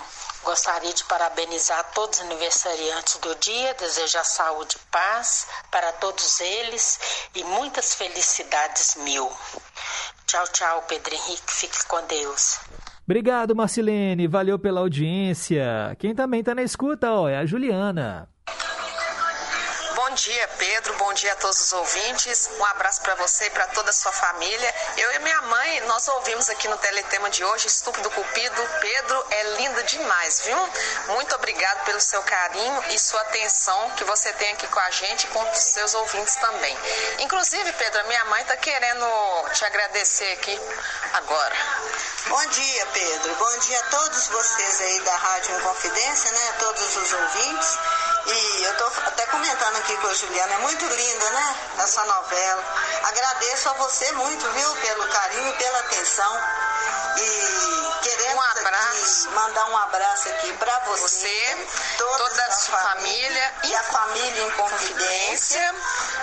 gostaria 0.44 0.94
de 0.94 1.04
parabenizar 1.06 1.92
todos 1.94 2.20
os 2.20 2.26
aniversariantes 2.26 3.18
do 3.18 3.36
dia, 3.36 3.74
desejar 3.76 4.24
saúde 4.24 4.78
e 4.78 4.92
paz 4.92 5.48
para 5.72 5.92
todos 5.94 6.40
eles 6.40 7.00
e 7.36 7.44
muitas 7.44 7.96
felicidades 7.96 8.96
mil. 9.04 9.30
Tchau, 10.26 10.48
tchau, 10.48 10.84
Pedro 10.88 11.16
Henrique. 11.16 11.52
Fique 11.52 11.86
com 11.88 12.02
Deus. 12.08 12.60
Obrigado, 13.04 13.56
Marcilene. 13.56 14.28
Valeu 14.28 14.60
pela 14.60 14.82
audiência. 14.82 15.96
Quem 15.98 16.14
também 16.14 16.42
está 16.42 16.54
na 16.54 16.62
escuta 16.62 17.12
ó, 17.12 17.28
é 17.28 17.38
a 17.38 17.46
Juliana. 17.46 18.30
Dia, 20.24 20.48
Pedro. 20.58 20.94
Bom 20.96 21.14
dia 21.14 21.32
a 21.32 21.36
todos 21.38 21.62
os 21.62 21.72
ouvintes. 21.72 22.50
Um 22.58 22.66
abraço 22.66 23.00
para 23.00 23.16
você 23.16 23.46
e 23.46 23.50
para 23.52 23.68
toda 23.68 23.90
a 23.90 23.94
sua 23.94 24.12
família. 24.12 24.76
Eu 24.98 25.14
e 25.14 25.20
minha 25.20 25.42
mãe, 25.44 25.80
nós 25.82 26.10
ouvimos 26.10 26.50
aqui 26.50 26.68
no 26.68 26.78
teletema 26.78 27.30
de 27.30 27.42
hoje, 27.46 27.68
Estúpido 27.68 28.10
Cupido. 28.12 28.70
Pedro 28.82 29.26
é 29.32 29.44
lindo 29.56 29.82
demais, 29.84 30.42
viu? 30.42 30.58
Muito 31.08 31.34
obrigado 31.36 31.86
pelo 31.86 32.02
seu 32.02 32.22
carinho 32.24 32.84
e 32.90 33.00
sua 33.00 33.22
atenção 33.22 33.92
que 33.92 34.04
você 34.04 34.34
tem 34.34 34.52
aqui 34.52 34.68
com 34.68 34.80
a 34.82 34.92
gente 34.92 35.24
e 35.24 35.28
com 35.30 35.52
os 35.52 35.58
seus 35.58 35.94
ouvintes 35.94 36.36
também. 36.36 36.78
Inclusive, 37.20 37.72
Pedro, 37.72 38.02
a 38.02 38.04
minha 38.04 38.26
mãe 38.26 38.42
está 38.42 38.58
querendo 38.58 39.06
te 39.54 39.64
agradecer 39.64 40.34
aqui 40.34 40.60
agora. 41.14 41.56
Bom 42.28 42.46
dia, 42.48 42.86
Pedro. 42.88 43.36
Bom 43.36 43.58
dia 43.60 43.80
a 43.80 43.84
todos 43.84 44.28
vocês 44.28 44.82
aí 44.82 45.00
da 45.00 45.16
Rádio 45.16 45.58
Inconfidência, 45.60 46.32
né? 46.32 46.50
A 46.50 46.54
todos 46.60 46.98
os 46.98 47.14
ouvintes. 47.14 47.78
E 48.28 48.64
eu 48.64 48.78
tô 48.78 48.86
até 49.08 49.26
comentando 49.28 49.78
aqui 49.78 49.96
com 49.98 50.09
Juliana, 50.14 50.54
é 50.54 50.58
muito 50.60 50.86
linda, 50.86 51.30
né? 51.30 51.56
Essa 51.80 52.04
novela. 52.06 52.64
Agradeço 53.04 53.70
a 53.70 53.74
você 53.74 54.12
muito, 54.14 54.50
viu, 54.52 54.76
pelo 54.78 55.08
carinho, 55.10 55.54
pela 55.58 55.80
atenção. 55.80 56.40
E 57.18 58.00
queremos 58.04 58.36
Um 58.36 58.42
abraço. 58.42 59.30
mandar 59.32 59.66
um 59.66 59.78
abraço 59.78 60.30
aqui 60.30 60.54
para 60.54 60.80
você, 60.80 61.02
Você, 61.02 61.68
toda, 61.98 62.18
toda 62.30 62.44
a 62.46 62.52
sua 62.52 62.78
família 62.78 63.54
e 63.64 63.76
a 63.76 63.84
família 63.84 64.44
em 64.44 64.52
confidência 64.52 65.76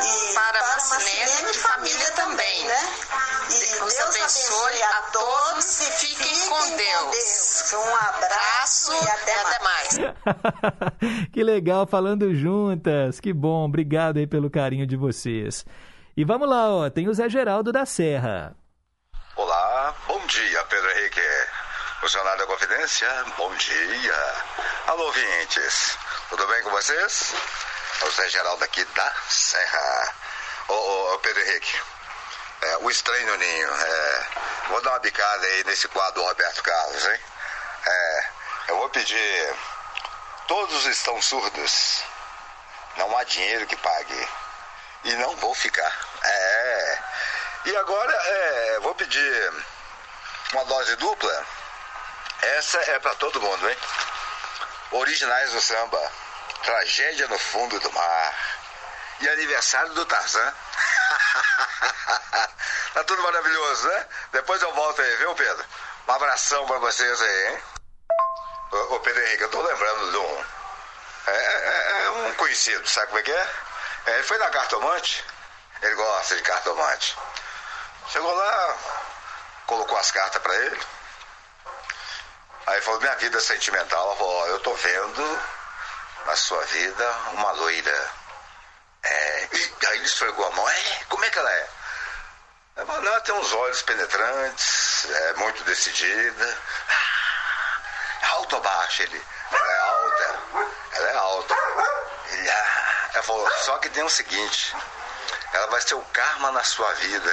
e 0.02 0.32
para 0.34 0.58
para 0.58 0.66
Marcelene 0.86 1.50
e 1.50 1.54
família 1.54 2.10
também. 2.12 2.64
né? 2.64 2.94
E 3.50 3.58
Deus 3.58 3.94
Deus 3.94 4.00
abençoe 4.00 4.82
a 4.82 5.02
todos 5.12 5.80
e 5.80 5.90
fiquem 5.92 6.48
com 6.48 6.70
Deus. 6.76 7.55
Um 7.74 7.96
abraço 7.96 8.92
e 8.92 9.08
até 9.08 9.62
mais. 9.62 9.98
que 11.32 11.42
legal, 11.42 11.86
falando 11.86 12.34
juntas. 12.34 13.18
Que 13.18 13.32
bom, 13.32 13.64
obrigado 13.64 14.18
aí 14.18 14.26
pelo 14.26 14.50
carinho 14.50 14.86
de 14.86 14.96
vocês. 14.96 15.64
E 16.16 16.24
vamos 16.24 16.48
lá, 16.48 16.70
ó, 16.70 16.90
tem 16.90 17.08
o 17.08 17.14
Zé 17.14 17.28
Geraldo 17.28 17.72
da 17.72 17.84
Serra. 17.84 18.54
Olá, 19.34 19.94
bom 20.06 20.24
dia, 20.26 20.64
Pedro 20.64 20.90
Henrique. 20.92 21.20
Funcionário 22.00 22.38
da 22.38 22.46
Confidência, 22.46 23.08
bom 23.36 23.52
dia. 23.56 24.34
Alô, 24.86 25.04
ouvintes, 25.04 25.98
tudo 26.30 26.46
bem 26.46 26.62
com 26.62 26.70
vocês? 26.70 27.34
É 28.00 28.04
o 28.04 28.10
Zé 28.12 28.28
Geraldo 28.28 28.62
aqui 28.64 28.84
da 28.84 29.12
Serra. 29.28 30.14
Ô, 30.68 30.72
ô, 30.72 31.14
ô, 31.14 31.18
Pedro 31.18 31.42
Henrique, 31.42 31.80
é, 32.62 32.76
o 32.78 32.90
estranho 32.90 33.36
ninho. 33.36 33.68
É, 33.68 34.26
vou 34.68 34.82
dar 34.82 34.90
uma 34.90 34.98
bicada 35.00 35.46
aí 35.46 35.64
nesse 35.64 35.88
quadro 35.88 36.22
do 36.22 36.28
Roberto 36.28 36.62
Carlos, 36.62 37.06
hein? 37.06 37.20
É, 37.86 38.28
eu 38.68 38.76
vou 38.78 38.88
pedir. 38.90 39.54
Todos 40.48 40.86
estão 40.86 41.20
surdos. 41.22 42.02
Não 42.96 43.16
há 43.16 43.24
dinheiro 43.24 43.66
que 43.66 43.76
pague. 43.76 44.28
E 45.04 45.12
não 45.14 45.36
vou 45.36 45.54
ficar. 45.54 45.92
É. 46.22 46.98
E 47.66 47.76
agora, 47.76 48.12
é, 48.12 48.78
vou 48.80 48.94
pedir 48.94 49.52
uma 50.52 50.64
dose 50.64 50.96
dupla. 50.96 51.46
Essa 52.42 52.78
é 52.90 52.98
para 52.98 53.14
todo 53.16 53.40
mundo, 53.40 53.68
hein? 53.68 53.76
Originais 54.92 55.52
do 55.52 55.60
samba. 55.60 56.12
Tragédia 56.62 57.28
no 57.28 57.38
fundo 57.38 57.78
do 57.80 57.92
mar. 57.92 58.34
E 59.20 59.28
aniversário 59.28 59.92
do 59.94 60.04
Tarzan. 60.06 60.52
tá 62.94 63.04
tudo 63.04 63.22
maravilhoso, 63.22 63.88
né? 63.88 64.06
Depois 64.32 64.60
eu 64.62 64.72
volto 64.74 65.00
aí, 65.02 65.16
viu, 65.16 65.34
Pedro? 65.34 65.64
Um 66.08 66.12
abração 66.12 66.66
pra 66.66 66.78
vocês 66.78 67.20
aí, 67.20 67.52
hein? 67.52 67.75
Ô, 68.90 69.00
Pedro 69.00 69.22
Henrique, 69.22 69.42
eu 69.42 69.50
tô 69.50 69.62
lembrando 69.62 70.10
de 70.10 70.16
um. 70.18 70.44
É, 71.26 71.32
é- 71.32 72.02
é 72.04 72.10
um 72.10 72.34
conhecido, 72.34 72.88
sabe 72.88 73.06
como 73.08 73.18
é 73.18 73.22
que 73.22 73.32
é? 73.32 73.50
É, 74.06 74.10
Ele 74.14 74.22
foi 74.22 74.38
na 74.38 74.50
cartomante. 74.50 75.24
Ele 75.82 75.94
gosta 75.94 76.36
de 76.36 76.42
cartomante. 76.42 77.16
Chegou 78.08 78.32
lá, 78.34 78.76
colocou 79.66 79.98
as 79.98 80.10
cartas 80.10 80.40
pra 80.40 80.54
ele. 80.54 80.80
Aí 82.66 82.80
falou, 82.80 83.00
minha 83.00 83.14
vida 83.16 83.40
sentimental. 83.40 84.06
Ela 84.06 84.16
falou, 84.16 84.34
ó, 84.42 84.46
eu 84.46 84.60
tô 84.60 84.72
vendo 84.74 85.42
na 86.26 86.36
sua 86.36 86.62
vida 86.66 87.10
uma 87.32 87.52
loira. 87.52 88.10
É, 89.02 89.48
e 89.52 89.86
aí 89.86 89.96
ele 89.98 90.06
esfregou 90.06 90.46
a 90.46 90.50
mão. 90.50 90.68
É, 90.68 91.04
como 91.08 91.24
é 91.24 91.30
que 91.30 91.38
ela 91.38 91.52
é? 91.52 91.68
Ela 92.76 92.86
falou, 92.86 93.02
não, 93.02 93.12
ela 93.12 93.20
tem 93.20 93.34
uns 93.34 93.52
olhos 93.52 93.82
penetrantes, 93.82 95.04
é 95.10 95.32
muito 95.34 95.62
decidida. 95.64 96.58
Ah, 96.88 97.15
alto 98.36 98.56
ou 98.56 98.62
baixo? 98.62 99.02
Ele, 99.02 99.22
ela 99.52 99.72
é 99.72 99.78
alta. 99.78 100.40
Ela 100.92 101.08
é 101.08 101.16
alta. 101.16 101.54
Ele, 102.32 102.50
ah, 102.50 103.10
ela 103.14 103.22
falou, 103.22 103.48
só 103.64 103.78
que 103.78 103.88
tem 103.90 104.02
o 104.02 104.08
seguinte, 104.08 104.74
ela 105.52 105.68
vai 105.68 105.80
ser 105.80 105.94
o 105.94 106.02
karma 106.12 106.50
na 106.52 106.64
sua 106.64 106.92
vida. 106.94 107.32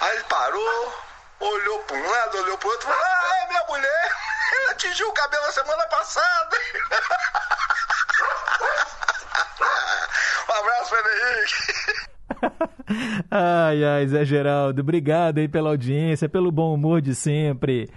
Aí 0.00 0.16
ele 0.16 0.24
parou, 0.24 0.94
olhou 1.40 1.82
para 1.84 1.96
um 1.96 2.10
lado, 2.10 2.38
olhou 2.38 2.56
para 2.58 2.68
o 2.68 2.70
outro, 2.70 2.88
falou, 2.88 3.02
ah, 3.02 3.38
é 3.42 3.48
minha 3.48 3.64
mulher. 3.68 4.10
Ela 4.60 4.72
atingiu 4.72 5.08
o 5.08 5.12
cabelo 5.12 5.44
a 5.44 5.52
semana 5.52 5.86
passada. 5.86 6.56
um 10.48 10.52
abraço, 10.52 10.96
Henrique. 10.96 12.00
Ai, 13.30 13.84
ai, 13.84 14.08
Zé 14.08 14.24
Geraldo, 14.24 14.80
obrigado 14.80 15.38
aí 15.38 15.46
pela 15.46 15.70
audiência, 15.70 16.28
pelo 16.28 16.50
bom 16.50 16.74
humor 16.74 17.00
de 17.00 17.14
sempre. 17.14 17.88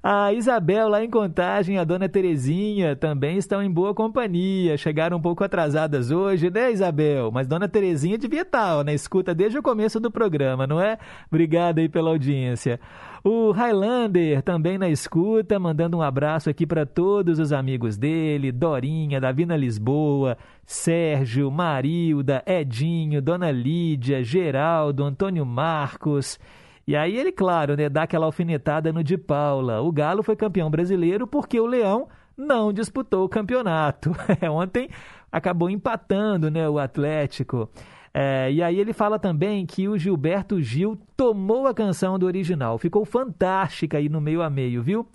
A 0.00 0.32
Isabel 0.32 0.88
lá 0.88 1.02
em 1.02 1.10
Contagem, 1.10 1.78
a 1.78 1.84
dona 1.84 2.08
Terezinha 2.08 2.94
também 2.94 3.36
estão 3.36 3.60
em 3.60 3.70
boa 3.70 3.92
companhia. 3.92 4.76
Chegaram 4.76 5.16
um 5.16 5.20
pouco 5.20 5.42
atrasadas 5.42 6.12
hoje, 6.12 6.50
né, 6.50 6.70
Isabel? 6.70 7.30
Mas 7.32 7.48
dona 7.48 7.68
Terezinha 7.68 8.16
devia 8.16 8.42
estar 8.42 8.76
ó, 8.76 8.84
na 8.84 8.92
escuta 8.92 9.34
desde 9.34 9.58
o 9.58 9.62
começo 9.62 9.98
do 9.98 10.10
programa, 10.10 10.66
não 10.66 10.80
é? 10.80 10.98
Obrigado 11.28 11.78
aí 11.78 11.88
pela 11.88 12.10
audiência. 12.10 12.78
O 13.24 13.52
Highlander 13.52 14.42
também 14.42 14.76
na 14.76 14.88
escuta, 14.88 15.58
mandando 15.58 15.96
um 15.96 16.02
abraço 16.02 16.50
aqui 16.50 16.66
para 16.66 16.84
todos 16.84 17.38
os 17.38 17.52
amigos 17.52 17.96
dele, 17.96 18.50
Dorinha, 18.50 19.20
Davina 19.20 19.56
Lisboa, 19.56 20.36
Sérgio, 20.66 21.50
Marilda, 21.50 22.42
Edinho, 22.44 23.22
Dona 23.22 23.50
Lídia, 23.50 24.24
Geraldo, 24.24 25.04
Antônio 25.04 25.46
Marcos. 25.46 26.38
E 26.86 26.96
aí 26.96 27.16
ele, 27.16 27.30
claro, 27.30 27.76
né, 27.76 27.88
dá 27.88 28.02
aquela 28.02 28.26
alfinetada 28.26 28.92
no 28.92 29.04
de 29.04 29.16
Paula. 29.16 29.80
O 29.80 29.92
Galo 29.92 30.22
foi 30.22 30.34
campeão 30.34 30.70
brasileiro 30.70 31.26
porque 31.26 31.60
o 31.60 31.66
Leão 31.66 32.08
não 32.36 32.72
disputou 32.72 33.24
o 33.24 33.28
campeonato. 33.28 34.12
Ontem 34.50 34.88
acabou 35.30 35.70
empatando 35.70 36.50
né, 36.50 36.68
o 36.68 36.78
Atlético. 36.78 37.68
É, 38.14 38.52
e 38.52 38.62
aí 38.62 38.78
ele 38.78 38.92
fala 38.92 39.18
também 39.18 39.64
que 39.64 39.88
o 39.88 39.96
Gilberto 39.96 40.60
Gil 40.60 40.98
tomou 41.16 41.66
a 41.66 41.74
canção 41.74 42.18
do 42.18 42.26
original. 42.26 42.76
Ficou 42.76 43.04
fantástica 43.04 43.96
aí 43.96 44.08
no 44.08 44.20
meio 44.20 44.42
a 44.42 44.50
meio, 44.50 44.82
viu? 44.82 45.06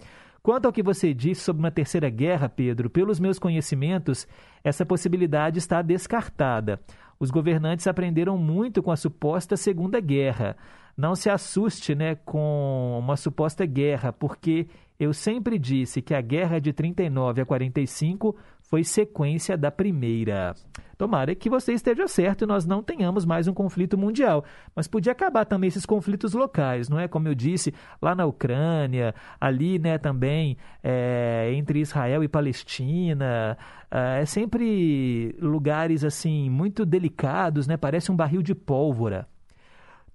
Quanto 0.41 0.65
ao 0.65 0.71
que 0.71 0.81
você 0.81 1.13
disse 1.13 1.41
sobre 1.41 1.59
uma 1.59 1.69
terceira 1.69 2.09
guerra, 2.09 2.47
Pedro, 2.47 2.89
pelos 2.89 3.19
meus 3.19 3.37
conhecimentos, 3.37 4.25
essa 4.63 4.85
possibilidade 4.85 5.59
está 5.59 5.81
descartada. 5.81 6.79
Os 7.19 7.29
governantes 7.29 7.85
aprenderam 7.85 8.37
muito 8.37 8.81
com 8.81 8.89
a 8.89 8.95
suposta 8.95 9.57
Segunda 9.57 9.99
Guerra. 9.99 10.55
Não 10.97 11.13
se 11.13 11.29
assuste 11.29 11.93
né, 11.93 12.15
com 12.15 12.97
uma 12.99 13.15
suposta 13.15 13.67
guerra, 13.67 14.11
porque 14.11 14.67
eu 14.99 15.13
sempre 15.13 15.59
disse 15.59 16.01
que 16.01 16.15
a 16.15 16.21
guerra 16.21 16.59
de 16.59 16.73
39 16.73 17.41
a 17.41 17.45
45 17.45 18.35
foi 18.61 18.83
sequência 18.83 19.55
da 19.55 19.69
primeira. 19.69 20.55
Tomara 20.97 21.35
que 21.35 21.51
você 21.51 21.73
esteja 21.73 22.07
certo 22.07 22.43
e 22.43 22.47
nós 22.47 22.65
não 22.65 22.81
tenhamos 22.81 23.23
mais 23.23 23.47
um 23.47 23.53
conflito 23.53 23.95
mundial. 23.95 24.43
Mas 24.75 24.87
podia 24.87 25.11
acabar 25.11 25.45
também 25.45 25.67
esses 25.67 25.85
conflitos 25.85 26.33
locais, 26.33 26.89
não 26.89 26.99
é? 26.99 27.07
Como 27.07 27.27
eu 27.27 27.35
disse, 27.35 27.71
lá 28.01 28.15
na 28.15 28.25
Ucrânia, 28.25 29.13
ali 29.39 29.77
né, 29.77 29.99
também 29.99 30.57
é, 30.83 31.51
entre 31.53 31.79
Israel 31.79 32.23
e 32.23 32.27
Palestina. 32.27 33.55
É 33.91 34.25
sempre 34.25 35.35
lugares 35.39 36.03
assim 36.03 36.49
muito 36.49 36.83
delicados, 36.83 37.67
né? 37.67 37.77
Parece 37.77 38.11
um 38.11 38.15
barril 38.15 38.41
de 38.41 38.55
pólvora. 38.55 39.27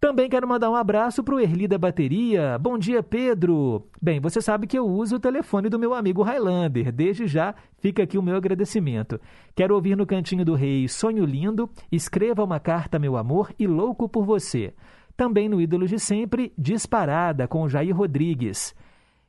Também 0.02 0.28
quero 0.28 0.48
mandar 0.48 0.68
um 0.68 0.74
abraço 0.74 1.22
para 1.22 1.36
o 1.36 1.38
Erli 1.38 1.68
da 1.68 1.78
Bateria. 1.78 2.58
Bom 2.58 2.76
dia, 2.76 3.04
Pedro. 3.04 3.86
Bem, 4.02 4.18
você 4.18 4.42
sabe 4.42 4.66
que 4.66 4.76
eu 4.76 4.84
uso 4.84 5.14
o 5.14 5.20
telefone 5.20 5.68
do 5.68 5.78
meu 5.78 5.94
amigo 5.94 6.24
Highlander. 6.24 6.90
Desde 6.90 7.28
já 7.28 7.54
fica 7.78 8.02
aqui 8.02 8.18
o 8.18 8.22
meu 8.22 8.34
agradecimento. 8.34 9.20
Quero 9.54 9.76
ouvir 9.76 9.96
no 9.96 10.04
Cantinho 10.04 10.44
do 10.44 10.56
Rei 10.56 10.88
Sonho 10.88 11.24
Lindo, 11.24 11.70
Escreva 11.90 12.42
uma 12.42 12.58
carta, 12.58 12.98
meu 12.98 13.16
amor, 13.16 13.54
e 13.56 13.64
Louco 13.68 14.08
por 14.08 14.24
Você. 14.24 14.74
Também 15.16 15.48
no 15.48 15.60
Ídolos 15.60 15.88
de 15.88 16.00
Sempre, 16.00 16.52
Disparada, 16.58 17.46
com 17.46 17.68
Jair 17.68 17.96
Rodrigues. 17.96 18.74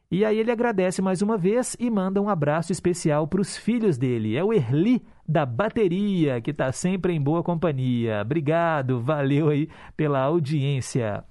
E 0.10 0.26
aí 0.26 0.40
ele 0.40 0.52
agradece 0.52 1.04
mais 1.04 1.22
uma 1.22 1.38
vez 1.38 1.78
e 1.80 1.88
manda 1.88 2.20
um 2.20 2.28
abraço 2.28 2.72
especial 2.72 3.28
para 3.28 3.42
os 3.42 3.56
filhos 3.56 3.96
dele. 3.96 4.36
É 4.36 4.44
o 4.44 4.52
Erli 4.52 5.04
da 5.28 5.46
bateria, 5.46 6.42
que 6.42 6.52
está 6.52 6.72
sempre 6.72 7.14
em 7.14 7.22
boa 7.22 7.44
companhia. 7.44 8.22
Obrigado, 8.22 9.02
valeu 9.02 9.50
aí 9.50 9.70
pela 9.96 10.20
audiência. 10.20 11.24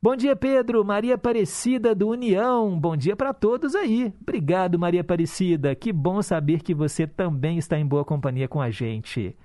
Bom 0.00 0.14
dia, 0.14 0.36
Pedro. 0.36 0.84
Maria 0.84 1.16
Aparecida 1.16 1.92
do 1.92 2.08
União. 2.08 2.78
Bom 2.78 2.96
dia 2.96 3.16
para 3.16 3.34
todos 3.34 3.74
aí. 3.74 4.12
Obrigado, 4.22 4.78
Maria 4.78 5.00
Aparecida. 5.00 5.74
Que 5.74 5.92
bom 5.92 6.22
saber 6.22 6.62
que 6.62 6.72
você 6.72 7.04
também 7.04 7.58
está 7.58 7.76
em 7.76 7.84
boa 7.84 8.04
companhia 8.04 8.46
com 8.46 8.60
a 8.60 8.70
gente. 8.70 9.36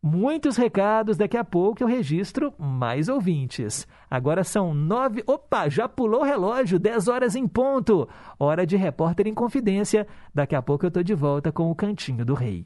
Muitos 0.00 0.56
recados, 0.56 1.16
daqui 1.16 1.36
a 1.36 1.44
pouco 1.44 1.82
eu 1.82 1.86
registro 1.86 2.54
mais 2.56 3.08
ouvintes. 3.08 3.86
Agora 4.08 4.44
são 4.44 4.72
nove. 4.72 5.22
Opa, 5.26 5.68
já 5.68 5.86
pulou 5.86 6.20
o 6.20 6.24
relógio, 6.24 6.78
10 6.78 7.08
horas 7.08 7.34
em 7.34 7.46
ponto. 7.46 8.08
Hora 8.38 8.64
de 8.64 8.76
repórter 8.76 9.26
em 9.26 9.34
confidência. 9.34 10.06
Daqui 10.32 10.54
a 10.54 10.62
pouco 10.62 10.86
eu 10.86 10.90
tô 10.90 11.02
de 11.02 11.14
volta 11.14 11.52
com 11.52 11.70
o 11.70 11.74
Cantinho 11.74 12.24
do 12.24 12.32
Rei. 12.32 12.64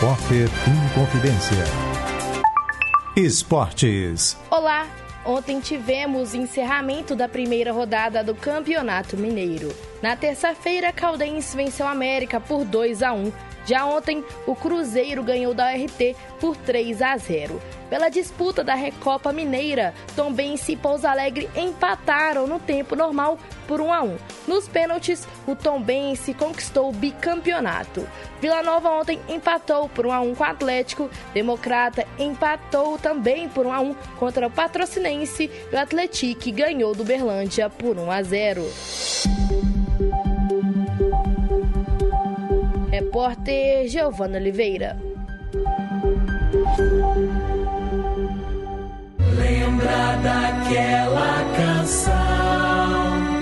Repórter 0.00 0.48
em 0.66 0.94
Confidência. 0.94 1.62
Esportes. 3.14 4.34
Olá! 4.50 4.86
Ontem 5.26 5.60
tivemos 5.60 6.34
encerramento 6.34 7.14
da 7.14 7.28
primeira 7.28 7.70
rodada 7.70 8.24
do 8.24 8.34
Campeonato 8.34 9.18
Mineiro. 9.18 9.70
Na 10.00 10.16
terça-feira, 10.16 10.90
Caldense 10.90 11.54
venceu 11.54 11.86
a 11.86 11.90
América 11.90 12.40
por 12.40 12.64
2 12.64 13.02
a 13.02 13.12
1. 13.12 13.30
Já 13.66 13.84
ontem, 13.84 14.24
o 14.46 14.56
Cruzeiro 14.56 15.22
ganhou 15.22 15.52
da 15.52 15.70
RT 15.70 16.16
por 16.40 16.56
3 16.56 17.02
a 17.02 17.18
0. 17.18 17.60
Pela 17.90 18.08
disputa 18.08 18.64
da 18.64 18.74
Recopa 18.74 19.34
Mineira, 19.34 19.92
Tombense 20.16 20.72
e 20.72 20.76
Pouso 20.76 21.06
Alegre 21.06 21.50
empataram 21.54 22.46
no 22.46 22.58
tempo 22.58 22.96
normal 22.96 23.38
por 23.70 23.80
1 23.80 23.92
a 23.92 24.02
1. 24.02 24.16
Nos 24.48 24.66
pênaltis, 24.66 25.28
o 25.46 25.54
Tombense 25.54 26.34
conquistou 26.34 26.88
o 26.88 26.92
bicampeonato. 26.92 28.04
Vila 28.40 28.64
Nova 28.64 28.90
ontem 28.90 29.20
empatou 29.28 29.88
por 29.88 30.06
1 30.06 30.12
a 30.12 30.20
1 30.22 30.34
com 30.34 30.42
o 30.42 30.46
Atlético, 30.46 31.08
Democrata 31.32 32.04
empatou 32.18 32.98
também 32.98 33.48
por 33.48 33.66
1 33.66 33.72
a 33.72 33.80
1 33.80 33.94
contra 34.18 34.48
o 34.48 34.50
Patrocinense 34.50 35.48
e 35.70 35.76
o 35.76 35.78
Atlético 35.78 36.50
ganhou 36.50 36.96
do 36.96 37.04
Berlândia 37.04 37.70
por 37.70 37.96
1 37.96 38.10
a 38.10 38.22
0. 38.24 38.64
Repórter 42.90 43.86
Giovana 43.86 44.36
Oliveira. 44.36 44.98
Lembra 49.38 50.16
daquela 50.22 51.44
canção, 51.56 53.39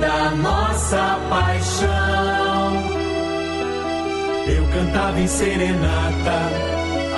da 0.00 0.30
nossa 0.30 1.18
paixão. 1.28 2.72
Eu 4.46 4.64
cantava 4.72 5.20
em 5.20 5.26
serenata, 5.26 6.38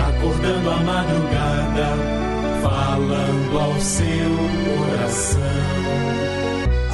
acordando 0.08 0.70
a 0.70 0.76
madrugada, 0.76 1.88
falando 2.62 3.58
ao 3.58 3.80
seu 3.80 4.30
coração. 4.78 5.40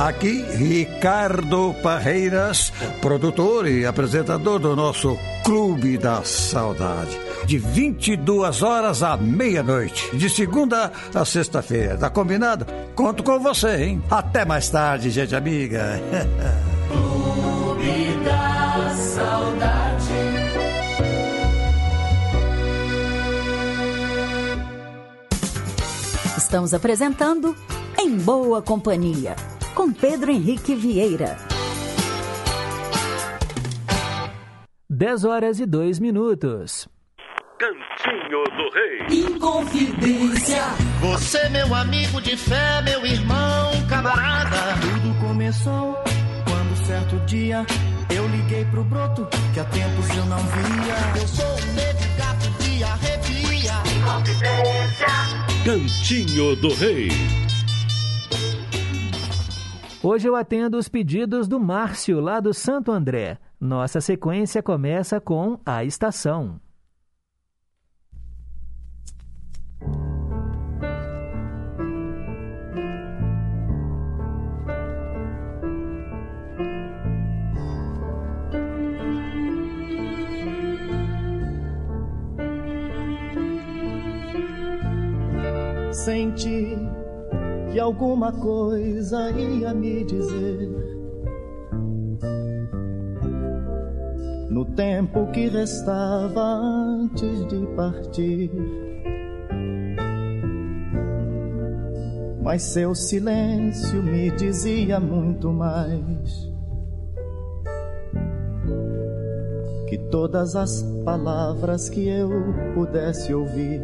Aqui, 0.02 0.42
Ricardo 0.56 1.72
Parreiras, 1.80 2.72
produtor 3.00 3.68
e 3.68 3.86
apresentador 3.86 4.58
do 4.58 4.74
nosso 4.74 5.16
Clube 5.44 5.96
da 5.96 6.24
Saudade. 6.24 7.16
De 7.46 7.56
22 7.56 8.64
horas 8.64 9.04
à 9.04 9.16
meia-noite, 9.16 10.16
de 10.16 10.28
segunda 10.28 10.90
a 11.14 11.24
sexta-feira. 11.24 11.96
Tá 11.96 12.10
combinado? 12.10 12.66
Conto 12.96 13.22
com 13.22 13.38
você, 13.38 13.76
hein? 13.84 14.02
Até 14.10 14.44
mais 14.44 14.68
tarde, 14.68 15.08
gente 15.08 15.36
amiga. 15.36 16.00
Clube 16.88 18.24
da 18.24 18.96
Saudade. 18.96 20.02
Estamos 26.36 26.74
apresentando 26.74 27.54
Em 27.96 28.16
Boa 28.16 28.60
Companhia, 28.60 29.36
com 29.74 29.92
Pedro 29.92 30.30
Henrique 30.30 30.74
Vieira. 30.74 31.36
10 34.88 35.24
horas 35.24 35.58
e 35.58 35.66
2 35.66 35.98
minutos. 35.98 36.88
Cantinho 37.58 38.44
do 38.44 38.70
Rei. 38.74 39.24
Inconfidência. 39.24 40.62
Você, 41.00 41.48
meu 41.48 41.74
amigo 41.74 42.20
de 42.20 42.36
fé, 42.36 42.82
meu 42.82 43.04
irmão, 43.06 43.70
camarada. 43.88 44.78
Tudo 44.80 45.26
começou 45.26 45.94
quando 46.44 46.86
certo 46.86 47.16
dia 47.26 47.64
eu 48.14 48.26
liguei 48.28 48.64
pro 48.66 48.84
broto 48.84 49.26
que 49.54 49.60
há 49.60 49.64
tempos 49.64 50.08
eu 50.16 50.24
não 50.26 50.38
via. 50.38 51.20
Eu 51.20 51.28
sou 51.28 51.46
um 51.46 51.72
negro 51.74 52.08
gato 52.18 52.50
de 52.62 52.84
arrepia. 52.84 53.72
Inconfidência. 53.96 55.06
Cantinho 55.64 56.56
do 56.56 56.74
Rei. 56.74 57.08
Hoje 60.04 60.28
eu 60.28 60.34
atendo 60.34 60.76
os 60.78 60.88
pedidos 60.88 61.46
do 61.46 61.60
Márcio, 61.60 62.20
lá 62.20 62.40
do 62.40 62.52
Santo 62.52 62.90
André. 62.90 63.38
Nossa 63.60 64.00
sequência 64.00 64.60
começa 64.60 65.20
com 65.20 65.60
a 65.64 65.84
estação. 65.84 66.60
Senti 85.92 86.91
que 87.72 87.80
alguma 87.80 88.30
coisa 88.32 89.30
ia 89.30 89.72
me 89.72 90.04
dizer. 90.04 90.70
No 94.50 94.66
tempo 94.66 95.26
que 95.32 95.48
restava 95.48 96.42
antes 96.42 97.46
de 97.46 97.66
partir. 97.74 98.50
Mas 102.42 102.62
seu 102.62 102.94
silêncio 102.94 104.02
me 104.02 104.30
dizia 104.32 105.00
muito 105.00 105.50
mais 105.50 106.52
que 109.88 109.96
todas 110.10 110.54
as 110.56 110.82
palavras 111.04 111.88
que 111.88 112.06
eu 112.06 112.30
pudesse 112.74 113.32
ouvir. 113.32 113.80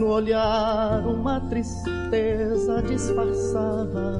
No 0.00 0.12
olhar 0.12 1.06
uma 1.06 1.38
tristeza 1.40 2.80
disfarçava. 2.88 4.18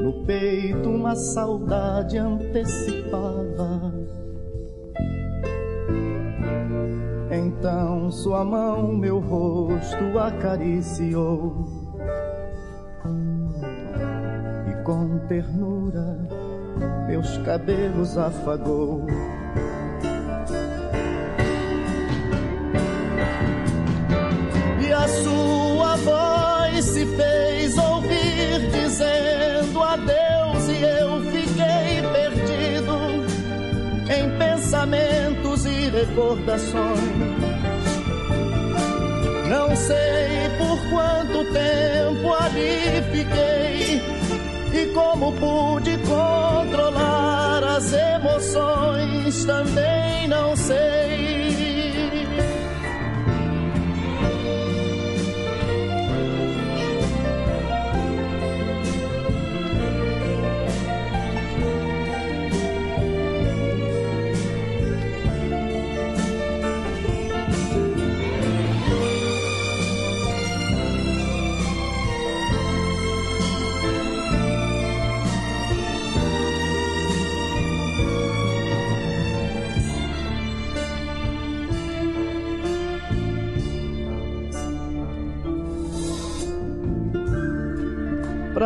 No 0.00 0.24
peito 0.24 0.88
uma 0.88 1.16
saudade 1.16 2.18
antecipava. 2.18 3.92
Então 7.32 8.12
sua 8.12 8.44
mão 8.44 8.96
meu 8.96 9.18
rosto 9.18 10.16
acariciou. 10.16 11.64
E 14.68 14.84
com 14.84 15.18
ternura 15.26 16.16
meus 17.08 17.38
cabelos 17.38 18.16
afagou. 18.16 19.04
Se 27.00 27.06
fez 27.06 27.78
ouvir 27.78 28.68
dizendo 28.72 29.82
adeus 29.82 30.68
e 30.68 30.82
eu 30.82 31.22
fiquei 31.32 32.02
perdido 32.12 33.24
em 34.14 34.38
pensamentos 34.38 35.64
e 35.64 35.88
recordações. 35.88 37.00
Não 39.48 39.74
sei 39.76 40.50
por 40.58 40.78
quanto 40.90 41.52
tempo 41.54 42.34
ali 42.34 43.02
fiquei 43.12 44.02
e 44.74 44.86
como 44.92 45.32
pude 45.32 45.96
controlar 45.98 47.64
as 47.64 47.94
emoções, 47.94 49.44
também 49.46 50.28
não 50.28 50.54
sei. 50.54 51.39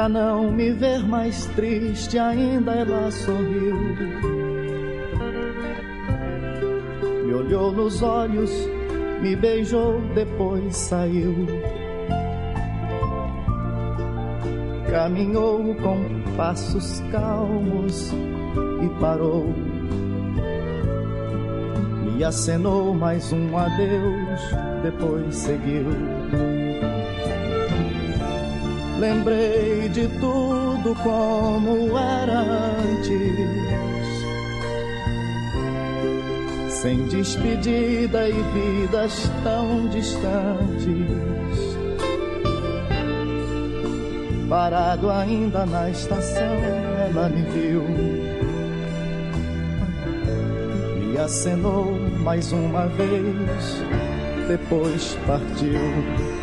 Pra 0.05 0.09
não 0.11 0.53
me 0.53 0.71
ver 0.71 1.03
mais 1.03 1.47
triste, 1.57 2.19
ainda 2.19 2.73
ela 2.73 3.11
sorriu. 3.11 3.75
Me 7.25 7.33
olhou 7.33 7.73
nos 7.73 8.03
olhos, 8.03 8.51
me 9.23 9.35
beijou, 9.35 10.03
depois 10.15 10.77
saiu. 10.77 11.47
Caminhou 14.91 15.75
com 15.77 16.37
passos 16.37 17.01
calmos 17.11 18.13
e 18.13 19.01
parou. 19.01 19.55
Me 22.05 22.23
acenou 22.23 22.93
mais 22.93 23.33
um 23.33 23.57
adeus, 23.57 24.41
depois 24.83 25.35
seguiu. 25.35 25.87
Lembrei 28.99 29.89
de 29.89 30.07
tudo 30.21 30.95
como 31.03 31.99
era 31.99 32.41
antes. 32.79 33.55
Sem 36.71 37.07
despedida 37.09 38.29
e 38.29 38.33
vidas 38.33 39.31
tão 39.43 39.89
distantes. 39.89 41.35
Parado 44.49 45.11
ainda 45.11 45.67
na 45.67 45.91
estação, 45.91 46.57
ela 47.09 47.29
me 47.29 47.43
viu. 47.51 47.83
Me 51.01 51.19
acenou 51.19 51.99
mais 52.21 52.53
uma 52.53 52.87
vez, 52.87 53.83
depois 54.47 55.19
partiu. 55.27 56.34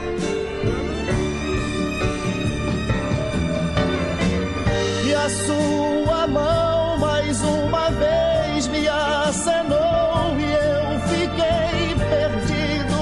Sua 5.45 6.27
mão 6.27 6.97
mais 6.97 7.41
uma 7.41 7.89
vez 7.91 8.67
me 8.67 8.87
acenou 8.87 10.35
e 10.37 10.51
eu 10.53 10.99
fiquei 11.11 11.95
perdido 12.09 13.01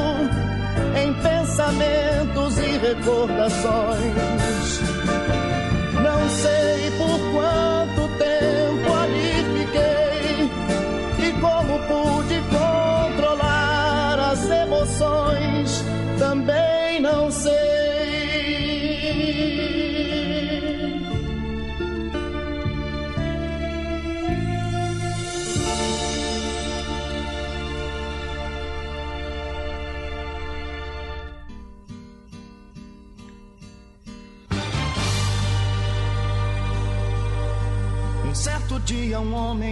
em 0.96 1.14
pensamentos 1.22 2.58
e 2.58 2.78
recordações. 2.78 4.29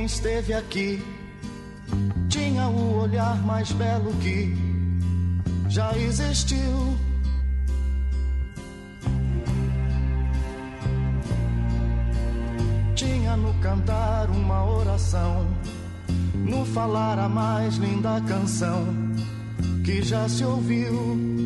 Esteve 0.08 0.53
aqui. 0.53 1.03
Tinha 2.30 2.68
o 2.68 3.01
olhar 3.01 3.36
mais 3.45 3.72
belo 3.74 4.14
que 4.16 4.55
já 5.68 5.95
existiu. 5.97 6.97
Tinha 12.95 13.36
no 13.36 13.53
cantar 13.55 14.30
uma 14.30 14.66
oração, 14.66 15.45
no 16.34 16.66
falar 16.66 17.20
a 17.20 17.28
mais 17.28 17.76
linda 17.76 18.22
canção 18.22 18.88
que 19.84 20.01
já 20.01 20.28
se 20.30 20.43
ouviu. 20.45 21.38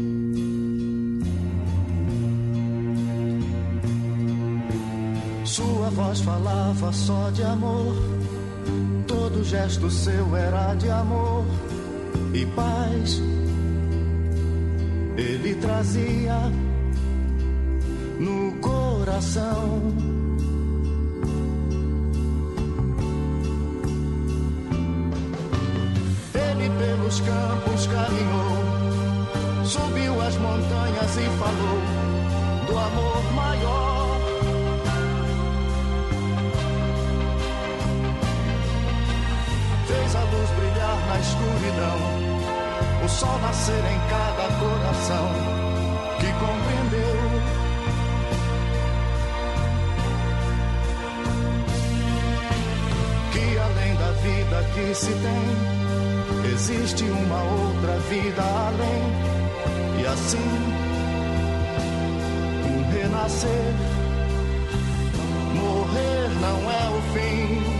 Sua 5.43 5.89
voz 5.89 6.21
falava 6.21 6.93
só 6.93 7.29
de 7.31 7.43
amor, 7.43 7.93
todo 9.31 9.43
gesto 9.45 9.89
seu 9.89 10.35
era 10.35 10.73
de 10.75 10.89
amor 10.89 11.45
e 12.33 12.45
paz. 12.47 13.21
Ele 15.17 15.55
trazia 15.55 16.35
no 18.19 18.51
coração. 18.59 19.93
Ele 26.33 26.69
pelos 26.77 27.21
campos 27.21 27.87
caminhou, 27.87 29.65
subiu 29.65 30.21
as 30.21 30.35
montanhas 30.37 31.17
e 31.17 31.29
falou 31.39 31.81
do 32.67 32.77
amor 32.77 33.33
maior. 33.33 33.90
Escuridão, 41.21 41.99
o 43.05 43.09
sol 43.09 43.37
nascer 43.39 43.83
em 43.93 43.99
cada 44.09 44.45
coração 44.59 45.27
que 46.19 46.29
compreendeu. 46.43 47.17
Que 53.31 53.57
além 53.57 53.95
da 53.95 54.11
vida 54.23 54.57
que 54.73 54.95
se 54.95 55.13
tem, 55.13 56.51
existe 56.53 57.03
uma 57.03 57.41
outra 57.43 57.97
vida 58.09 58.41
além, 58.41 59.03
e 60.01 60.07
assim, 60.07 60.51
um 62.67 62.91
renascer. 62.91 63.73
Morrer 65.55 66.29
não 66.41 66.71
é 66.71 66.89
o 66.89 67.01
fim. 67.13 67.70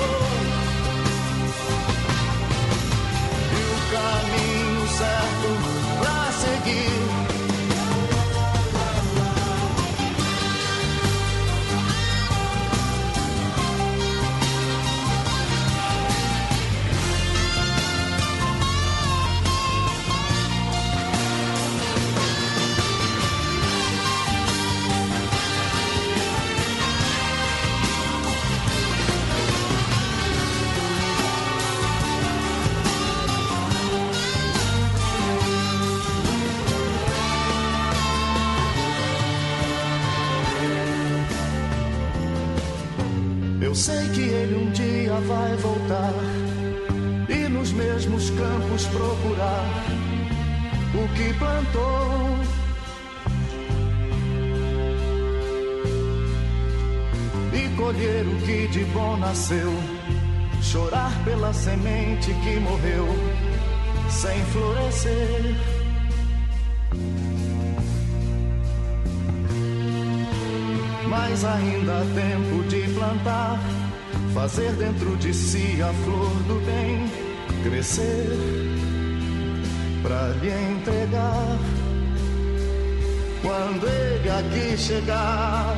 Que 0.00 0.29
que 51.20 51.34
plantou. 51.34 52.38
E 57.52 57.76
colher 57.76 58.26
o 58.26 58.36
que 58.46 58.68
de 58.68 58.84
bom 58.86 59.16
nasceu, 59.18 59.70
chorar 60.62 61.12
pela 61.24 61.52
semente 61.52 62.32
que 62.32 62.60
morreu 62.60 63.06
sem 64.08 64.42
florescer. 64.46 65.56
mas 71.08 71.44
ainda 71.44 71.92
há 71.92 72.04
tempo 72.14 72.68
de 72.68 72.82
plantar, 72.92 73.58
fazer 74.32 74.70
dentro 74.74 75.16
de 75.16 75.34
si 75.34 75.82
a 75.82 75.92
flor 76.04 76.30
do 76.46 76.64
bem 76.64 77.10
crescer. 77.64 78.69
Pra 80.02 80.28
lhe 80.40 80.48
entregar. 80.48 81.58
Quando 83.42 83.88
ele 83.88 84.30
aqui 84.30 84.76
chegar, 84.76 85.76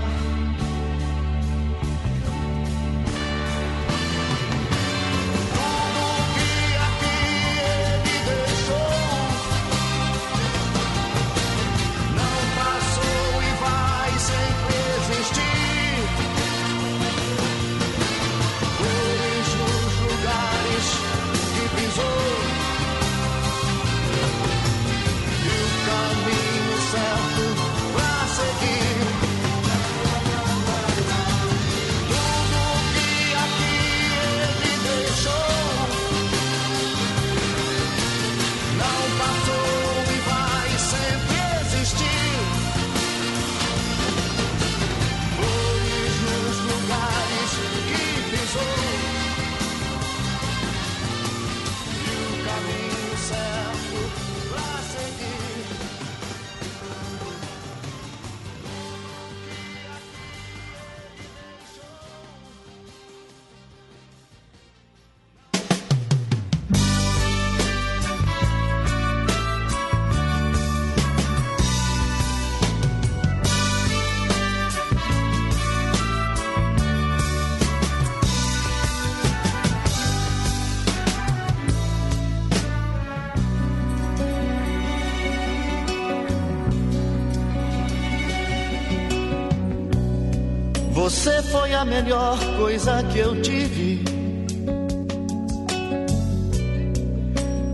a 91.83 91.85
melhor 91.85 92.39
coisa 92.57 93.03
que 93.13 93.19
eu 93.19 93.43
tive. 93.43 94.05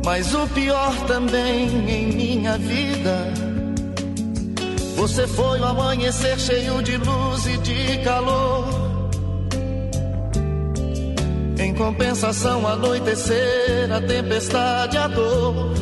Mas 0.02 0.34
o 0.34 0.46
pior 0.48 0.94
também 1.06 1.66
em 1.86 2.06
minha 2.14 2.56
vida. 2.56 3.16
Você 4.96 5.26
foi 5.26 5.60
o 5.60 5.64
amanhecer 5.64 6.38
cheio 6.40 6.82
de 6.82 6.96
luz 6.96 7.46
e 7.46 7.58
de 7.58 7.98
calor. 7.98 8.66
Em 11.58 11.74
compensação, 11.74 12.66
anoitecer, 12.66 13.92
a 13.92 14.00
tempestade, 14.00 14.96
a 14.96 15.06
dor. 15.06 15.74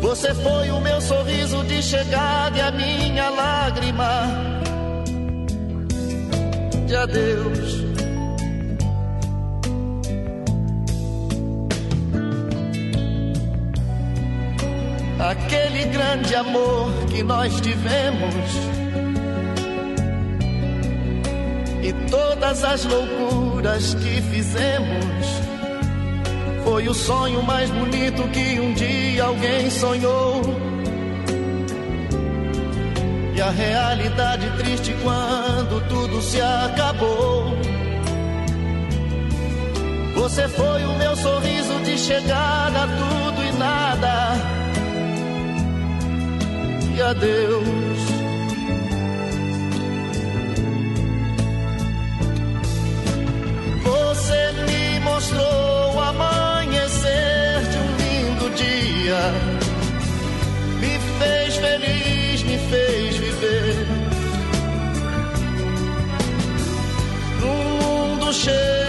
Você 0.00 0.32
foi 0.34 0.70
o 0.70 0.80
meu 0.80 1.00
sorriso 1.00 1.64
de 1.64 1.82
chegada 1.82 2.56
e 2.56 2.60
a 2.60 2.70
minha 2.70 3.28
lágrima 3.28 4.49
de 6.90 6.96
adeus. 6.96 7.84
Aquele 15.20 15.84
grande 15.84 16.34
amor 16.34 16.90
que 17.08 17.22
nós 17.22 17.60
tivemos 17.60 18.34
e 21.80 21.92
todas 22.10 22.64
as 22.64 22.84
loucuras 22.84 23.94
que 23.94 24.20
fizemos 24.22 25.26
foi 26.64 26.88
o 26.88 26.94
sonho 26.94 27.40
mais 27.44 27.70
bonito 27.70 28.28
que 28.32 28.58
um 28.58 28.74
dia 28.74 29.24
alguém 29.24 29.70
sonhou. 29.70 30.42
A 33.40 33.50
realidade 33.50 34.50
triste 34.58 34.94
quando 35.02 35.80
tudo 35.88 36.20
se 36.20 36.40
acabou. 36.40 37.56
Você 40.14 40.46
foi 40.48 40.84
o 40.84 40.98
meu 40.98 41.16
sorriso 41.16 41.80
de 41.80 41.96
chegada, 41.96 42.86
tudo 42.86 43.42
e 43.42 43.52
nada. 43.58 44.34
E 46.94 47.02
adeus. 47.02 47.79
Num 68.30 68.79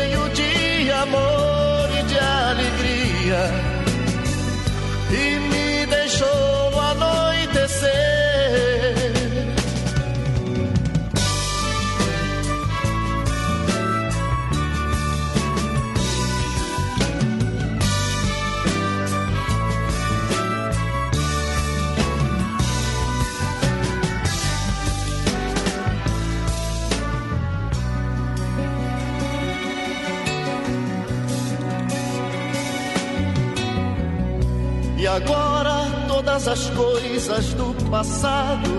todas 36.31 36.47
as 36.47 36.69
coisas 36.69 37.53
do 37.55 37.89
passado. 37.89 38.69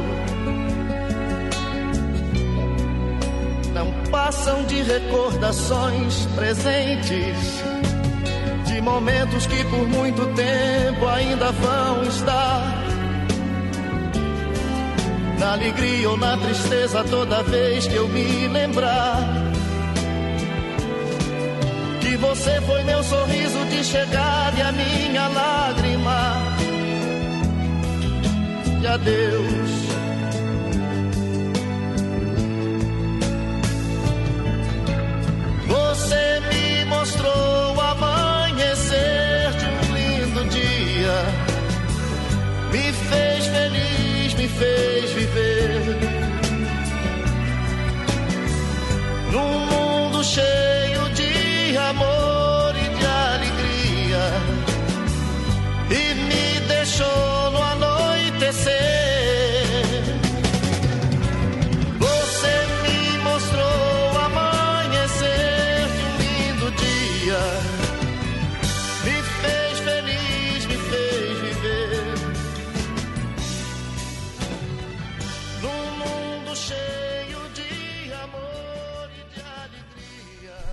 Não 3.75 3.93
passam 4.11 4.65
de 4.65 4.83
recordações 4.83 6.27
presentes 6.35 7.63
de 8.65 8.81
momentos 8.81 9.47
que 9.47 9.65
por 9.65 9.87
muito 9.87 10.25
tempo 10.35 11.07
ainda 11.07 11.53
vão 11.53 12.03
estar. 12.05 12.83
Na 15.39 15.53
alegria 15.53 16.09
ou 16.09 16.17
na 16.17 16.37
tristeza 16.39 17.05
toda 17.05 17.43
vez 17.43 17.87
que 17.87 17.97
eu 17.97 18.09
me 18.09 18.49
lembrar 18.49 19.19
que 22.01 22.17
você 22.17 22.61
foi 22.63 22.83
meu 22.85 23.03
sorriso 23.03 23.65
de 23.67 23.85
chegada 23.85 24.57
e 24.57 24.63
a 24.63 24.73
minha 24.73 25.29
lágrima 25.29 26.52
de 28.83 28.89
adeus. 28.89 29.62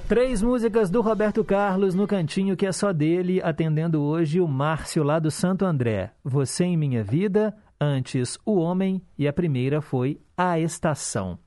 Três 0.09 0.41
músicas 0.41 0.89
do 0.89 1.01
Roberto 1.01 1.43
Carlos 1.43 1.93
no 1.93 2.07
cantinho 2.07 2.57
que 2.57 2.65
é 2.65 2.71
só 2.71 2.91
dele, 2.91 3.39
atendendo 3.43 4.01
hoje 4.01 4.41
o 4.41 4.47
Márcio 4.47 5.03
lá 5.03 5.19
do 5.19 5.29
Santo 5.29 5.63
André. 5.63 6.11
Você 6.23 6.63
em 6.63 6.75
Minha 6.75 7.03
Vida, 7.03 7.55
antes 7.79 8.35
O 8.43 8.55
Homem 8.55 9.03
e 9.15 9.27
a 9.27 9.31
primeira 9.31 9.81
foi 9.81 10.19
A 10.35 10.59
Estação. 10.59 11.37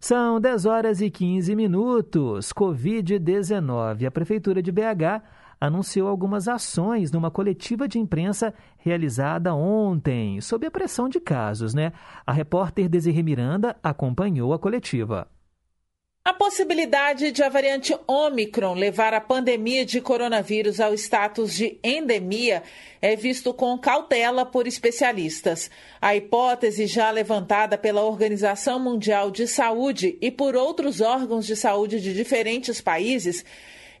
São 0.00 0.40
10 0.40 0.64
horas 0.64 1.02
e 1.02 1.10
15 1.10 1.54
minutos. 1.54 2.50
Covid-19. 2.50 4.06
A 4.06 4.10
Prefeitura 4.10 4.62
de 4.62 4.72
BH 4.72 5.22
anunciou 5.60 6.08
algumas 6.08 6.48
ações 6.48 7.12
numa 7.12 7.30
coletiva 7.30 7.86
de 7.86 7.98
imprensa 7.98 8.54
realizada 8.78 9.54
ontem, 9.54 10.40
sob 10.40 10.66
a 10.66 10.70
pressão 10.70 11.10
de 11.10 11.20
casos, 11.20 11.74
né? 11.74 11.92
A 12.26 12.32
repórter 12.32 12.88
Desirê 12.88 13.22
Miranda 13.22 13.76
acompanhou 13.82 14.54
a 14.54 14.58
coletiva. 14.58 15.28
A 16.28 16.34
possibilidade 16.34 17.32
de 17.32 17.42
a 17.42 17.48
variante 17.48 17.96
Omicron 18.06 18.74
levar 18.74 19.14
a 19.14 19.20
pandemia 19.20 19.86
de 19.86 19.98
coronavírus 19.98 20.78
ao 20.78 20.92
status 20.92 21.54
de 21.54 21.78
endemia 21.82 22.62
é 23.00 23.16
visto 23.16 23.54
com 23.54 23.78
cautela 23.78 24.44
por 24.44 24.66
especialistas. 24.66 25.70
A 25.98 26.14
hipótese 26.14 26.86
já 26.86 27.10
levantada 27.10 27.78
pela 27.78 28.02
Organização 28.02 28.78
Mundial 28.78 29.30
de 29.30 29.48
Saúde 29.48 30.18
e 30.20 30.30
por 30.30 30.54
outros 30.54 31.00
órgãos 31.00 31.46
de 31.46 31.56
saúde 31.56 31.98
de 31.98 32.12
diferentes 32.12 32.78
países 32.78 33.42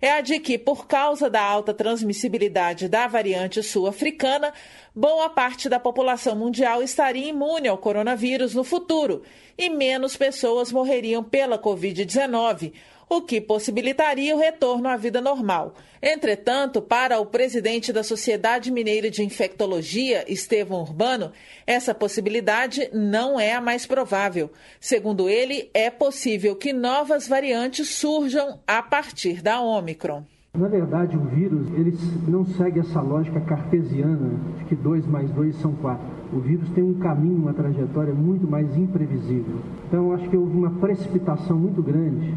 é 0.00 0.12
a 0.12 0.20
de 0.20 0.38
que, 0.38 0.56
por 0.56 0.86
causa 0.86 1.28
da 1.28 1.42
alta 1.42 1.74
transmissibilidade 1.74 2.88
da 2.88 3.06
variante 3.06 3.62
sul-africana, 3.62 4.52
boa 4.94 5.28
parte 5.28 5.68
da 5.68 5.80
população 5.80 6.36
mundial 6.36 6.82
estaria 6.82 7.28
imune 7.28 7.68
ao 7.68 7.78
coronavírus 7.78 8.54
no 8.54 8.64
futuro 8.64 9.22
e 9.56 9.68
menos 9.68 10.16
pessoas 10.16 10.70
morreriam 10.70 11.22
pela 11.22 11.58
Covid-19, 11.58 12.72
o 13.08 13.22
que 13.22 13.40
possibilitaria 13.40 14.34
o 14.34 14.38
retorno 14.38 14.88
à 14.88 14.96
vida 14.96 15.20
normal. 15.20 15.74
Entretanto, 16.02 16.80
para 16.80 17.18
o 17.18 17.26
presidente 17.26 17.92
da 17.92 18.04
Sociedade 18.04 18.70
Mineira 18.70 19.10
de 19.10 19.24
Infectologia, 19.24 20.24
Estevão 20.30 20.82
Urbano, 20.82 21.32
essa 21.66 21.94
possibilidade 21.94 22.88
não 22.92 23.40
é 23.40 23.54
a 23.54 23.60
mais 23.60 23.86
provável. 23.86 24.50
Segundo 24.80 25.28
ele, 25.28 25.70
é 25.74 25.90
possível 25.90 26.54
que 26.54 26.72
novas 26.72 27.26
variantes 27.26 27.88
surjam 27.88 28.60
a 28.66 28.82
partir 28.82 29.42
da 29.42 29.60
Omicron. 29.60 30.24
Na 30.54 30.66
verdade, 30.66 31.16
o 31.16 31.20
vírus 31.20 31.68
ele 31.74 31.96
não 32.26 32.44
segue 32.44 32.80
essa 32.80 33.00
lógica 33.00 33.40
cartesiana 33.40 34.30
de 34.58 34.64
que 34.64 34.74
2 34.74 35.06
mais 35.06 35.30
2 35.30 35.56
são 35.56 35.72
4. 35.74 36.04
O 36.32 36.40
vírus 36.40 36.68
tem 36.70 36.82
um 36.82 36.98
caminho, 36.98 37.36
uma 37.36 37.54
trajetória 37.54 38.14
muito 38.14 38.46
mais 38.46 38.76
imprevisível. 38.76 39.60
Então, 39.86 40.06
eu 40.06 40.14
acho 40.14 40.28
que 40.28 40.36
houve 40.36 40.56
uma 40.56 40.70
precipitação 40.80 41.56
muito 41.56 41.82
grande 41.82 42.34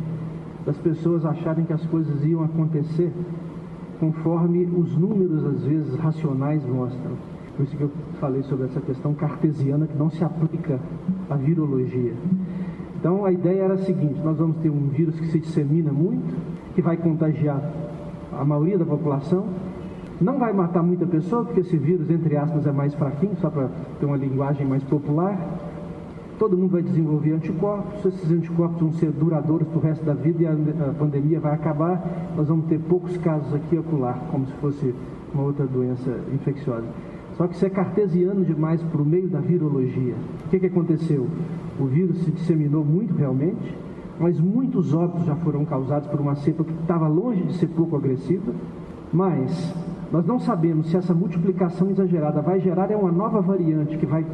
das 0.65 0.77
pessoas 0.77 1.25
acharem 1.25 1.65
que 1.65 1.73
as 1.73 1.85
coisas 1.87 2.23
iam 2.23 2.43
acontecer 2.43 3.11
conforme 3.99 4.65
os 4.65 4.97
números, 4.97 5.45
às 5.45 5.63
vezes, 5.63 5.95
racionais 5.95 6.65
mostram. 6.65 7.11
Por 7.55 7.63
isso 7.63 7.77
que 7.77 7.83
eu 7.83 7.91
falei 8.19 8.41
sobre 8.43 8.65
essa 8.65 8.81
questão 8.81 9.13
cartesiana 9.13 9.85
que 9.85 9.97
não 9.97 10.09
se 10.09 10.23
aplica 10.23 10.79
à 11.29 11.35
virologia. 11.35 12.13
Então, 12.99 13.25
a 13.25 13.31
ideia 13.31 13.63
era 13.63 13.73
a 13.75 13.77
seguinte: 13.77 14.19
nós 14.23 14.37
vamos 14.37 14.57
ter 14.57 14.69
um 14.69 14.87
vírus 14.87 15.19
que 15.19 15.27
se 15.27 15.39
dissemina 15.39 15.91
muito, 15.91 16.35
que 16.73 16.81
vai 16.81 16.97
contagiar 16.97 17.61
a 18.31 18.45
maioria 18.45 18.77
da 18.77 18.85
população, 18.85 19.45
não 20.19 20.39
vai 20.39 20.53
matar 20.53 20.81
muita 20.81 21.05
pessoa, 21.05 21.43
porque 21.43 21.59
esse 21.59 21.77
vírus, 21.77 22.09
entre 22.09 22.37
aspas, 22.37 22.65
é 22.65 22.71
mais 22.71 22.93
fraquinho, 22.95 23.35
só 23.37 23.49
para 23.49 23.69
ter 23.99 24.05
uma 24.05 24.17
linguagem 24.17 24.65
mais 24.65 24.83
popular 24.83 25.37
todo 26.41 26.57
mundo 26.57 26.71
vai 26.71 26.81
desenvolver 26.81 27.33
anticorpos, 27.33 28.03
esses 28.03 28.31
anticorpos 28.31 28.81
vão 28.81 28.91
ser 28.93 29.11
duradouros 29.11 29.67
para 29.67 29.77
o 29.77 29.79
resto 29.79 30.03
da 30.03 30.15
vida 30.15 30.41
e 30.41 30.47
a, 30.47 30.93
pandemia 30.97 31.39
vai 31.39 31.53
acabar, 31.53 32.33
nós 32.35 32.47
vamos 32.47 32.65
ter 32.65 32.79
poucos 32.79 33.15
casos 33.17 33.53
aqui 33.53 33.77
ocular, 33.77 34.19
como 34.31 34.47
se 34.47 34.53
fosse 34.53 34.95
uma 35.31 35.43
outra 35.43 35.67
doença 35.67 36.19
infecciosa. 36.33 36.87
Só 37.33 37.45
que 37.45 37.53
isso 37.53 37.63
é 37.63 37.69
cartesiano 37.69 38.43
demais 38.43 38.81
para 38.81 38.99
o 38.99 39.05
meio 39.05 39.27
da 39.27 39.39
virologia. 39.39 40.15
O 40.47 40.49
que, 40.49 40.59
que 40.59 40.65
aconteceu? 40.65 41.27
O 41.79 41.85
vírus 41.85 42.17
se 42.23 42.31
disseminou 42.31 42.83
muito 42.83 43.13
realmente, 43.13 43.77
mas 44.19 44.39
muitos 44.39 44.95
óbitos 44.95 45.25
já 45.25 45.35
foram 45.35 45.63
causados 45.63 46.07
por 46.07 46.19
uma 46.19 46.33
cepa 46.33 46.63
que 46.63 46.73
estava 46.73 47.07
longe 47.07 47.43
de 47.43 47.53
ser 47.53 47.67
pouco 47.67 47.95
agressiva, 47.95 48.51
mas 49.13 49.75
nós 50.11 50.25
não 50.25 50.39
sabemos 50.39 50.89
se 50.89 50.97
essa 50.97 51.13
multiplicação 51.13 51.91
exagerada 51.91 52.41
vai 52.41 52.59
gerar 52.59 52.89
é 52.89 52.95
uma 52.95 53.11
nova 53.11 53.41
variante 53.41 53.95
que 53.95 54.07
vai 54.07 54.25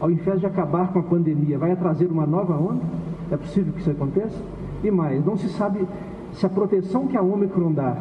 ao 0.00 0.10
invés 0.10 0.40
de 0.40 0.46
acabar 0.46 0.92
com 0.92 0.98
a 0.98 1.02
pandemia, 1.02 1.58
vai 1.58 1.74
trazer 1.76 2.10
uma 2.10 2.26
nova 2.26 2.54
onda? 2.54 2.82
É 3.30 3.36
possível 3.36 3.72
que 3.72 3.80
isso 3.80 3.90
aconteça? 3.90 4.36
E 4.84 4.90
mais, 4.90 5.24
não 5.24 5.36
se 5.36 5.48
sabe 5.50 5.86
se 6.32 6.44
a 6.44 6.48
proteção 6.48 7.06
que 7.06 7.16
a 7.16 7.22
Omicron 7.22 7.72
dá 7.72 7.96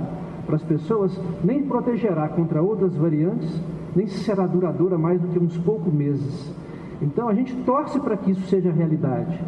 para 0.46 0.56
as 0.56 0.64
pessoas 0.64 1.20
nem 1.44 1.64
protegerá 1.64 2.28
contra 2.30 2.62
outras 2.62 2.96
variantes, 2.96 3.62
nem 3.96 4.08
se 4.08 4.20
será 4.20 4.46
duradoura 4.46 4.98
mais 4.98 5.20
do 5.22 5.28
que 5.30 5.40
uns 5.40 5.58
poucos 5.58 5.94
meses. 5.94 6.54
Então 7.02 7.28
a 7.28 7.34
gente 7.34 7.56
torce 7.64 8.00
para 8.00 8.18
que 8.18 8.32
isso 8.32 8.46
seja 8.48 8.72
realidade, 8.72 9.40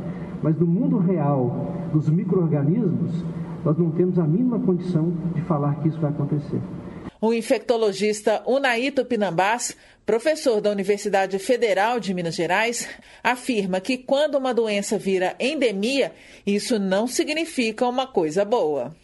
mas 0.41 0.57
no 0.57 0.65
mundo 0.65 0.97
real 0.97 1.73
dos 1.91 2.09
micro-organismos, 2.09 3.23
nós 3.63 3.77
não 3.77 3.91
temos 3.91 4.17
a 4.17 4.23
mínima 4.23 4.59
condição 4.59 5.11
de 5.35 5.41
falar 5.41 5.75
que 5.75 5.89
isso 5.89 5.99
vai 5.99 6.11
acontecer. 6.11 6.61
O 7.19 7.33
infectologista 7.33 8.43
Unaito 8.45 9.03
Pinambás, 9.03 9.75
professor 10.05 10.61
da 10.61 10.69
Universidade 10.69 11.39
Federal 11.39 11.99
de 11.99 12.13
Minas 12.13 12.35
Gerais, 12.35 12.87
afirma 13.23 13.81
que 13.81 13.97
quando 13.97 14.35
uma 14.35 14.53
doença 14.53 14.99
vira 14.99 15.35
endemia, 15.39 16.13
isso 16.45 16.77
não 16.77 17.07
significa 17.07 17.87
uma 17.87 18.05
coisa 18.05 18.45
boa. 18.45 18.95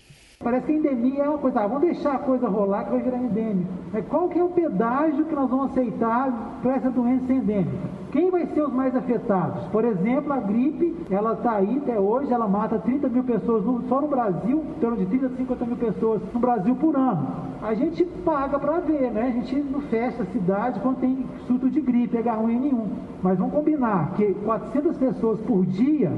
Parece 0.44 0.66
que 0.66 0.74
endemia 0.74 1.24
é 1.24 1.30
uma 1.30 1.38
coisa, 1.38 1.62
ah, 1.62 1.68
vamos 1.68 1.84
deixar 1.84 2.16
a 2.16 2.20
coisa 2.20 2.50
rolar 2.50 2.84
que 2.84 2.92
vai 2.92 3.02
virar 3.02 3.18
endêmico. 3.18 3.72
Mas 3.94 4.06
qual 4.08 4.28
que 4.28 4.38
é 4.38 4.44
o 4.44 4.50
pedágio 4.50 5.24
que 5.24 5.34
nós 5.34 5.50
vamos 5.50 5.72
aceitar 5.72 6.60
para 6.62 6.76
essa 6.76 6.90
doença 6.90 7.32
endêmica? 7.32 8.04
Quem 8.12 8.30
vai 8.30 8.46
ser 8.48 8.62
os 8.62 8.74
mais 8.74 8.96
afetados? 8.96 9.66
Por 9.68 9.86
exemplo, 9.86 10.34
a 10.34 10.38
gripe, 10.38 10.96
ela 11.10 11.34
está 11.34 11.54
aí 11.54 11.78
até 11.78 12.00
hoje, 12.00 12.32
ela 12.32 12.48
mata 12.48 12.78
30 12.78 13.08
mil 13.08 13.24
pessoas 13.24 13.64
no, 13.64 13.82
só 13.88 14.02
no 14.02 14.08
Brasil, 14.08 14.64
em 14.78 14.80
torno 14.80 14.98
de 14.98 15.06
30 15.06 15.26
a 15.26 15.30
50 15.30 15.66
mil 15.66 15.78
pessoas 15.78 16.22
no 16.34 16.40
Brasil 16.40 16.76
por 16.76 16.96
ano. 16.96 17.28
A 17.62 17.74
gente 17.74 18.04
paga 18.26 18.60
para 18.60 18.80
ver, 18.82 19.10
né? 19.12 19.30
A 19.30 19.32
gente 19.32 19.56
não 19.56 19.82
fecha 19.82 20.22
a 20.22 20.26
cidade 20.26 20.80
quando 20.82 20.98
tem 20.98 21.26
surto 21.48 21.70
de 21.70 21.80
gripe, 21.80 22.18
H1N1. 22.18 22.86
Mas 23.24 23.40
vamos 23.40 23.54
combinar 23.54 24.12
que 24.16 24.34
400 24.46 24.98
pessoas 24.98 25.40
por 25.40 25.66
dia 25.66 26.12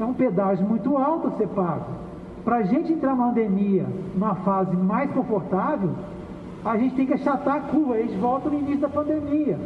é 0.00 0.04
um 0.04 0.12
pedágio 0.12 0.66
muito 0.66 0.96
alto 0.98 1.28
a 1.28 1.30
ser 1.32 1.46
pago. 1.48 2.01
Para 2.44 2.56
a 2.56 2.62
gente 2.62 2.92
entrar 2.92 3.14
na 3.14 3.26
pandemia 3.26 3.86
numa 4.14 4.34
fase 4.36 4.76
mais 4.76 5.10
confortável, 5.12 5.90
a 6.64 6.76
gente 6.76 6.94
tem 6.94 7.06
que 7.06 7.14
achatar 7.14 7.56
a 7.56 7.60
curva, 7.60 7.94
a 7.94 7.98
gente 7.98 8.16
volta 8.16 8.48
no 8.48 8.58
início 8.58 8.80
da 8.80 8.88
pandemia. 8.88 9.58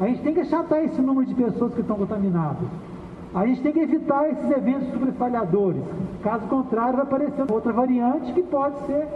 A 0.00 0.06
gente 0.06 0.22
tem 0.22 0.34
que 0.34 0.40
achatar 0.40 0.84
esse 0.84 1.00
número 1.00 1.26
de 1.26 1.34
pessoas 1.34 1.74
que 1.74 1.80
estão 1.80 1.96
contaminadas. 1.96 2.68
A 3.34 3.46
gente 3.46 3.60
tem 3.60 3.72
que 3.72 3.80
evitar 3.80 4.28
esses 4.30 4.50
eventos 4.50 4.90
superespalhadores. 4.92 5.82
Caso 6.22 6.46
contrário, 6.46 6.94
vai 6.94 7.02
aparecer 7.02 7.52
outra 7.52 7.72
variante 7.72 8.32
que 8.32 8.42
pode 8.42 8.78
ser 8.86 9.06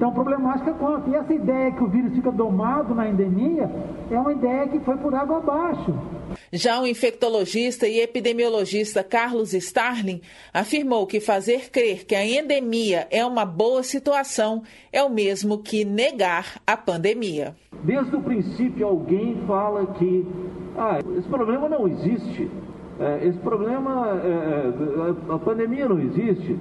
tão 0.00 0.12
problemática 0.12 0.72
quanto. 0.72 1.10
E 1.10 1.14
essa 1.14 1.32
ideia 1.32 1.70
que 1.70 1.84
o 1.84 1.86
vírus 1.86 2.12
fica 2.14 2.32
domado 2.32 2.94
na 2.94 3.08
endemia 3.08 3.70
é 4.10 4.18
uma 4.18 4.32
ideia 4.32 4.66
que 4.66 4.80
foi 4.80 4.96
por 4.96 5.14
água 5.14 5.36
abaixo. 5.36 5.94
Já 6.52 6.80
o 6.80 6.86
infectologista 6.86 7.86
e 7.86 8.00
epidemiologista 8.00 9.04
Carlos 9.04 9.52
Starling 9.52 10.20
afirmou 10.54 11.06
que 11.06 11.20
fazer 11.20 11.70
crer 11.70 12.06
que 12.06 12.14
a 12.14 12.26
endemia 12.26 13.06
é 13.10 13.24
uma 13.24 13.44
boa 13.44 13.82
situação 13.82 14.62
é 14.90 15.02
o 15.02 15.10
mesmo 15.10 15.58
que 15.58 15.84
negar 15.84 16.60
a 16.66 16.76
pandemia. 16.76 17.54
Desde 17.84 18.16
o 18.16 18.22
princípio, 18.22 18.86
alguém 18.86 19.36
fala 19.46 19.86
que 19.94 20.26
ah, 20.76 20.98
esse 21.18 21.28
problema 21.28 21.68
não 21.68 21.86
existe. 21.86 22.50
É, 22.98 23.26
esse 23.26 23.38
problema, 23.38 24.20
é, 24.22 25.32
é 25.32 25.34
a 25.34 25.38
pandemia 25.38 25.88
não 25.88 26.00
existe. 26.00 26.58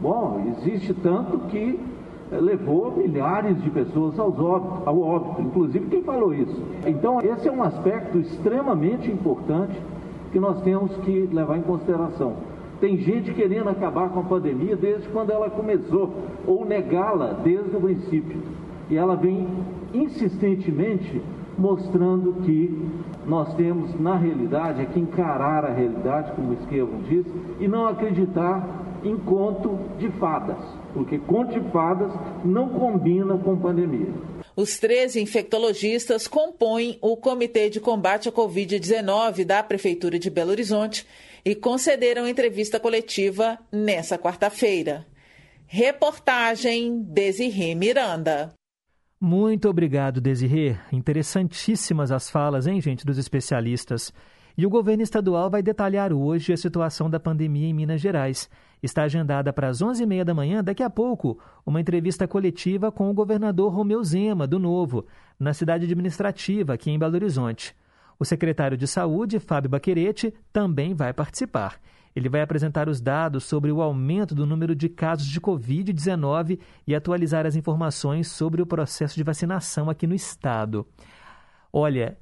Bom, 0.00 0.56
existe 0.58 0.94
tanto 0.94 1.38
que 1.48 1.78
levou 2.30 2.96
milhares 2.96 3.60
de 3.62 3.70
pessoas 3.70 4.18
aos 4.18 4.38
óbito, 4.38 4.82
ao 4.88 5.00
óbito, 5.00 5.42
inclusive 5.42 5.86
quem 5.86 6.02
falou 6.02 6.32
isso. 6.32 6.62
Então, 6.86 7.20
esse 7.20 7.48
é 7.48 7.52
um 7.52 7.62
aspecto 7.62 8.18
extremamente 8.18 9.10
importante 9.10 9.74
que 10.30 10.38
nós 10.38 10.60
temos 10.62 10.96
que 10.98 11.28
levar 11.32 11.58
em 11.58 11.62
consideração. 11.62 12.34
Tem 12.80 12.96
gente 12.96 13.34
querendo 13.34 13.68
acabar 13.68 14.08
com 14.10 14.20
a 14.20 14.24
pandemia 14.24 14.76
desde 14.76 15.08
quando 15.08 15.30
ela 15.30 15.50
começou, 15.50 16.10
ou 16.46 16.64
negá-la 16.64 17.32
desde 17.42 17.76
o 17.76 17.80
princípio. 17.80 18.40
E 18.88 18.96
ela 18.96 19.16
vem 19.16 19.46
insistentemente 19.92 21.20
mostrando 21.58 22.32
que 22.44 22.90
nós 23.26 23.52
temos, 23.54 23.98
na 24.00 24.14
realidade, 24.14 24.80
é 24.80 24.84
que 24.86 24.98
encarar 24.98 25.64
a 25.64 25.72
realidade, 25.72 26.32
como 26.32 26.50
o 26.50 26.54
Esquerdo 26.54 27.06
disse, 27.06 27.30
e 27.58 27.68
não 27.68 27.86
acreditar 27.86 28.66
em 29.04 29.16
conto 29.16 29.78
de 29.98 30.08
fadas 30.12 30.79
porque 30.92 31.18
contifadas 31.18 32.12
não 32.44 32.68
combina 32.68 33.36
com 33.38 33.56
pandemia. 33.56 34.12
Os 34.56 34.78
13 34.78 35.20
infectologistas 35.20 36.26
compõem 36.26 36.98
o 37.00 37.16
Comitê 37.16 37.70
de 37.70 37.80
Combate 37.80 38.28
à 38.28 38.32
Covid-19 38.32 39.44
da 39.44 39.62
Prefeitura 39.62 40.18
de 40.18 40.28
Belo 40.28 40.50
Horizonte 40.50 41.06
e 41.44 41.54
concederam 41.54 42.28
entrevista 42.28 42.78
coletiva 42.78 43.58
nessa 43.72 44.18
quarta-feira. 44.18 45.06
Reportagem 45.66 47.02
Desirê 47.02 47.74
Miranda. 47.74 48.52
Muito 49.20 49.68
obrigado, 49.68 50.20
Desirê. 50.20 50.76
Interessantíssimas 50.90 52.10
as 52.10 52.28
falas, 52.28 52.66
hein, 52.66 52.80
gente, 52.80 53.04
dos 53.04 53.18
especialistas. 53.18 54.12
E 54.56 54.66
o 54.66 54.70
governo 54.70 55.02
estadual 55.02 55.48
vai 55.48 55.62
detalhar 55.62 56.12
hoje 56.12 56.52
a 56.52 56.56
situação 56.56 57.08
da 57.08 57.20
pandemia 57.20 57.68
em 57.68 57.74
Minas 57.74 58.00
Gerais. 58.00 58.50
Está 58.82 59.02
agendada 59.02 59.52
para 59.52 59.68
as 59.68 59.80
11h30 59.82 60.24
da 60.24 60.34
manhã, 60.34 60.64
daqui 60.64 60.82
a 60.82 60.90
pouco, 60.90 61.38
uma 61.66 61.80
entrevista 61.80 62.26
coletiva 62.26 62.90
com 62.90 63.10
o 63.10 63.14
governador 63.14 63.72
Romeu 63.72 64.02
Zema, 64.02 64.46
do 64.46 64.58
Novo, 64.58 65.06
na 65.38 65.52
cidade 65.52 65.84
administrativa, 65.84 66.74
aqui 66.74 66.90
em 66.90 66.98
Belo 66.98 67.14
Horizonte. 67.14 67.74
O 68.18 68.24
secretário 68.24 68.76
de 68.76 68.86
Saúde, 68.86 69.38
Fábio 69.38 69.70
Baquerete, 69.70 70.34
também 70.52 70.94
vai 70.94 71.12
participar. 71.12 71.80
Ele 72.14 72.28
vai 72.28 72.42
apresentar 72.42 72.88
os 72.88 73.00
dados 73.00 73.44
sobre 73.44 73.70
o 73.70 73.80
aumento 73.80 74.34
do 74.34 74.44
número 74.44 74.74
de 74.74 74.88
casos 74.88 75.26
de 75.26 75.40
Covid-19 75.40 76.58
e 76.86 76.94
atualizar 76.94 77.46
as 77.46 77.54
informações 77.54 78.28
sobre 78.28 78.60
o 78.60 78.66
processo 78.66 79.14
de 79.14 79.22
vacinação 79.22 79.88
aqui 79.88 80.06
no 80.06 80.14
estado. 80.14 80.86
Olha, 81.72 82.18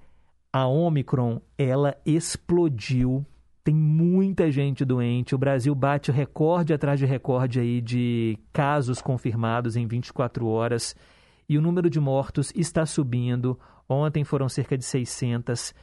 a 0.52 0.66
Omicron, 0.66 1.40
ela 1.56 1.96
explodiu. 2.04 3.24
Tem 3.68 3.76
muita 3.76 4.50
gente 4.50 4.82
doente. 4.82 5.34
O 5.34 5.38
Brasil 5.38 5.74
bate 5.74 6.10
recorde 6.10 6.72
atrás 6.72 6.98
de 6.98 7.04
recorde 7.04 7.60
aí 7.60 7.82
de 7.82 8.38
casos 8.50 9.02
confirmados 9.02 9.76
em 9.76 9.86
24 9.86 10.46
horas. 10.46 10.96
E 11.46 11.58
o 11.58 11.60
número 11.60 11.90
de 11.90 12.00
mortos 12.00 12.50
está 12.56 12.86
subindo. 12.86 13.60
Ontem 13.86 14.24
foram 14.24 14.48
cerca 14.48 14.74
de 14.74 14.86
600. 14.86 15.74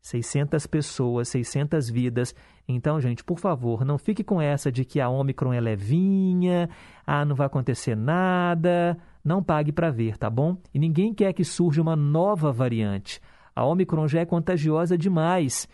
600 0.00 0.68
pessoas, 0.68 1.30
600 1.30 1.90
vidas. 1.90 2.32
Então, 2.68 3.00
gente, 3.00 3.24
por 3.24 3.40
favor, 3.40 3.84
não 3.84 3.98
fique 3.98 4.22
com 4.22 4.40
essa 4.40 4.70
de 4.70 4.84
que 4.84 5.00
a 5.00 5.08
Omicron 5.08 5.52
é 5.52 5.60
levinha, 5.60 6.70
ah, 7.04 7.24
não 7.24 7.34
vai 7.34 7.48
acontecer 7.48 7.96
nada. 7.96 8.96
Não 9.24 9.42
pague 9.42 9.72
para 9.72 9.90
ver, 9.90 10.16
tá 10.16 10.30
bom? 10.30 10.58
E 10.72 10.78
ninguém 10.78 11.12
quer 11.12 11.32
que 11.32 11.42
surja 11.42 11.82
uma 11.82 11.96
nova 11.96 12.52
variante. 12.52 13.20
A 13.52 13.66
Omicron 13.66 14.06
já 14.06 14.20
é 14.20 14.24
contagiosa 14.24 14.96
demais. 14.96 15.68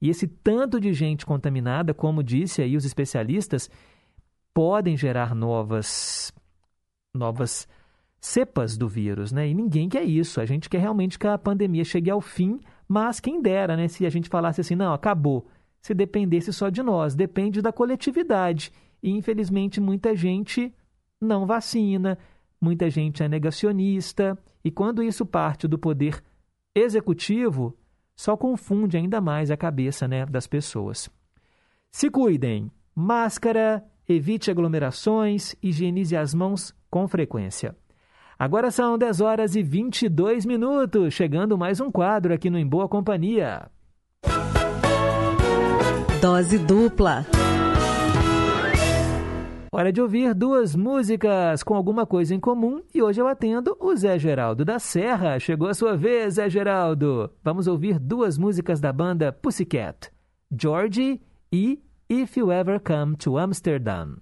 E 0.00 0.08
esse 0.08 0.26
tanto 0.26 0.80
de 0.80 0.92
gente 0.92 1.26
contaminada, 1.26 1.92
como 1.92 2.22
disse 2.22 2.62
aí 2.62 2.76
os 2.76 2.84
especialistas, 2.84 3.70
podem 4.54 4.96
gerar 4.96 5.34
novas 5.34 6.32
novas 7.14 7.68
cepas 8.20 8.76
do 8.76 8.88
vírus, 8.88 9.32
né? 9.32 9.48
E 9.48 9.54
ninguém 9.54 9.88
quer 9.88 10.04
isso. 10.04 10.40
A 10.40 10.46
gente 10.46 10.68
quer 10.68 10.78
realmente 10.78 11.18
que 11.18 11.26
a 11.26 11.38
pandemia 11.38 11.84
chegue 11.84 12.10
ao 12.10 12.20
fim 12.20 12.60
mas 12.92 13.20
quem 13.20 13.40
dera, 13.40 13.76
né, 13.76 13.86
se 13.86 14.04
a 14.04 14.10
gente 14.10 14.28
falasse 14.28 14.60
assim, 14.60 14.74
não, 14.74 14.92
acabou. 14.92 15.46
Se 15.80 15.94
dependesse 15.94 16.52
só 16.52 16.68
de 16.68 16.82
nós, 16.82 17.14
depende 17.14 17.62
da 17.62 17.72
coletividade. 17.72 18.72
E 19.00 19.12
infelizmente 19.12 19.80
muita 19.80 20.12
gente 20.16 20.74
não 21.20 21.46
vacina, 21.46 22.18
muita 22.60 22.90
gente 22.90 23.22
é 23.22 23.28
negacionista, 23.28 24.36
e 24.64 24.72
quando 24.72 25.04
isso 25.04 25.24
parte 25.24 25.68
do 25.68 25.78
poder 25.78 26.20
executivo, 26.74 27.78
só 28.20 28.36
confunde 28.36 28.98
ainda 28.98 29.18
mais 29.18 29.50
a 29.50 29.56
cabeça, 29.56 30.06
né, 30.06 30.26
das 30.26 30.46
pessoas. 30.46 31.08
Se 31.90 32.10
cuidem. 32.10 32.70
Máscara, 32.94 33.82
evite 34.06 34.50
aglomerações, 34.50 35.56
higienize 35.62 36.14
as 36.14 36.34
mãos 36.34 36.74
com 36.90 37.08
frequência. 37.08 37.74
Agora 38.38 38.70
são 38.70 38.98
10 38.98 39.22
horas 39.22 39.56
e 39.56 39.62
22 39.62 40.44
minutos, 40.44 41.14
chegando 41.14 41.56
mais 41.56 41.80
um 41.80 41.90
quadro 41.90 42.34
aqui 42.34 42.50
no 42.50 42.58
Em 42.58 42.66
Boa 42.66 42.86
Companhia. 42.86 43.70
Dose 46.20 46.58
dupla. 46.58 47.24
Hora 49.72 49.92
de 49.92 50.02
ouvir 50.02 50.34
duas 50.34 50.74
músicas 50.74 51.62
com 51.62 51.76
alguma 51.76 52.04
coisa 52.04 52.34
em 52.34 52.40
comum 52.40 52.82
e 52.92 53.00
hoje 53.00 53.20
eu 53.20 53.28
atendo 53.28 53.76
o 53.78 53.94
Zé 53.94 54.18
Geraldo 54.18 54.64
da 54.64 54.80
Serra. 54.80 55.38
Chegou 55.38 55.68
a 55.68 55.74
sua 55.74 55.96
vez, 55.96 56.34
Zé 56.34 56.50
Geraldo. 56.50 57.30
Vamos 57.40 57.68
ouvir 57.68 57.96
duas 57.96 58.36
músicas 58.36 58.80
da 58.80 58.92
banda 58.92 59.32
Pussycat, 59.32 60.10
Georgie 60.50 61.22
e 61.52 61.80
If 62.08 62.36
You 62.36 62.50
Ever 62.50 62.80
Come 62.80 63.14
to 63.14 63.38
Amsterdam. 63.38 64.16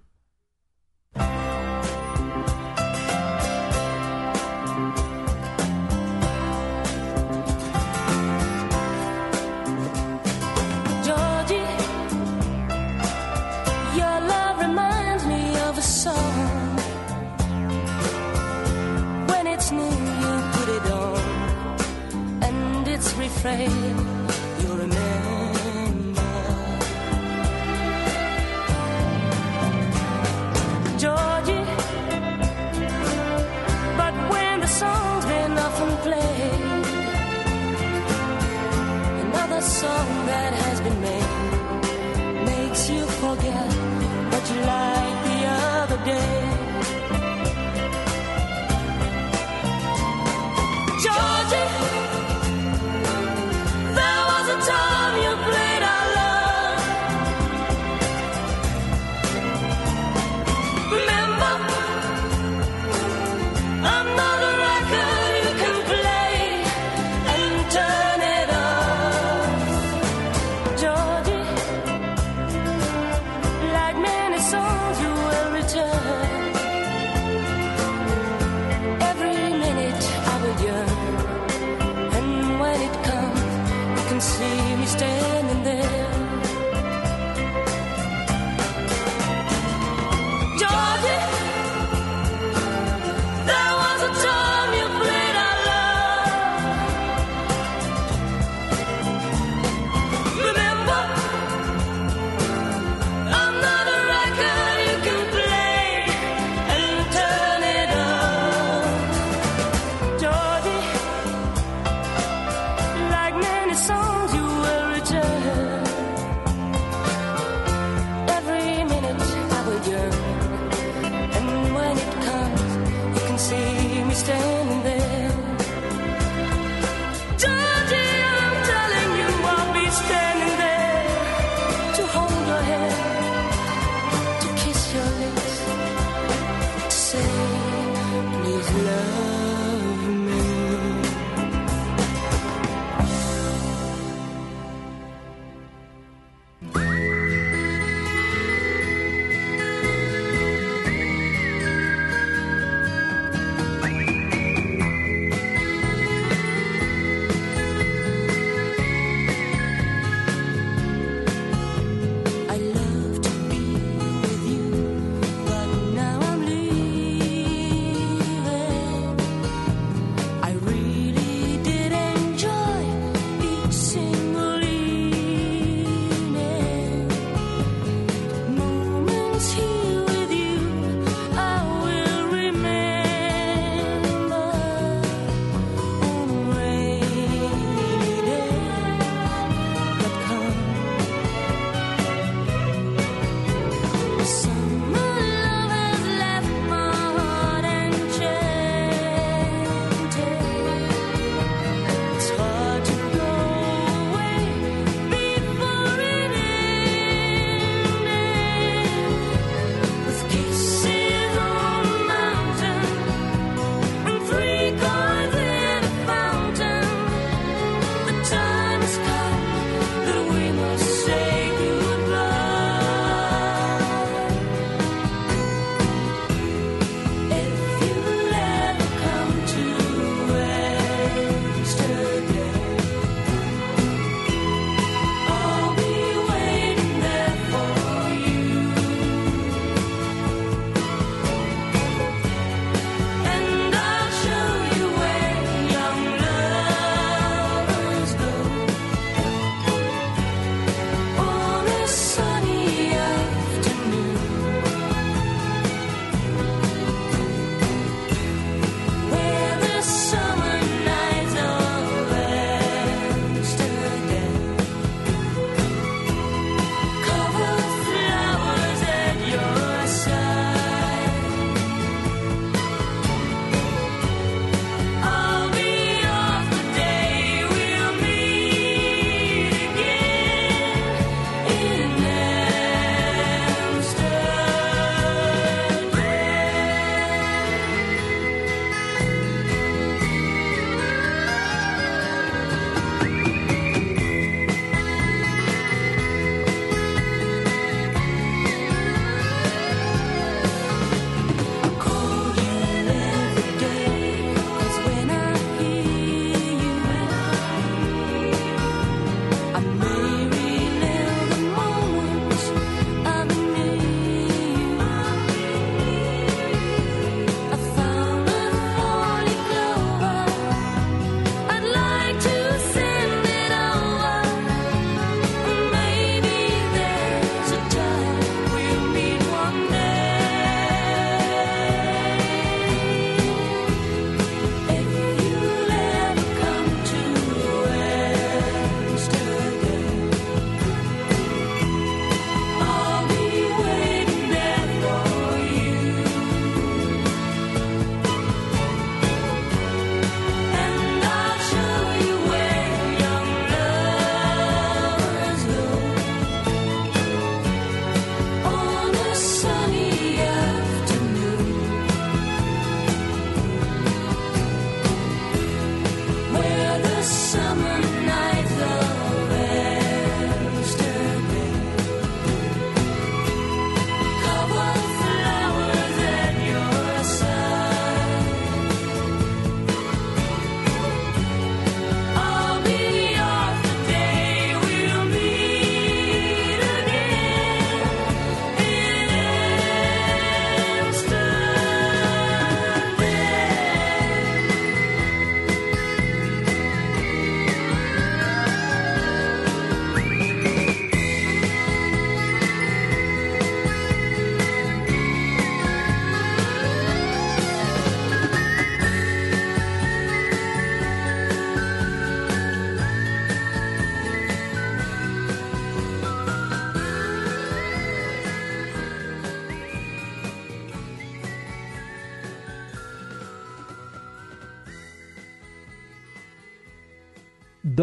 Its 23.39 23.45
refrain 23.45 23.71
you 24.61 24.73
remember. 24.73 24.99
Georgie, 30.97 31.65
but 33.97 34.13
when 34.31 34.59
the 34.59 34.67
song's 34.67 35.25
been 35.25 35.57
often 35.57 35.97
played, 35.97 36.85
another 39.23 39.61
song 39.61 40.25
that 40.25 40.53
has 40.53 40.81
been 40.81 41.01
made 41.01 42.45
makes 42.45 42.89
you 42.89 43.05
forget 43.05 43.67
what 44.31 44.49
you 44.51 44.61
liked 44.61 45.23
the 45.27 45.39
other 45.47 46.05
day. 46.05 46.38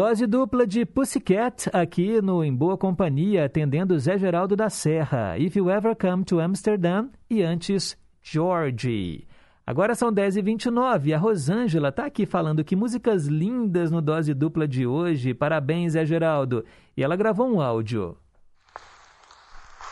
Dose 0.07 0.25
dupla 0.25 0.65
de 0.65 0.85
Pussycat 0.85 1.69
aqui 1.73 2.21
no 2.21 2.41
Em 2.41 2.55
Boa 2.55 2.77
Companhia, 2.77 3.43
atendendo 3.43 3.99
Zé 3.99 4.17
Geraldo 4.17 4.55
da 4.55 4.69
Serra, 4.69 5.37
If 5.37 5.57
You 5.57 5.69
Ever 5.69 5.97
Come 5.97 6.23
to 6.23 6.39
Amsterdam 6.39 7.09
e 7.29 7.43
antes 7.43 7.97
Georgie. 8.23 9.27
Agora 9.65 9.95
são 9.95 10.09
10h29 10.09 11.07
e 11.07 11.13
a 11.13 11.17
Rosângela 11.17 11.89
está 11.89 12.05
aqui 12.05 12.25
falando 12.25 12.63
que 12.63 12.73
músicas 12.73 13.25
lindas 13.25 13.91
no 13.91 14.01
Dose 14.01 14.33
Dupla 14.33 14.65
de 14.65 14.87
hoje. 14.87 15.33
Parabéns, 15.33 15.91
Zé 15.91 16.05
Geraldo. 16.05 16.63
E 16.95 17.03
ela 17.03 17.17
gravou 17.17 17.45
um 17.45 17.59
áudio. 17.59 18.17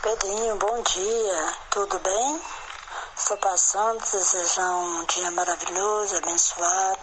Pedrinho, 0.02 0.58
bom 0.58 0.82
dia. 0.82 1.54
Tudo 1.72 2.00
bem? 2.00 2.40
Estou 3.18 3.36
passando, 3.36 4.00
desejando 4.00 5.02
um 5.02 5.06
dia 5.08 5.32
maravilhoso, 5.32 6.16
abençoado, 6.16 7.00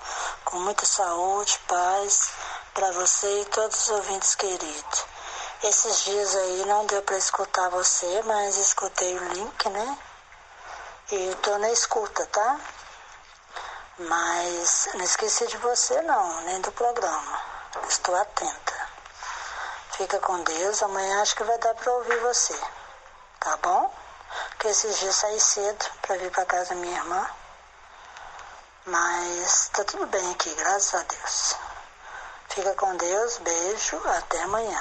com 0.46 0.60
muita 0.60 0.86
saúde, 0.86 1.58
paz 1.68 2.41
para 2.74 2.90
você 2.92 3.42
e 3.42 3.44
todos 3.46 3.82
os 3.82 3.90
ouvintes 3.90 4.34
queridos. 4.34 5.04
Esses 5.62 6.04
dias 6.04 6.34
aí 6.34 6.64
não 6.66 6.86
deu 6.86 7.02
para 7.02 7.16
escutar 7.16 7.68
você, 7.68 8.22
mas 8.24 8.56
escutei 8.56 9.16
o 9.16 9.28
link, 9.28 9.68
né? 9.68 9.98
E 11.10 11.30
estou 11.30 11.58
na 11.58 11.70
escuta, 11.70 12.26
tá? 12.26 12.60
Mas 13.98 14.88
não 14.94 15.04
esqueci 15.04 15.46
de 15.46 15.56
você 15.58 16.00
não, 16.02 16.40
nem 16.42 16.60
do 16.62 16.72
programa. 16.72 17.40
Estou 17.88 18.16
atenta. 18.16 18.88
Fica 19.92 20.18
com 20.20 20.42
Deus, 20.42 20.82
amanhã 20.82 21.22
acho 21.22 21.36
que 21.36 21.44
vai 21.44 21.58
dar 21.58 21.74
para 21.74 21.92
ouvir 21.92 22.18
você. 22.20 22.58
Tá 23.38 23.56
bom? 23.58 23.94
Porque 24.50 24.68
esses 24.68 24.98
dias 24.98 25.14
saí 25.14 25.38
cedo 25.38 25.84
para 26.00 26.16
vir 26.16 26.30
para 26.30 26.46
casa 26.46 26.70
da 26.70 26.76
minha 26.76 26.96
irmã. 26.96 27.30
Mas 28.86 29.68
tá 29.72 29.84
tudo 29.84 30.06
bem 30.06 30.32
aqui, 30.32 30.52
graças 30.54 30.94
a 30.94 31.02
Deus. 31.04 31.71
Fica 32.54 32.74
com 32.74 32.94
Deus, 32.98 33.40
beijo, 33.42 33.96
até 34.06 34.42
amanhã. 34.42 34.78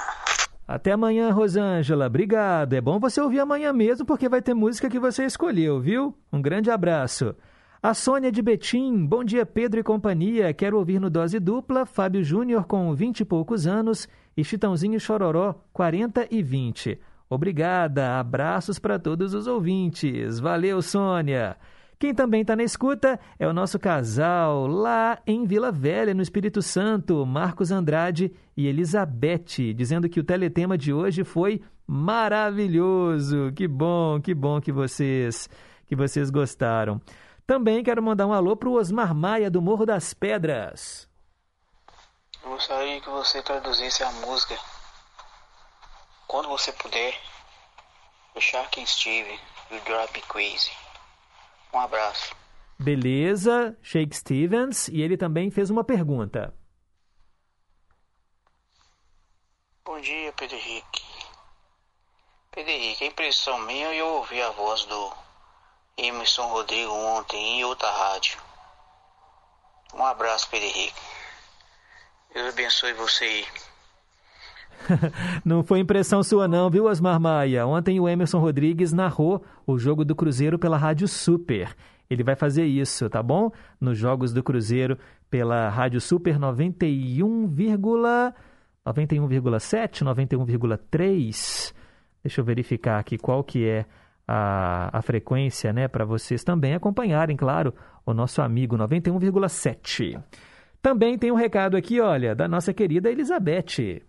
Até 0.68 0.91
amanhã, 0.91 1.31
Rosângela. 1.31 2.07
Obrigado. 2.07 2.73
É 2.73 2.81
bom 2.81 2.99
você 2.99 3.22
ouvir 3.22 3.39
amanhã 3.39 3.72
mesmo, 3.72 4.06
porque 4.06 4.27
vai 4.27 4.41
ter 4.41 4.53
música 4.53 4.89
que 4.89 4.99
você 4.99 5.23
escolheu, 5.23 5.80
viu? 5.80 6.14
Um 6.34 6.41
grande 6.41 6.69
abraço. 6.69 7.34
A 7.81 7.93
Sônia 7.93 8.30
de 8.30 8.41
Betim, 8.41 9.06
bom 9.06 9.23
dia 9.23 9.45
Pedro 9.45 9.80
e 9.80 9.84
companhia. 9.84 10.53
Quero 10.53 10.77
ouvir 10.77 10.99
no 10.99 11.10
Dose 11.10 11.39
Dupla 11.39 11.85
Fábio 11.85 12.22
Júnior 12.22 12.65
com 12.65 12.93
20 12.93 13.22
e 13.22 13.26
poucos 13.26 13.65
anos 13.65 14.06
e 14.35 14.43
Chitãozinho 14.43 14.99
Chororó, 14.99 15.56
40 15.72 16.27
e 16.30 16.43
20. 16.43 16.99
Obrigada, 17.30 18.19
abraços 18.19 18.80
para 18.80 18.99
todos 18.99 19.34
os 19.34 19.48
ouvintes. 19.48 20.39
Valeu, 20.39 20.81
Sônia. 20.81 21.56
Quem 22.02 22.15
também 22.15 22.41
está 22.41 22.56
na 22.56 22.64
escuta 22.64 23.19
é 23.38 23.48
o 23.48 23.53
nosso 23.53 23.78
casal 23.78 24.65
lá 24.65 25.22
em 25.28 25.45
Vila 25.45 25.72
Velha, 25.72 26.15
no 26.15 26.23
Espírito 26.23 26.60
Santo, 26.60 27.23
Marcos 27.28 27.69
Andrade 27.69 28.34
e 28.57 28.65
Elizabeth, 28.65 29.72
dizendo 29.76 30.10
que 30.10 30.19
o 30.19 30.23
teletema 30.23 30.76
de 30.76 30.91
hoje 30.91 31.23
foi 31.23 31.61
maravilhoso. 31.86 33.53
Que 33.56 33.68
bom, 33.68 34.19
que 34.19 34.34
bom 34.34 34.60
que 34.60 34.72
vocês 34.72 35.48
que 35.86 35.95
vocês 35.95 36.32
gostaram. 36.32 36.99
Também 37.45 37.84
quero 37.84 38.02
mandar 38.02 38.26
um 38.26 38.34
alô 38.34 38.57
para 38.57 38.69
o 38.69 38.80
Osmar 38.80 39.14
Maia 39.14 39.52
do 39.52 39.61
Morro 39.61 39.86
das 39.86 40.11
Pedras. 40.11 41.07
Gostaria 42.44 42.99
que 42.99 43.10
você 43.11 43.44
traduzisse 43.44 44.03
a 44.03 44.11
música 44.26 44.57
quando 46.28 46.49
você 46.49 46.72
puder. 46.72 47.14
O 48.34 48.41
Shark 48.41 48.84
Steve, 48.88 49.40
You 49.69 49.80
Drop 49.86 50.19
Crazy. 50.22 50.72
Um 51.73 51.80
abraço. 51.80 52.35
Beleza, 52.80 53.77
Shake 53.81 54.15
Stevens, 54.15 54.88
e 54.88 55.02
ele 55.02 55.15
também 55.15 55.52
fez 55.52 55.69
uma 55.69 55.84
pergunta. 55.84 56.53
Bom 59.85 59.99
dia, 60.02 60.34
Pedro 60.34 60.57
Henrique. 60.57 61.03
Pedro 62.52 62.72
Henrique, 62.72 63.03
a 63.03 63.07
impressão 63.07 63.60
minha 63.60 63.93
eu 63.93 64.07
ouvi 64.07 64.41
a 64.41 64.49
voz 64.49 64.84
do 64.85 65.14
Emerson 65.98 66.48
Rodrigo 66.48 66.91
ontem 66.91 67.60
em 67.60 67.64
outra 67.64 67.89
rádio. 67.89 68.39
Um 69.93 70.03
abraço, 70.03 70.49
Pedro 70.49 70.68
Henrique. 70.68 71.02
Deus 72.34 72.49
abençoe 72.49 72.93
você 72.93 73.26
aí. 73.26 73.48
não 75.45 75.64
foi 75.64 75.80
impressão 75.80 76.24
sua 76.24 76.48
não, 76.48 76.70
viu, 76.70 76.86
Osmar 76.86 77.20
Maia? 77.20 77.66
Ontem 77.66 77.99
o 77.99 78.08
Emerson 78.08 78.40
Rodrigues 78.40 78.94
narrou 78.94 79.44
o 79.66 79.78
jogo 79.78 80.06
do 80.06 80.16
Cruzeiro 80.16 80.60
pela 80.60 80.78
Rádio 80.78 81.08
Super. 81.08 81.76
Ele 82.10 82.24
vai 82.24 82.36
fazer 82.36 82.66
isso, 82.66 83.10
tá 83.10 83.24
bom? 83.24 83.52
Nos 83.80 83.98
jogos 83.98 84.34
do 84.34 84.44
Cruzeiro 84.44 84.98
pela 85.30 85.70
Rádio 85.70 86.02
Super 86.02 86.38
91, 86.38 87.48
91,7, 87.48 90.03
91,3. 90.03 91.74
Deixa 92.24 92.41
eu 92.41 92.45
verificar 92.45 92.99
aqui 92.99 93.18
qual 93.18 93.44
que 93.44 93.66
é 93.66 93.86
a, 94.28 94.98
a 94.98 95.02
frequência, 95.02 95.74
né, 95.74 95.88
para 95.88 96.06
vocês 96.06 96.44
também 96.44 96.74
acompanharem, 96.74 97.36
claro, 97.36 97.74
o 98.06 98.14
nosso 98.14 98.41
amigo 98.41 98.78
91,7. 98.78 100.22
Também 100.82 101.18
tem 101.18 101.32
um 101.32 101.36
recado 101.36 101.78
aqui, 101.78 101.99
olha, 101.99 102.36
da 102.36 102.48
nossa 102.48 102.74
querida 102.74 103.10
Elizabeth. 103.10 104.02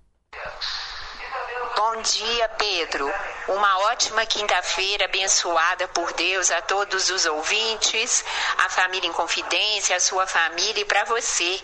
Bom 1.84 2.00
dia, 2.00 2.48
Pedro. 2.50 3.12
Uma 3.48 3.78
ótima 3.90 4.24
quinta-feira 4.24 5.04
abençoada 5.04 5.86
por 5.88 6.12
Deus 6.12 6.50
a 6.50 6.62
todos 6.62 7.10
os 7.10 7.26
ouvintes, 7.26 8.24
a 8.58 8.68
família 8.68 9.08
em 9.08 9.12
confidência, 9.12 9.96
a 9.96 10.00
sua 10.00 10.26
família 10.26 10.80
e 10.80 10.84
para 10.84 11.04
você. 11.04 11.62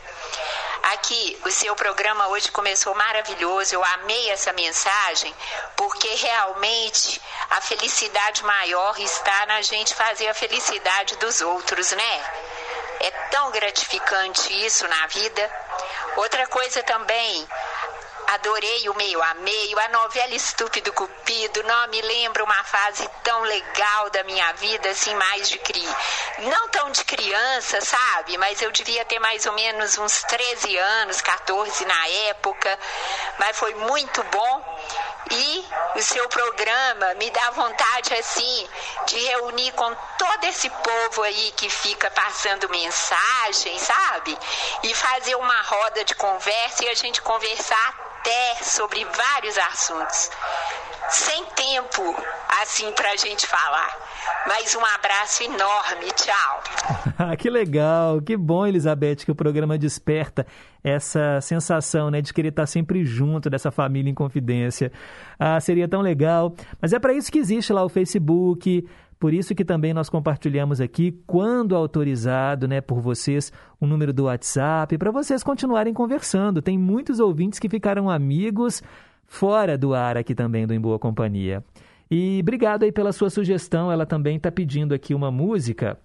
Aqui, 0.82 1.40
o 1.44 1.50
seu 1.50 1.74
programa 1.76 2.28
hoje 2.28 2.50
começou 2.50 2.94
maravilhoso. 2.94 3.74
Eu 3.74 3.84
amei 3.84 4.30
essa 4.30 4.52
mensagem, 4.52 5.34
porque 5.76 6.08
realmente 6.16 7.20
a 7.50 7.60
felicidade 7.60 8.44
maior 8.44 8.98
está 9.00 9.46
na 9.46 9.62
gente 9.62 9.94
fazer 9.94 10.28
a 10.28 10.34
felicidade 10.34 11.16
dos 11.16 11.40
outros, 11.40 11.92
né? 11.92 12.24
É 13.00 13.10
tão 13.30 13.50
gratificante 13.50 14.66
isso 14.66 14.86
na 14.88 15.06
vida. 15.06 15.50
Outra 16.16 16.46
coisa 16.48 16.82
também, 16.82 17.48
Adorei 18.28 18.86
o 18.90 18.94
meio 18.94 19.22
a 19.22 19.32
meio, 19.36 19.78
a 19.78 19.88
novela 19.88 20.34
Estúpido 20.34 20.92
Cupido, 20.92 21.62
não 21.62 21.88
me 21.88 22.02
lembra 22.02 22.44
uma 22.44 22.62
fase 22.62 23.08
tão 23.24 23.40
legal 23.40 24.10
da 24.10 24.22
minha 24.24 24.52
vida, 24.52 24.90
assim, 24.90 25.14
mais 25.14 25.48
de 25.48 25.58
cri... 25.58 25.88
Não 26.40 26.68
tão 26.68 26.90
de 26.90 27.04
criança, 27.04 27.80
sabe? 27.80 28.36
Mas 28.36 28.60
eu 28.60 28.70
devia 28.70 29.02
ter 29.06 29.18
mais 29.18 29.46
ou 29.46 29.52
menos 29.54 29.96
uns 29.96 30.22
13 30.24 30.76
anos, 30.76 31.22
14 31.22 31.86
na 31.86 32.08
época. 32.28 32.78
Mas 33.38 33.56
foi 33.56 33.74
muito 33.74 34.22
bom. 34.24 34.78
E 35.30 35.66
o 35.96 36.02
seu 36.02 36.28
programa 36.28 37.14
me 37.14 37.30
dá 37.30 37.50
vontade, 37.50 38.12
assim, 38.12 38.68
de 39.06 39.18
reunir 39.20 39.72
com 39.72 39.94
todo 40.18 40.44
esse 40.44 40.68
povo 40.68 41.22
aí 41.22 41.52
que 41.56 41.70
fica 41.70 42.10
passando 42.10 42.68
mensagem, 42.68 43.78
sabe? 43.78 44.38
E 44.82 44.94
fazer 44.94 45.34
uma 45.34 45.62
roda 45.62 46.04
de 46.04 46.14
conversa 46.14 46.84
e 46.84 46.88
a 46.88 46.94
gente 46.94 47.22
conversar 47.22 48.07
até 48.28 48.62
sobre 48.62 49.04
vários 49.04 49.56
assuntos. 49.56 50.30
Sem 51.08 51.44
tempo, 51.56 52.14
assim, 52.60 52.92
para 52.92 53.12
a 53.12 53.16
gente 53.16 53.46
falar. 53.46 53.96
Mas 54.46 54.74
um 54.74 54.84
abraço 54.84 55.42
enorme. 55.42 56.12
Tchau. 56.14 57.36
que 57.38 57.48
legal, 57.48 58.20
que 58.20 58.36
bom, 58.36 58.66
Elizabeth, 58.66 59.16
que 59.16 59.30
o 59.30 59.34
programa 59.34 59.78
desperta 59.78 60.46
essa 60.84 61.40
sensação 61.40 62.10
né, 62.10 62.20
de 62.20 62.32
querer 62.34 62.48
estar 62.48 62.66
sempre 62.66 63.04
junto 63.04 63.48
dessa 63.48 63.70
família 63.70 64.10
em 64.10 64.14
confidência. 64.14 64.92
Ah, 65.38 65.58
seria 65.58 65.88
tão 65.88 66.02
legal. 66.02 66.54
Mas 66.80 66.92
é 66.92 66.98
para 66.98 67.14
isso 67.14 67.32
que 67.32 67.38
existe 67.38 67.72
lá 67.72 67.82
o 67.82 67.88
Facebook, 67.88 68.86
por 69.18 69.32
isso 69.32 69.54
que 69.54 69.64
também 69.64 69.94
nós 69.94 70.08
compartilhamos 70.08 70.80
aqui, 70.80 71.18
quando 71.26 71.74
autorizado, 71.74 72.68
né, 72.68 72.80
por 72.80 73.00
vocês, 73.00 73.52
o 73.80 73.86
número 73.86 74.12
do 74.12 74.24
WhatsApp 74.24 74.96
para 74.98 75.10
vocês 75.10 75.42
continuarem 75.42 75.94
conversando. 75.94 76.60
Tem 76.60 76.76
muitos 76.76 77.20
ouvintes 77.20 77.58
que 77.58 77.68
ficaram 77.68 78.10
amigos 78.10 78.82
fora 79.24 79.78
do 79.78 79.94
ar 79.94 80.16
aqui 80.16 80.34
também 80.34 80.66
do 80.66 80.74
Em 80.74 80.80
Boa 80.80 80.98
Companhia. 80.98 81.64
E 82.10 82.38
obrigado 82.40 82.82
aí 82.82 82.90
pela 82.90 83.12
sua 83.12 83.30
sugestão. 83.30 83.92
Ela 83.92 84.06
também 84.06 84.36
está 84.36 84.50
pedindo 84.50 84.94
aqui 84.94 85.14
uma 85.14 85.30
música. 85.30 85.98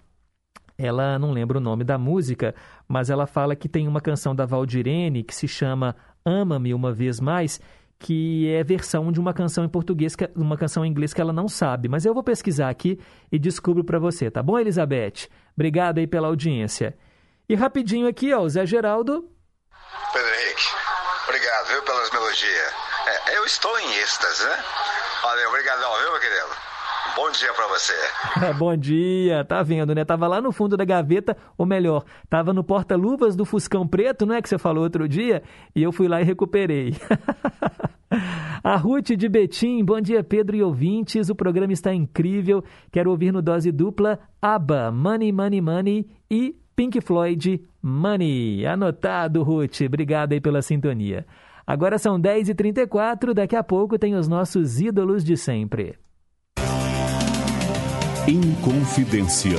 Ela 0.76 1.18
não 1.18 1.32
lembra 1.32 1.58
o 1.58 1.60
nome 1.60 1.84
da 1.84 1.96
música, 1.96 2.54
mas 2.86 3.08
ela 3.08 3.26
fala 3.26 3.54
que 3.54 3.68
tem 3.68 3.86
uma 3.88 4.00
canção 4.00 4.34
da 4.34 4.44
Valdirene 4.44 5.22
que 5.22 5.34
se 5.34 5.48
chama 5.48 5.94
Ama-me 6.24 6.74
uma 6.74 6.92
vez 6.92 7.20
mais 7.20 7.60
que 7.98 8.48
é 8.50 8.62
versão 8.62 9.10
de 9.10 9.18
uma 9.18 9.32
canção 9.32 9.64
em 9.64 9.68
português, 9.68 10.14
uma 10.34 10.56
canção 10.56 10.84
em 10.84 10.90
inglês 10.90 11.14
que 11.14 11.20
ela 11.20 11.32
não 11.32 11.48
sabe. 11.48 11.88
Mas 11.88 12.04
eu 12.04 12.12
vou 12.12 12.22
pesquisar 12.22 12.68
aqui 12.68 12.98
e 13.32 13.38
descubro 13.38 13.82
para 13.82 13.98
você, 13.98 14.30
tá 14.30 14.42
bom, 14.42 14.58
Elizabeth? 14.58 15.28
Obrigado 15.54 15.98
aí 15.98 16.06
pela 16.06 16.28
audiência. 16.28 16.94
E 17.46 17.54
rapidinho 17.54 18.08
aqui, 18.08 18.32
ó, 18.32 18.40
o 18.40 18.48
Zé 18.48 18.64
Geraldo. 18.64 19.28
Pedro 20.12 20.28
Henrique, 20.28 20.62
obrigado, 21.28 21.66
viu, 21.68 21.82
pelas 21.82 22.10
melodias. 22.10 22.72
É, 23.06 23.36
eu 23.36 23.44
estou 23.44 23.78
em 23.80 23.96
êxtase, 23.96 24.44
né? 24.44 24.64
Valeu, 25.22 25.48
obrigadão, 25.50 25.92
viu, 25.98 26.10
meu 26.12 26.20
querido? 26.20 26.74
Bom 27.14 27.30
dia 27.30 27.52
para 27.52 27.68
você. 27.68 27.92
Bom 28.58 28.74
dia, 28.74 29.44
tá 29.44 29.62
vendo, 29.62 29.94
né? 29.94 30.06
Tava 30.06 30.26
lá 30.26 30.40
no 30.40 30.52
fundo 30.52 30.74
da 30.74 30.86
gaveta, 30.86 31.36
ou 31.58 31.66
melhor, 31.66 32.02
tava 32.30 32.54
no 32.54 32.64
porta-luvas 32.64 33.36
do 33.36 33.44
Fuscão 33.44 33.86
Preto, 33.86 34.24
não 34.24 34.34
é 34.34 34.40
que 34.40 34.48
você 34.48 34.56
falou 34.56 34.82
outro 34.82 35.06
dia? 35.06 35.42
E 35.76 35.82
eu 35.82 35.92
fui 35.92 36.08
lá 36.08 36.22
e 36.22 36.24
recuperei. 36.24 36.96
A 38.64 38.76
Ruth 38.76 39.10
de 39.10 39.28
Betim, 39.28 39.84
bom 39.84 40.00
dia 40.00 40.24
Pedro 40.24 40.56
e 40.56 40.62
ouvintes, 40.62 41.28
o 41.28 41.34
programa 41.34 41.72
está 41.72 41.92
incrível, 41.92 42.64
quero 42.90 43.10
ouvir 43.10 43.32
no 43.32 43.42
dose 43.42 43.70
dupla 43.70 44.18
ABBA, 44.40 44.90
Money, 44.90 45.32
Money, 45.32 45.60
Money 45.60 46.10
e 46.30 46.56
Pink 46.74 47.00
Floyd, 47.00 47.62
Money. 47.82 48.66
Anotado, 48.66 49.42
Ruth, 49.42 49.80
obrigado 49.86 50.32
aí 50.32 50.40
pela 50.40 50.62
sintonia. 50.62 51.26
Agora 51.66 51.98
são 51.98 52.20
10h34, 52.20 53.32
daqui 53.32 53.56
a 53.56 53.62
pouco 53.62 53.98
tem 53.98 54.14
os 54.14 54.28
nossos 54.28 54.80
ídolos 54.80 55.24
de 55.24 55.36
sempre. 55.36 55.96
Inconfidência. 58.26 59.58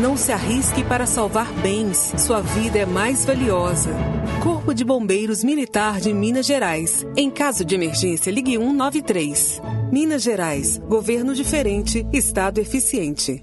Não 0.00 0.16
se 0.16 0.32
arrisque 0.32 0.82
para 0.82 1.04
salvar 1.04 1.52
bens. 1.60 2.14
Sua 2.16 2.40
vida 2.40 2.78
é 2.78 2.86
mais 2.86 3.26
valiosa. 3.26 3.90
Corpo 4.42 4.72
de 4.72 4.82
Bombeiros 4.82 5.44
Militar 5.44 6.00
de 6.00 6.10
Minas 6.14 6.46
Gerais. 6.46 7.04
Em 7.14 7.30
caso 7.30 7.66
de 7.66 7.74
emergência, 7.74 8.30
ligue 8.30 8.56
193. 8.56 9.60
Minas 9.92 10.22
Gerais. 10.22 10.78
Governo 10.88 11.34
diferente, 11.34 12.06
Estado 12.14 12.58
eficiente. 12.60 13.42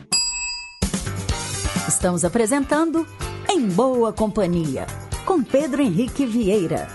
Estamos 1.91 2.23
apresentando 2.23 3.05
Em 3.49 3.67
Boa 3.67 4.13
Companhia, 4.13 4.87
com 5.25 5.43
Pedro 5.43 5.81
Henrique 5.81 6.25
Vieira. 6.25 6.87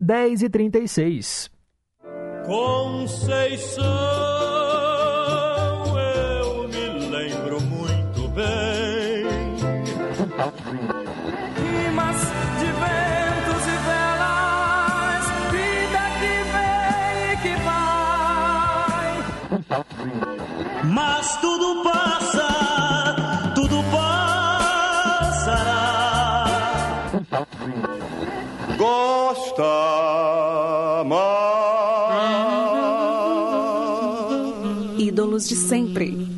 10 0.00 0.40
e 0.42 0.48
36 0.48 1.50
Conceição, 2.46 3.84
eu 5.98 6.66
me 6.68 6.88
lembro 7.10 7.60
muito 7.60 8.26
bem. 8.28 9.26
Rimas 11.60 12.20
de 12.58 12.72
ventos 12.72 13.64
e 13.68 13.76
velas, 13.84 15.24
vida 15.52 16.02
que 16.20 16.34
vem 16.54 17.32
e 17.32 17.36
que 17.42 17.54
vai. 20.32 20.43
Mas 20.92 21.36
tudo 21.40 21.82
passa, 21.82 23.52
tudo 23.54 23.76
passará. 23.90 25.74
Gosta 28.76 29.62
Ídolos 34.98 35.48
de 35.48 35.56
sempre. 35.56 36.34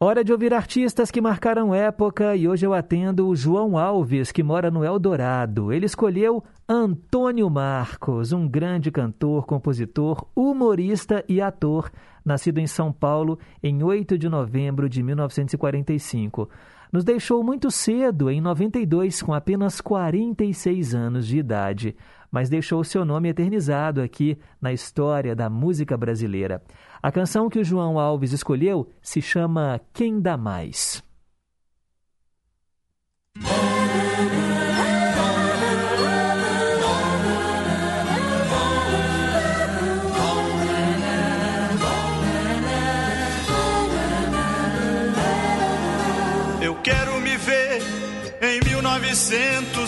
Hora 0.00 0.24
de 0.24 0.32
ouvir 0.32 0.52
artistas 0.52 1.12
que 1.12 1.20
marcaram 1.20 1.72
época 1.72 2.34
e 2.34 2.48
hoje 2.48 2.66
eu 2.66 2.74
atendo 2.74 3.28
o 3.28 3.36
João 3.36 3.78
Alves, 3.78 4.32
que 4.32 4.42
mora 4.42 4.68
no 4.68 4.84
Eldorado. 4.84 5.72
Ele 5.72 5.86
escolheu 5.86 6.42
Antônio 6.68 7.48
Marcos, 7.48 8.32
um 8.32 8.48
grande 8.48 8.90
cantor, 8.90 9.46
compositor, 9.46 10.26
humorista 10.34 11.24
e 11.28 11.40
ator, 11.40 11.88
nascido 12.24 12.58
em 12.58 12.66
São 12.66 12.92
Paulo 12.92 13.38
em 13.62 13.82
8 13.82 14.16
de 14.18 14.28
novembro 14.28 14.88
de 14.88 15.02
1945. 15.02 16.48
Nos 16.92 17.04
deixou 17.04 17.42
muito 17.42 17.70
cedo, 17.70 18.30
em 18.30 18.40
92, 18.40 19.22
com 19.22 19.32
apenas 19.32 19.80
46 19.80 20.94
anos 20.94 21.26
de 21.26 21.38
idade, 21.38 21.96
mas 22.30 22.50
deixou 22.50 22.84
seu 22.84 23.04
nome 23.04 23.30
eternizado 23.30 24.02
aqui 24.02 24.36
na 24.60 24.72
história 24.72 25.34
da 25.34 25.48
música 25.48 25.96
brasileira. 25.96 26.62
A 27.02 27.10
canção 27.10 27.48
que 27.48 27.58
o 27.58 27.64
João 27.64 27.98
Alves 27.98 28.32
escolheu 28.32 28.90
se 29.00 29.22
chama 29.22 29.80
Quem 29.94 30.20
Dá 30.20 30.36
Mais. 30.36 31.02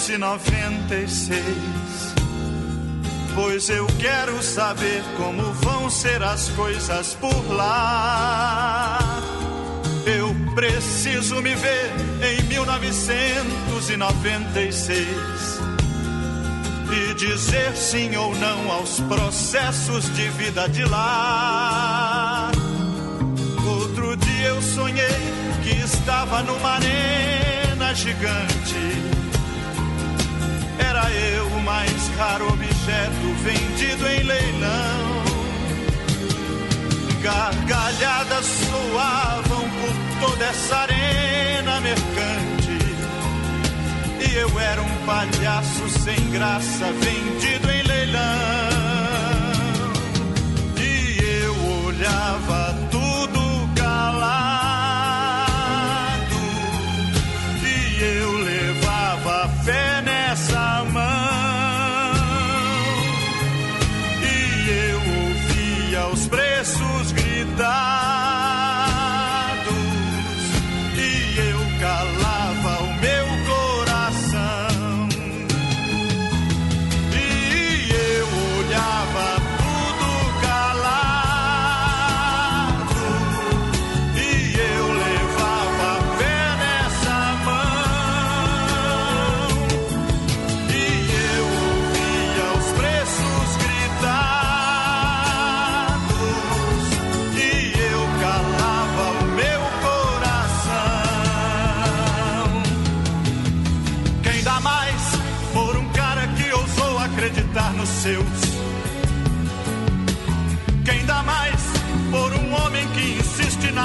1996. 0.09 1.45
Pois 3.35 3.69
eu 3.71 3.87
quero 3.99 4.43
saber 4.43 5.03
como 5.17 5.43
vão 5.55 5.89
ser 5.89 6.23
as 6.23 6.51
coisas 6.51 7.15
por 7.15 7.35
lá. 7.53 8.99
Eu 10.05 10.37
preciso 10.55 11.41
me 11.41 11.55
ver 11.55 11.91
em 12.23 12.43
1996 12.45 15.09
e 16.93 17.15
dizer 17.15 17.75
sim 17.75 18.15
ou 18.15 18.37
não 18.37 18.73
aos 18.73 19.01
processos 19.01 20.15
de 20.15 20.29
vida 20.31 20.69
de 20.69 20.85
lá. 20.85 22.53
Outro 23.67 24.15
dia 24.19 24.49
eu 24.49 24.61
sonhei 24.61 25.33
que 25.63 25.77
estava 25.83 26.43
numa 26.43 26.73
arena 26.73 27.95
gigante. 27.95 29.14
Era 30.79 31.11
eu 31.11 31.47
o 31.47 31.63
mais 31.63 32.09
raro 32.17 32.49
objeto 32.53 33.35
vendido 33.43 34.09
em 34.09 34.23
leilão. 34.23 35.25
Gargalhadas 37.23 38.45
soavam 38.45 39.71
por 39.71 40.29
toda 40.29 40.45
essa 40.45 40.77
arena 40.77 41.81
mercante. 41.81 42.79
E 44.21 44.35
eu 44.37 44.61
era 44.61 44.83
um 44.83 45.07
palhaço 45.07 45.89
sem 45.89 46.31
graça 46.31 46.93
vendido 46.93 47.71
em 47.71 47.83
leilão. 47.83 48.23
E 50.79 51.19
eu 51.45 51.87
olhava 51.87 52.84
dar. 67.57 68.04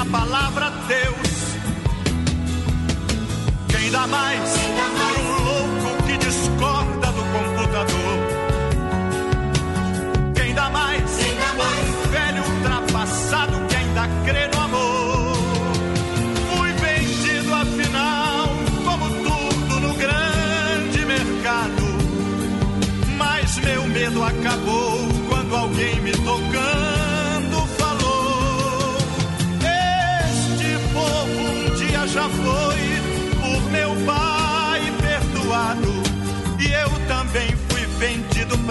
Na 0.00 0.06
palavra 0.06 0.70
Deus? 0.88 1.56
Quem 3.68 3.90
dá 3.90 4.06
mais 4.06 4.50
por 4.50 4.70
um 4.70 4.92
louco 4.92 4.99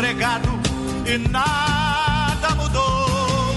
e 0.01 1.17
nada 1.29 2.55
mudou. 2.55 3.53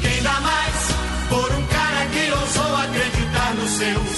Quem 0.00 0.22
dá 0.22 0.40
mais 0.40 0.90
por 1.28 1.52
um 1.52 1.66
cara 1.66 2.06
que 2.06 2.30
ousou 2.32 2.76
acreditar 2.76 3.54
nos 3.54 3.70
seus? 3.70 4.15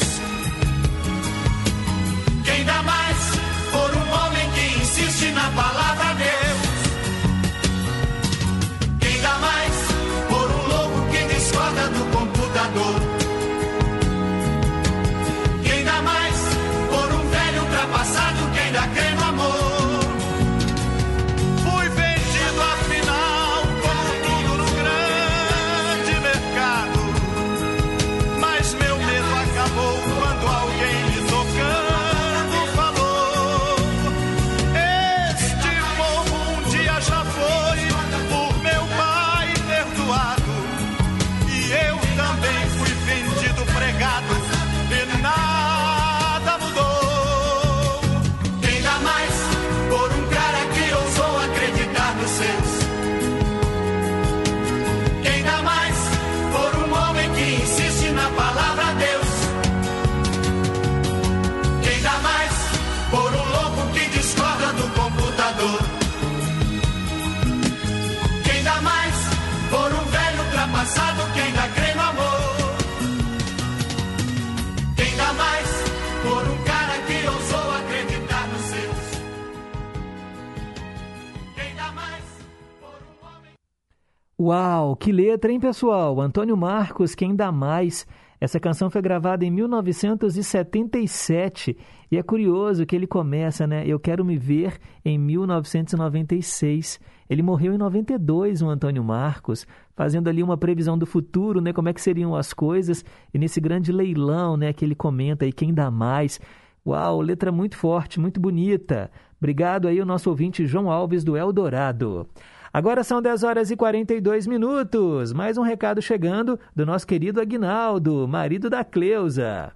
Uau, 84.48 84.96
que 84.96 85.12
letra, 85.12 85.52
hein, 85.52 85.60
pessoal? 85.60 86.18
Antônio 86.22 86.56
Marcos, 86.56 87.14
quem 87.14 87.36
dá 87.36 87.52
mais? 87.52 88.06
Essa 88.40 88.58
canção 88.58 88.88
foi 88.88 89.02
gravada 89.02 89.44
em 89.44 89.50
1977 89.50 91.76
e 92.10 92.16
é 92.16 92.22
curioso 92.22 92.86
que 92.86 92.96
ele 92.96 93.06
começa, 93.06 93.66
né? 93.66 93.86
Eu 93.86 94.00
quero 94.00 94.24
me 94.24 94.38
ver 94.38 94.78
em 95.04 95.18
1996. 95.18 96.98
Ele 97.28 97.42
morreu 97.42 97.74
em 97.74 97.76
92, 97.76 98.62
o 98.62 98.70
Antônio 98.70 99.04
Marcos, 99.04 99.66
fazendo 99.94 100.28
ali 100.28 100.42
uma 100.42 100.56
previsão 100.56 100.96
do 100.96 101.04
futuro, 101.04 101.60
né? 101.60 101.74
Como 101.74 101.90
é 101.90 101.92
que 101.92 102.00
seriam 102.00 102.34
as 102.34 102.54
coisas 102.54 103.04
e 103.34 103.38
nesse 103.38 103.60
grande 103.60 103.92
leilão, 103.92 104.56
né? 104.56 104.72
Que 104.72 104.82
ele 104.82 104.94
comenta 104.94 105.44
aí 105.44 105.52
quem 105.52 105.74
dá 105.74 105.90
mais. 105.90 106.40
Uau, 106.86 107.20
letra 107.20 107.52
muito 107.52 107.76
forte, 107.76 108.18
muito 108.18 108.40
bonita. 108.40 109.10
Obrigado 109.38 109.86
aí 109.86 110.00
o 110.00 110.06
nosso 110.06 110.30
ouvinte 110.30 110.64
João 110.64 110.90
Alves 110.90 111.22
do 111.22 111.36
Eldorado. 111.36 112.26
Agora 112.72 113.02
são 113.02 113.22
10 113.22 113.44
horas 113.44 113.70
e 113.70 113.76
42 113.76 114.46
minutos. 114.46 115.32
Mais 115.32 115.56
um 115.56 115.62
recado 115.62 116.02
chegando 116.02 116.60
do 116.76 116.84
nosso 116.84 117.06
querido 117.06 117.40
Aguinaldo, 117.40 118.28
marido 118.28 118.68
da 118.68 118.84
Cleusa. 118.84 119.72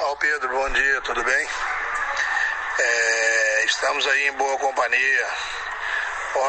Ó 0.00 0.16
Pedro, 0.16 0.48
bom 0.48 0.68
dia, 0.70 1.00
tudo 1.02 1.22
bem? 1.22 1.48
É, 2.78 3.64
estamos 3.64 4.06
aí 4.08 4.28
em 4.28 4.32
boa 4.32 4.58
companhia. 4.58 5.26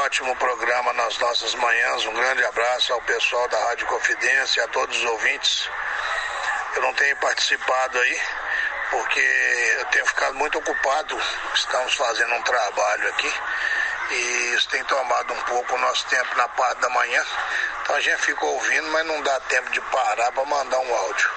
Ótimo 0.04 0.36
programa 0.38 0.94
nas 0.94 1.18
nossas 1.20 1.54
manhãs. 1.56 2.06
Um 2.08 2.14
grande 2.14 2.44
abraço 2.44 2.94
ao 2.94 3.02
pessoal 3.04 3.48
da 3.48 3.60
Rádio 3.66 3.86
Confidência 3.86 4.64
a 4.64 4.68
todos 4.70 4.98
os 4.98 5.06
ouvintes. 5.06 5.70
Eu 6.76 6.82
não 6.82 6.94
tenho 6.95 7.16
participado 7.18 7.99
aí 7.99 8.20
porque 8.90 9.20
eu 9.80 9.86
tenho 9.86 10.06
ficado 10.08 10.34
muito 10.36 10.58
ocupado. 10.58 11.18
Estamos 11.54 11.94
fazendo 11.94 12.34
um 12.34 12.41
trabalho 12.41 13.10
aqui 13.10 13.32
e 14.11 14.53
isso 14.55 14.69
tem 14.69 14.84
tomado 14.85 15.34
um 15.34 15.41
pouco 15.43 15.75
o 15.75 15.79
nosso 15.79 16.05
tempo 16.07 16.35
na 16.35 16.47
parte 16.49 16.79
da 16.81 16.89
manhã. 16.89 17.23
Então 17.81 17.95
a 17.95 18.01
gente 18.01 18.21
fica 18.21 18.45
ouvindo, 18.45 18.88
mas 18.89 19.05
não 19.05 19.21
dá 19.21 19.39
tempo 19.41 19.69
de 19.71 19.81
parar 19.81 20.31
para 20.31 20.45
mandar 20.45 20.79
um 20.79 20.95
áudio. 20.95 21.29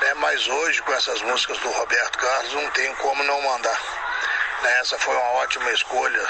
Né? 0.00 0.14
Mas 0.14 0.46
hoje, 0.48 0.82
com 0.82 0.92
essas 0.92 1.22
músicas 1.22 1.58
do 1.58 1.70
Roberto 1.70 2.18
Carlos, 2.18 2.52
não 2.54 2.70
tem 2.70 2.94
como 2.96 3.22
não 3.24 3.40
mandar. 3.42 3.80
Né? 4.62 4.78
Essa 4.80 4.98
foi 4.98 5.14
uma 5.14 5.30
ótima 5.32 5.70
escolha. 5.70 6.26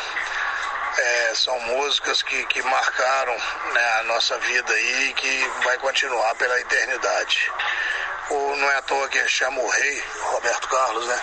É, 0.98 1.32
são 1.34 1.58
músicas 1.60 2.20
que, 2.22 2.44
que 2.46 2.62
marcaram 2.62 3.34
né, 3.72 3.98
a 4.00 4.02
nossa 4.02 4.38
vida 4.38 4.78
e 4.78 5.14
que 5.14 5.50
vai 5.64 5.78
continuar 5.78 6.34
pela 6.34 6.60
eternidade. 6.60 7.50
O, 8.30 8.56
não 8.56 8.70
é 8.70 8.76
à 8.76 8.82
toa 8.82 9.08
que 9.08 9.26
chama 9.28 9.60
o 9.60 9.68
rei 9.68 10.04
Roberto 10.20 10.68
Carlos, 10.68 11.06
né? 11.06 11.20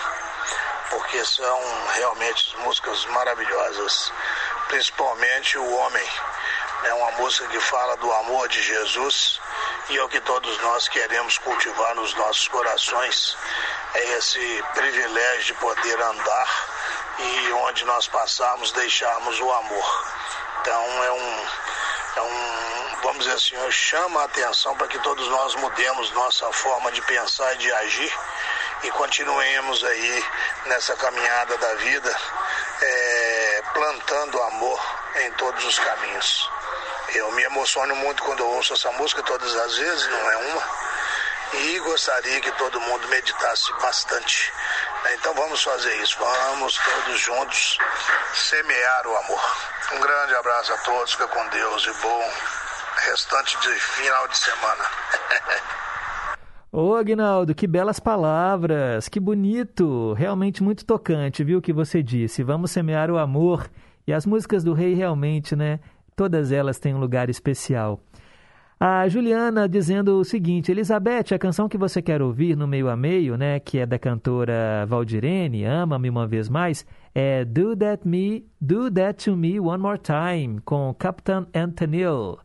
Porque 0.89 1.23
são 1.23 1.87
realmente 1.93 2.57
músicas 2.57 3.05
maravilhosas, 3.05 4.11
principalmente 4.69 5.57
o 5.57 5.75
Homem. 5.75 6.09
É 6.85 6.93
uma 6.93 7.11
música 7.11 7.45
que 7.47 7.59
fala 7.59 7.97
do 7.97 8.09
amor 8.13 8.47
de 8.47 8.61
Jesus 8.61 9.41
e 9.89 9.97
é 9.97 10.03
o 10.03 10.07
que 10.07 10.21
todos 10.21 10.57
nós 10.61 10.87
queremos 10.87 11.37
cultivar 11.39 11.93
nos 11.95 12.13
nossos 12.13 12.47
corações. 12.47 13.37
É 13.95 14.11
esse 14.17 14.63
privilégio 14.73 15.43
de 15.43 15.53
poder 15.55 16.01
andar 16.01 16.67
e 17.19 17.51
onde 17.51 17.83
nós 17.83 18.07
passarmos 18.07 18.71
deixarmos 18.71 19.39
o 19.41 19.51
amor. 19.51 20.07
Então 20.61 21.03
é 21.03 21.11
um, 21.11 21.47
é 22.15 22.21
um 22.21 23.01
vamos 23.03 23.25
dizer 23.25 23.35
assim, 23.35 23.71
chama 23.71 24.21
a 24.21 24.25
atenção 24.25 24.77
para 24.77 24.87
que 24.87 24.99
todos 24.99 25.27
nós 25.27 25.55
mudemos 25.55 26.11
nossa 26.11 26.49
forma 26.53 26.91
de 26.93 27.01
pensar 27.01 27.53
e 27.55 27.57
de 27.57 27.73
agir 27.73 28.13
e 28.83 28.91
continuemos 28.91 29.83
aí 29.83 30.25
nessa 30.67 30.95
caminhada 30.95 31.57
da 31.57 31.75
vida, 31.75 32.17
é, 32.81 33.08
plantando 33.79 34.41
amor 34.43 34.79
em 35.21 35.31
todos 35.33 35.63
os 35.63 35.79
caminhos. 35.79 36.49
Eu 37.15 37.31
me 37.31 37.43
emociono 37.43 37.95
muito 37.95 38.21
quando 38.23 38.45
ouço 38.45 38.73
essa 38.73 38.91
música, 38.91 39.23
todas 39.23 39.55
as 39.55 39.77
vezes, 39.77 40.07
não 40.09 40.31
é 40.31 40.37
uma, 40.37 40.63
e 41.53 41.79
gostaria 41.79 42.41
que 42.41 42.51
todo 42.51 42.81
mundo 42.81 43.07
meditasse 43.07 43.71
bastante. 43.81 44.51
Então 45.13 45.33
vamos 45.33 45.63
fazer 45.63 45.95
isso, 45.95 46.17
vamos 46.19 46.77
todos 46.77 47.19
juntos 47.21 47.77
semear 48.33 49.07
o 49.07 49.17
amor. 49.17 49.57
Um 49.93 49.99
grande 50.01 50.35
abraço 50.35 50.73
a 50.73 50.77
todos, 50.79 51.13
fica 51.13 51.29
com 51.29 51.47
Deus 51.47 51.85
e 51.85 51.93
bom 51.93 52.33
restante 52.97 53.57
de 53.59 53.79
final 53.79 54.27
de 54.27 54.37
semana. 54.37 54.91
Ô 56.71 56.93
Agnaldo, 56.93 57.55
que 57.55 57.65
belas 57.65 57.99
palavras, 57.99 59.09
que 59.09 59.19
bonito, 59.19 60.13
realmente 60.13 60.61
muito 60.61 60.85
tocante, 60.85 61.43
viu 61.43 61.57
o 61.57 61.61
que 61.61 61.73
você 61.73 62.03
disse. 62.03 62.43
Vamos 62.43 62.69
semear 62.69 63.09
o 63.09 63.17
amor 63.17 63.67
e 64.05 64.13
as 64.13 64.23
músicas 64.23 64.63
do 64.63 64.71
rei 64.73 64.93
realmente, 64.93 65.55
né? 65.55 65.79
Todas 66.15 66.51
elas 66.51 66.77
têm 66.77 66.93
um 66.93 66.99
lugar 66.99 67.27
especial. 67.27 67.99
A 68.79 69.07
Juliana 69.07 69.67
dizendo 69.67 70.19
o 70.19 70.23
seguinte: 70.23 70.71
Elizabeth, 70.71 71.33
a 71.33 71.39
canção 71.39 71.67
que 71.67 71.77
você 71.77 72.03
quer 72.03 72.21
ouvir 72.21 72.55
no 72.55 72.67
meio 72.67 72.87
a 72.87 72.95
meio, 72.95 73.35
né, 73.35 73.59
que 73.59 73.79
é 73.79 73.85
da 73.87 73.97
cantora 73.97 74.85
Valdirene, 74.87 75.65
Ama-me 75.65 76.07
uma 76.07 76.27
vez 76.27 76.47
mais, 76.47 76.85
é 77.15 77.43
Do 77.45 77.75
That 77.75 78.07
Me, 78.07 78.45
Do 78.61 78.91
That 78.91 79.25
to 79.25 79.35
Me 79.35 79.59
One 79.59 79.81
More 79.81 79.97
Time, 79.99 80.61
com 80.61 80.93
Captain 80.93 81.47
Antonil. 81.51 82.37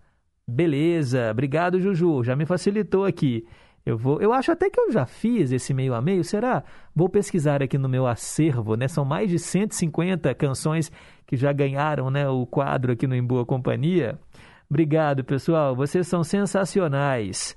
Beleza, 0.48 1.30
obrigado 1.30 1.78
Juju, 1.78 2.24
já 2.24 2.34
me 2.34 2.46
facilitou 2.46 3.04
aqui. 3.04 3.46
Eu 3.84 3.98
vou, 3.98 4.20
eu 4.20 4.32
acho 4.32 4.50
até 4.50 4.70
que 4.70 4.80
eu 4.80 4.90
já 4.90 5.04
fiz 5.04 5.52
esse 5.52 5.74
meio 5.74 5.92
a 5.92 6.00
meio, 6.00 6.24
será? 6.24 6.64
Vou 6.94 7.08
pesquisar 7.08 7.62
aqui 7.62 7.76
no 7.76 7.88
meu 7.88 8.06
acervo, 8.06 8.76
né? 8.76 8.88
São 8.88 9.04
mais 9.04 9.28
de 9.28 9.38
150 9.38 10.34
canções 10.34 10.90
que 11.26 11.36
já 11.36 11.52
ganharam, 11.52 12.10
né, 12.10 12.28
o 12.28 12.46
quadro 12.46 12.92
aqui 12.92 13.06
no 13.06 13.14
Em 13.14 13.22
Boa 13.22 13.44
Companhia. 13.44 14.18
Obrigado, 14.70 15.22
pessoal. 15.22 15.76
Vocês 15.76 16.06
são 16.06 16.24
sensacionais. 16.24 17.54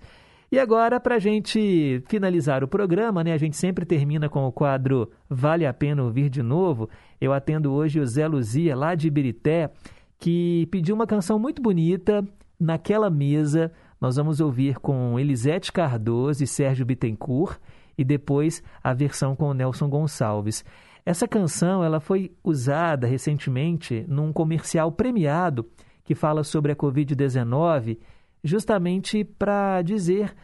E 0.51 0.57
agora, 0.57 0.99
para 0.99 1.15
a 1.15 1.19
gente 1.19 2.01
finalizar 2.07 2.63
o 2.63 2.67
programa, 2.67 3.23
né? 3.23 3.33
A 3.33 3.37
gente 3.37 3.57
sempre 3.57 3.85
termina 3.85 4.29
com 4.29 4.45
o 4.45 4.51
quadro 4.51 5.11
Vale 5.29 5.65
a 5.65 5.73
Pena 5.73 6.03
Ouvir 6.03 6.29
de 6.29 6.41
Novo. 6.41 6.89
Eu 7.19 7.33
atendo 7.33 7.73
hoje 7.73 7.99
o 7.99 8.05
Zé 8.05 8.27
Luzia, 8.27 8.75
lá 8.75 8.95
de 8.95 9.07
Ibirité, 9.07 9.69
que 10.17 10.67
pediu 10.71 10.95
uma 10.95 11.05
canção 11.05 11.37
muito 11.37 11.61
bonita, 11.61 12.23
Naquela 12.59 13.09
Mesa. 13.09 13.71
Nós 13.99 14.15
vamos 14.15 14.39
ouvir 14.39 14.77
com 14.79 15.19
Elisete 15.19 15.71
Cardoso 15.71 16.43
e 16.43 16.47
Sérgio 16.47 16.85
Bittencourt 16.85 17.59
e 17.97 18.03
depois 18.03 18.61
a 18.83 18.93
versão 18.93 19.35
com 19.35 19.53
Nelson 19.53 19.89
Gonçalves. 19.89 20.63
Essa 21.03 21.27
canção 21.27 21.83
ela 21.83 21.99
foi 21.99 22.31
usada 22.43 23.07
recentemente 23.07 24.05
num 24.07 24.31
comercial 24.31 24.91
premiado 24.91 25.67
que 26.03 26.13
fala 26.13 26.43
sobre 26.43 26.71
a 26.71 26.75
Covid-19, 26.75 27.97
justamente 28.43 29.23
para 29.23 29.81
dizer 29.81 30.35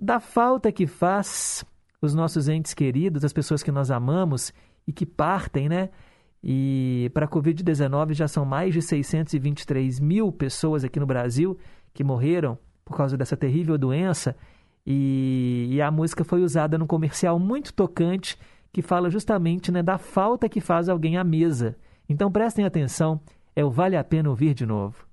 da 0.00 0.20
falta 0.20 0.70
que 0.70 0.86
faz 0.86 1.64
os 2.02 2.14
nossos 2.14 2.48
entes 2.48 2.74
queridos, 2.74 3.24
as 3.24 3.32
pessoas 3.32 3.62
que 3.62 3.72
nós 3.72 3.90
amamos 3.90 4.52
e 4.86 4.92
que 4.92 5.06
partem, 5.06 5.68
né? 5.68 5.90
E 6.42 7.10
para 7.12 7.26
a 7.26 7.28
Covid-19 7.28 8.14
já 8.14 8.26
são 8.26 8.44
mais 8.44 8.72
de 8.72 8.80
623 8.80 10.00
mil 10.00 10.32
pessoas 10.32 10.84
aqui 10.84 10.98
no 10.98 11.06
Brasil 11.06 11.58
que 11.92 12.02
morreram 12.02 12.58
por 12.90 12.96
causa 12.96 13.16
dessa 13.16 13.36
terrível 13.36 13.78
doença. 13.78 14.34
E, 14.84 15.68
e 15.70 15.80
a 15.80 15.90
música 15.92 16.24
foi 16.24 16.42
usada 16.42 16.76
num 16.76 16.86
comercial 16.86 17.38
muito 17.38 17.72
tocante 17.72 18.36
que 18.72 18.82
fala 18.82 19.08
justamente 19.08 19.70
né, 19.70 19.80
da 19.80 19.96
falta 19.96 20.48
que 20.48 20.60
faz 20.60 20.88
alguém 20.88 21.16
à 21.16 21.22
mesa. 21.22 21.76
Então 22.08 22.32
prestem 22.32 22.64
atenção 22.64 23.20
é 23.54 23.64
o 23.64 23.70
Vale 23.70 23.96
a 23.96 24.02
Pena 24.02 24.28
Ouvir 24.28 24.54
de 24.54 24.66
Novo. 24.66 25.06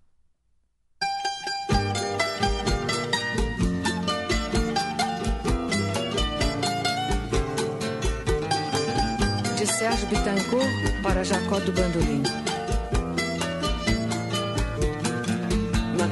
De 9.56 9.68
Sérgio 9.68 10.08
Bittencourt 10.08 11.04
para 11.04 11.24
Jacó 11.24 11.60
do 11.60 11.72
Bandolim. 11.72 12.24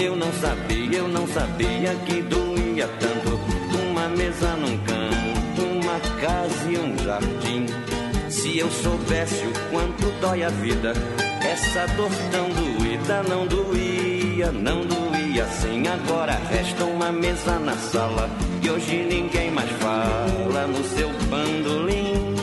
Eu 0.00 0.14
não 0.14 0.32
sabia, 0.34 0.98
eu 0.98 1.08
não 1.08 1.26
sabia 1.26 1.92
que 2.06 2.22
doía 2.22 2.86
tanto 3.00 3.40
uma 3.82 4.08
mesa 4.08 4.54
num 4.54 4.78
canto, 4.84 5.62
uma 5.62 5.98
casa 6.20 6.70
e 6.70 6.78
um 6.78 6.96
jardim. 6.98 7.66
Se 8.28 8.58
eu 8.58 8.70
soubesse 8.70 9.44
o 9.44 9.52
quanto 9.72 10.08
dói 10.20 10.44
a 10.44 10.50
vida, 10.50 10.92
essa 11.44 11.84
dor 11.96 12.10
tão 12.30 12.48
doída 12.50 13.24
não 13.24 13.44
doía, 13.48 14.52
não 14.52 14.86
doía 14.86 15.42
assim. 15.42 15.82
Agora 15.88 16.38
resta 16.48 16.84
uma 16.84 17.10
mesa 17.10 17.58
na 17.58 17.76
sala 17.76 18.30
e 18.62 18.70
hoje 18.70 18.98
ninguém 19.02 19.50
mais 19.50 19.70
fala 19.80 20.68
no 20.68 20.84
seu 20.84 21.10
bandolim. 21.28 22.36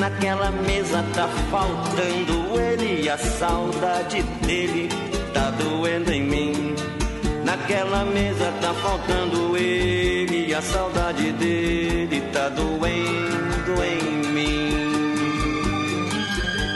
Naquela 0.00 0.50
mesa 0.50 1.04
tá 1.14 1.28
faltando 1.48 2.60
ele 2.60 3.04
e 3.04 3.08
a 3.08 3.16
saudade 3.16 4.20
dele 4.44 4.88
tá 5.32 5.50
doendo 5.50 6.12
em 6.12 6.22
mim. 6.22 6.55
Naquela 7.46 8.04
mesa 8.04 8.52
tá 8.60 8.74
faltando 8.74 9.56
ele 9.56 10.52
a 10.52 10.60
saudade 10.60 11.30
dele 11.34 12.20
tá 12.32 12.48
doendo 12.48 13.84
em 13.84 14.32
mim. 14.32 14.70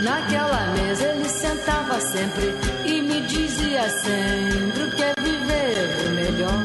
Naquela 0.05 0.69
mesa 0.69 1.07
ele 1.07 1.29
sentava 1.29 2.01
sempre 2.01 2.55
e 2.87 3.03
me 3.03 3.21
dizia 3.23 3.91
sempre 3.91 4.83
o 4.85 4.91
que 4.95 5.03
é 5.03 5.13
viver 5.19 6.11
melhor. 6.15 6.63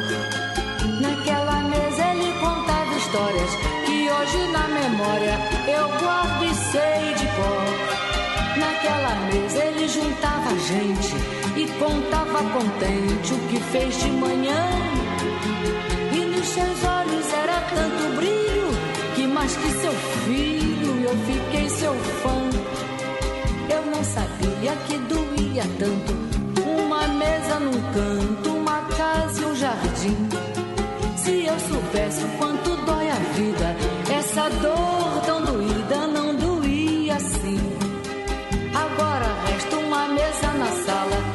Naquela 1.02 1.62
mesa 1.64 2.04
ele 2.12 2.32
contava 2.40 2.96
histórias 2.98 3.56
que 3.88 4.08
hoje 4.08 4.48
na 4.52 4.68
memória 4.68 5.40
eu 5.68 5.88
guardo 6.00 6.46
e 6.46 6.54
sei 6.54 7.14
de 7.16 7.26
cor. 7.38 8.56
Naquela 8.56 9.16
mesa 9.32 9.64
ele 9.66 9.88
juntava 9.88 10.60
gente 10.60 11.35
contava 11.80 12.40
contente 12.52 13.34
o 13.34 13.40
que 13.48 13.60
fez 13.72 14.00
de 14.00 14.10
manhã. 14.12 14.68
E 16.12 16.20
nos 16.20 16.48
seus 16.48 16.84
olhos 16.84 17.34
era 17.34 17.62
tanto 17.62 18.16
brilho 18.16 18.70
que 19.16 19.28
mais 19.28 19.56
que 19.56 19.70
seu 19.82 19.92
filho 20.26 21.04
eu 21.04 21.18
fiquei 21.26 21.70
seu 21.70 21.94
fã. 21.94 22.50
Eu 23.70 23.86
não 23.92 24.04
sabia 24.04 24.76
que 24.88 24.98
doía 24.98 25.64
tanto 25.80 26.14
uma 26.62 27.08
mesa 27.08 27.60
num 27.60 27.82
canto, 27.94 28.50
uma 28.52 28.82
casa 28.98 29.42
e 29.42 29.46
um 29.46 29.56
jardim. 29.56 30.30
Se 31.18 31.46
eu 31.46 31.60
soubesse 31.60 32.24
o 32.24 32.28
quanto 32.38 32.76
dói 32.86 33.10
a 33.10 33.16
vida, 33.36 33.76
essa 34.16 34.50
dor 34.62 35.22
tão 35.26 35.42
doída 35.42 36.08
não 36.08 36.36
doía 36.36 37.16
assim. 37.16 37.60
Agora 38.74 39.26
resta 39.48 39.78
uma 39.78 40.08
mesa 40.10 40.52
na 40.54 40.68
sala 40.86 41.35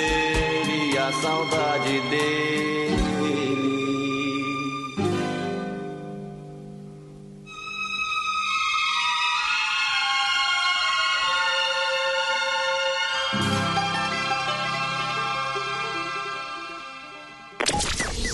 a 1.01 1.11
saudade 1.13 1.99
dele. 2.09 2.71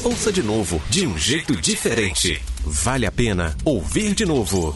Ouça 0.03 0.31
de 0.31 0.43
novo, 0.43 0.81
de 0.89 1.07
um 1.07 1.17
jeito 1.17 1.55
diferente. 1.55 2.41
Vale 2.65 3.05
a 3.05 3.11
pena 3.11 3.55
ouvir 3.63 4.13
de 4.13 4.25
novo. 4.25 4.75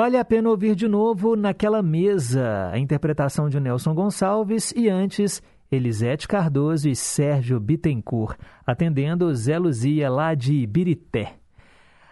Vale 0.00 0.16
a 0.16 0.24
pena 0.24 0.48
ouvir 0.48 0.76
de 0.76 0.86
novo 0.86 1.34
Naquela 1.34 1.82
Mesa, 1.82 2.70
a 2.72 2.78
interpretação 2.78 3.48
de 3.48 3.58
Nelson 3.58 3.92
Gonçalves 3.92 4.72
e 4.76 4.88
antes 4.88 5.42
Elisete 5.72 6.28
Cardoso 6.28 6.88
e 6.88 6.94
Sérgio 6.94 7.58
Bittencourt, 7.58 8.38
atendendo 8.64 9.34
Zé 9.34 9.58
Luzia 9.58 10.08
lá 10.08 10.36
de 10.36 10.54
Ibirité. 10.54 11.34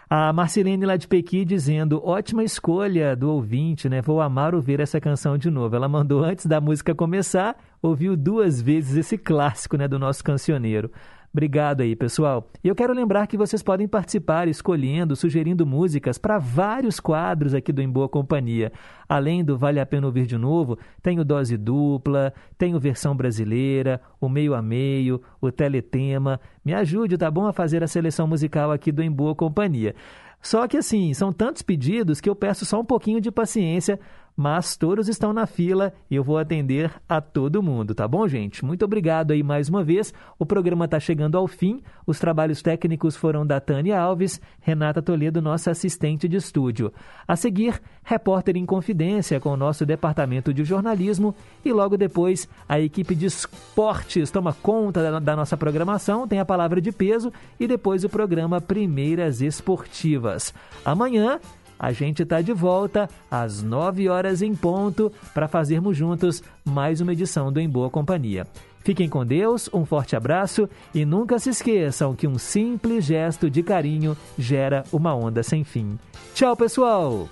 A 0.09 0.33
Marcelene 0.33 0.85
lá 0.85 0.97
de 0.97 1.07
Pequi 1.07 1.45
dizendo, 1.45 2.05
ótima 2.05 2.43
escolha 2.43 3.15
do 3.15 3.31
ouvinte, 3.31 3.87
né? 3.87 4.01
Vou 4.01 4.19
amar 4.19 4.53
ouvir 4.53 4.81
essa 4.81 4.99
canção 4.99 5.37
de 5.37 5.49
novo. 5.49 5.73
Ela 5.73 5.87
mandou 5.87 6.21
antes 6.25 6.45
da 6.45 6.59
música 6.59 6.93
começar, 6.93 7.55
ouviu 7.81 8.17
duas 8.17 8.61
vezes 8.61 8.97
esse 8.97 9.17
clássico, 9.17 9.77
né, 9.77 9.87
do 9.87 9.97
nosso 9.97 10.21
cancioneiro. 10.25 10.91
Obrigado 11.37 11.81
aí, 11.81 11.95
pessoal. 11.95 12.49
E 12.63 12.67
eu 12.67 12.73
quero 12.73 12.91
lembrar 12.91 13.27
que 13.27 13.37
vocês 13.37 13.61
podem 13.61 13.87
participar 13.87 14.47
escolhendo, 14.47 15.15
sugerindo 15.15 15.67
músicas 15.67 16.17
para 16.17 16.39
vários 16.39 16.99
quadros 16.99 17.53
aqui 17.53 17.71
do 17.71 17.79
Em 17.79 17.87
Boa 17.87 18.09
Companhia. 18.09 18.71
Além 19.07 19.45
do 19.45 19.55
Vale 19.55 19.79
a 19.79 19.85
Pena 19.85 20.07
Ouvir 20.07 20.25
de 20.25 20.35
Novo, 20.35 20.79
tem 20.99 21.19
o 21.19 21.23
Dose 21.23 21.55
Dupla, 21.55 22.33
tem 22.57 22.73
o 22.73 22.79
Versão 22.79 23.15
Brasileira, 23.15 24.01
o 24.19 24.27
Meio 24.27 24.55
a 24.55 24.63
Meio, 24.63 25.21
o 25.39 25.51
Teletema. 25.51 26.39
Me 26.65 26.73
ajude, 26.73 27.19
tá 27.19 27.29
bom, 27.29 27.45
a 27.45 27.53
fazer 27.53 27.83
a 27.83 27.87
seleção 27.87 28.25
musical 28.25 28.71
aqui 28.71 28.91
do 28.91 29.03
Em 29.03 29.11
Boa 29.11 29.35
Companhia. 29.35 29.93
Só 30.41 30.67
que 30.67 30.75
assim, 30.75 31.13
são 31.13 31.31
tantos 31.31 31.61
pedidos 31.61 32.19
que 32.19 32.27
eu 32.27 32.35
peço 32.35 32.65
só 32.65 32.79
um 32.79 32.85
pouquinho 32.85 33.21
de 33.21 33.29
paciência 33.29 33.99
mas 34.37 34.77
todos 34.77 35.09
estão 35.09 35.33
na 35.33 35.47
fila 35.47 35.91
e 36.11 36.15
eu 36.15 36.23
vou 36.23 36.37
atender 36.37 36.93
a 37.09 37.19
todo 37.19 37.63
mundo, 37.63 37.95
tá 37.95 38.07
bom, 38.07 38.27
gente? 38.27 38.63
Muito 38.63 38.85
obrigado 38.85 39.31
aí 39.31 39.41
mais 39.41 39.67
uma 39.67 39.83
vez. 39.83 40.13
O 40.37 40.45
programa 40.45 40.85
está 40.85 40.99
chegando 40.99 41.35
ao 41.35 41.47
fim. 41.47 41.81
Os 42.05 42.19
trabalhos 42.19 42.61
técnicos 42.61 43.15
foram 43.15 43.43
da 43.43 43.59
Tânia 43.59 43.99
Alves, 43.99 44.39
Renata 44.61 45.01
Toledo, 45.01 45.41
nossa 45.41 45.71
assistente 45.71 46.27
de 46.27 46.37
estúdio. 46.37 46.93
A 47.27 47.35
seguir, 47.35 47.81
repórter 48.03 48.55
em 48.55 48.65
confidência 48.65 49.39
com 49.39 49.49
o 49.49 49.57
nosso 49.57 49.87
departamento 49.87 50.53
de 50.53 50.63
jornalismo 50.63 51.33
e 51.65 51.73
logo 51.73 51.97
depois 51.97 52.47
a 52.69 52.79
equipe 52.79 53.15
de 53.15 53.25
esportes 53.25 54.29
toma 54.29 54.53
conta 54.53 55.01
da, 55.01 55.19
da 55.19 55.35
nossa 55.35 55.57
programação, 55.57 56.27
tem 56.27 56.39
a 56.39 56.45
palavra 56.45 56.79
de 56.79 56.91
peso 56.91 57.33
e 57.59 57.65
depois 57.65 58.03
o 58.03 58.09
programa 58.09 58.61
Primeiras 58.61 59.41
Esportivas. 59.41 60.53
Amanhã 60.85 61.39
a 61.79 61.91
gente 61.91 62.23
está 62.23 62.41
de 62.41 62.53
volta 62.53 63.09
às 63.29 63.61
9 63.61 64.09
horas 64.09 64.41
em 64.41 64.55
ponto 64.55 65.11
para 65.33 65.47
fazermos 65.47 65.97
juntos 65.97 66.43
mais 66.65 67.01
uma 67.01 67.13
edição 67.13 67.51
do 67.51 67.59
Em 67.59 67.69
Boa 67.69 67.89
Companhia. 67.89 68.45
Fiquem 68.79 69.09
com 69.09 69.25
Deus, 69.25 69.69
um 69.73 69.85
forte 69.85 70.15
abraço 70.15 70.69
e 70.95 71.03
nunca 71.03 71.39
se 71.39 71.49
esqueçam 71.49 72.15
que 72.15 72.25
um 72.27 72.37
simples 72.37 73.03
gesto 73.03 73.49
de 73.49 73.61
carinho 73.61 74.15
gera 74.37 74.83
uma 74.93 75.13
onda 75.13 75.43
sem 75.43 75.63
fim. 75.63 75.99
Tchau, 76.33 76.55
pessoal! 76.55 77.27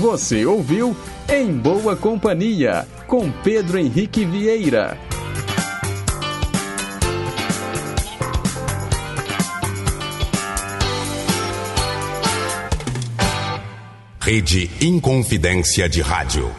Você 0.00 0.44
ouviu 0.44 0.94
Em 1.28 1.52
Boa 1.52 1.96
Companhia 1.96 2.86
com 3.06 3.30
Pedro 3.30 3.78
Henrique 3.78 4.24
Vieira. 4.24 4.98
Rede 14.20 14.70
Inconfidência 14.80 15.88
de 15.88 16.00
Rádio. 16.00 16.50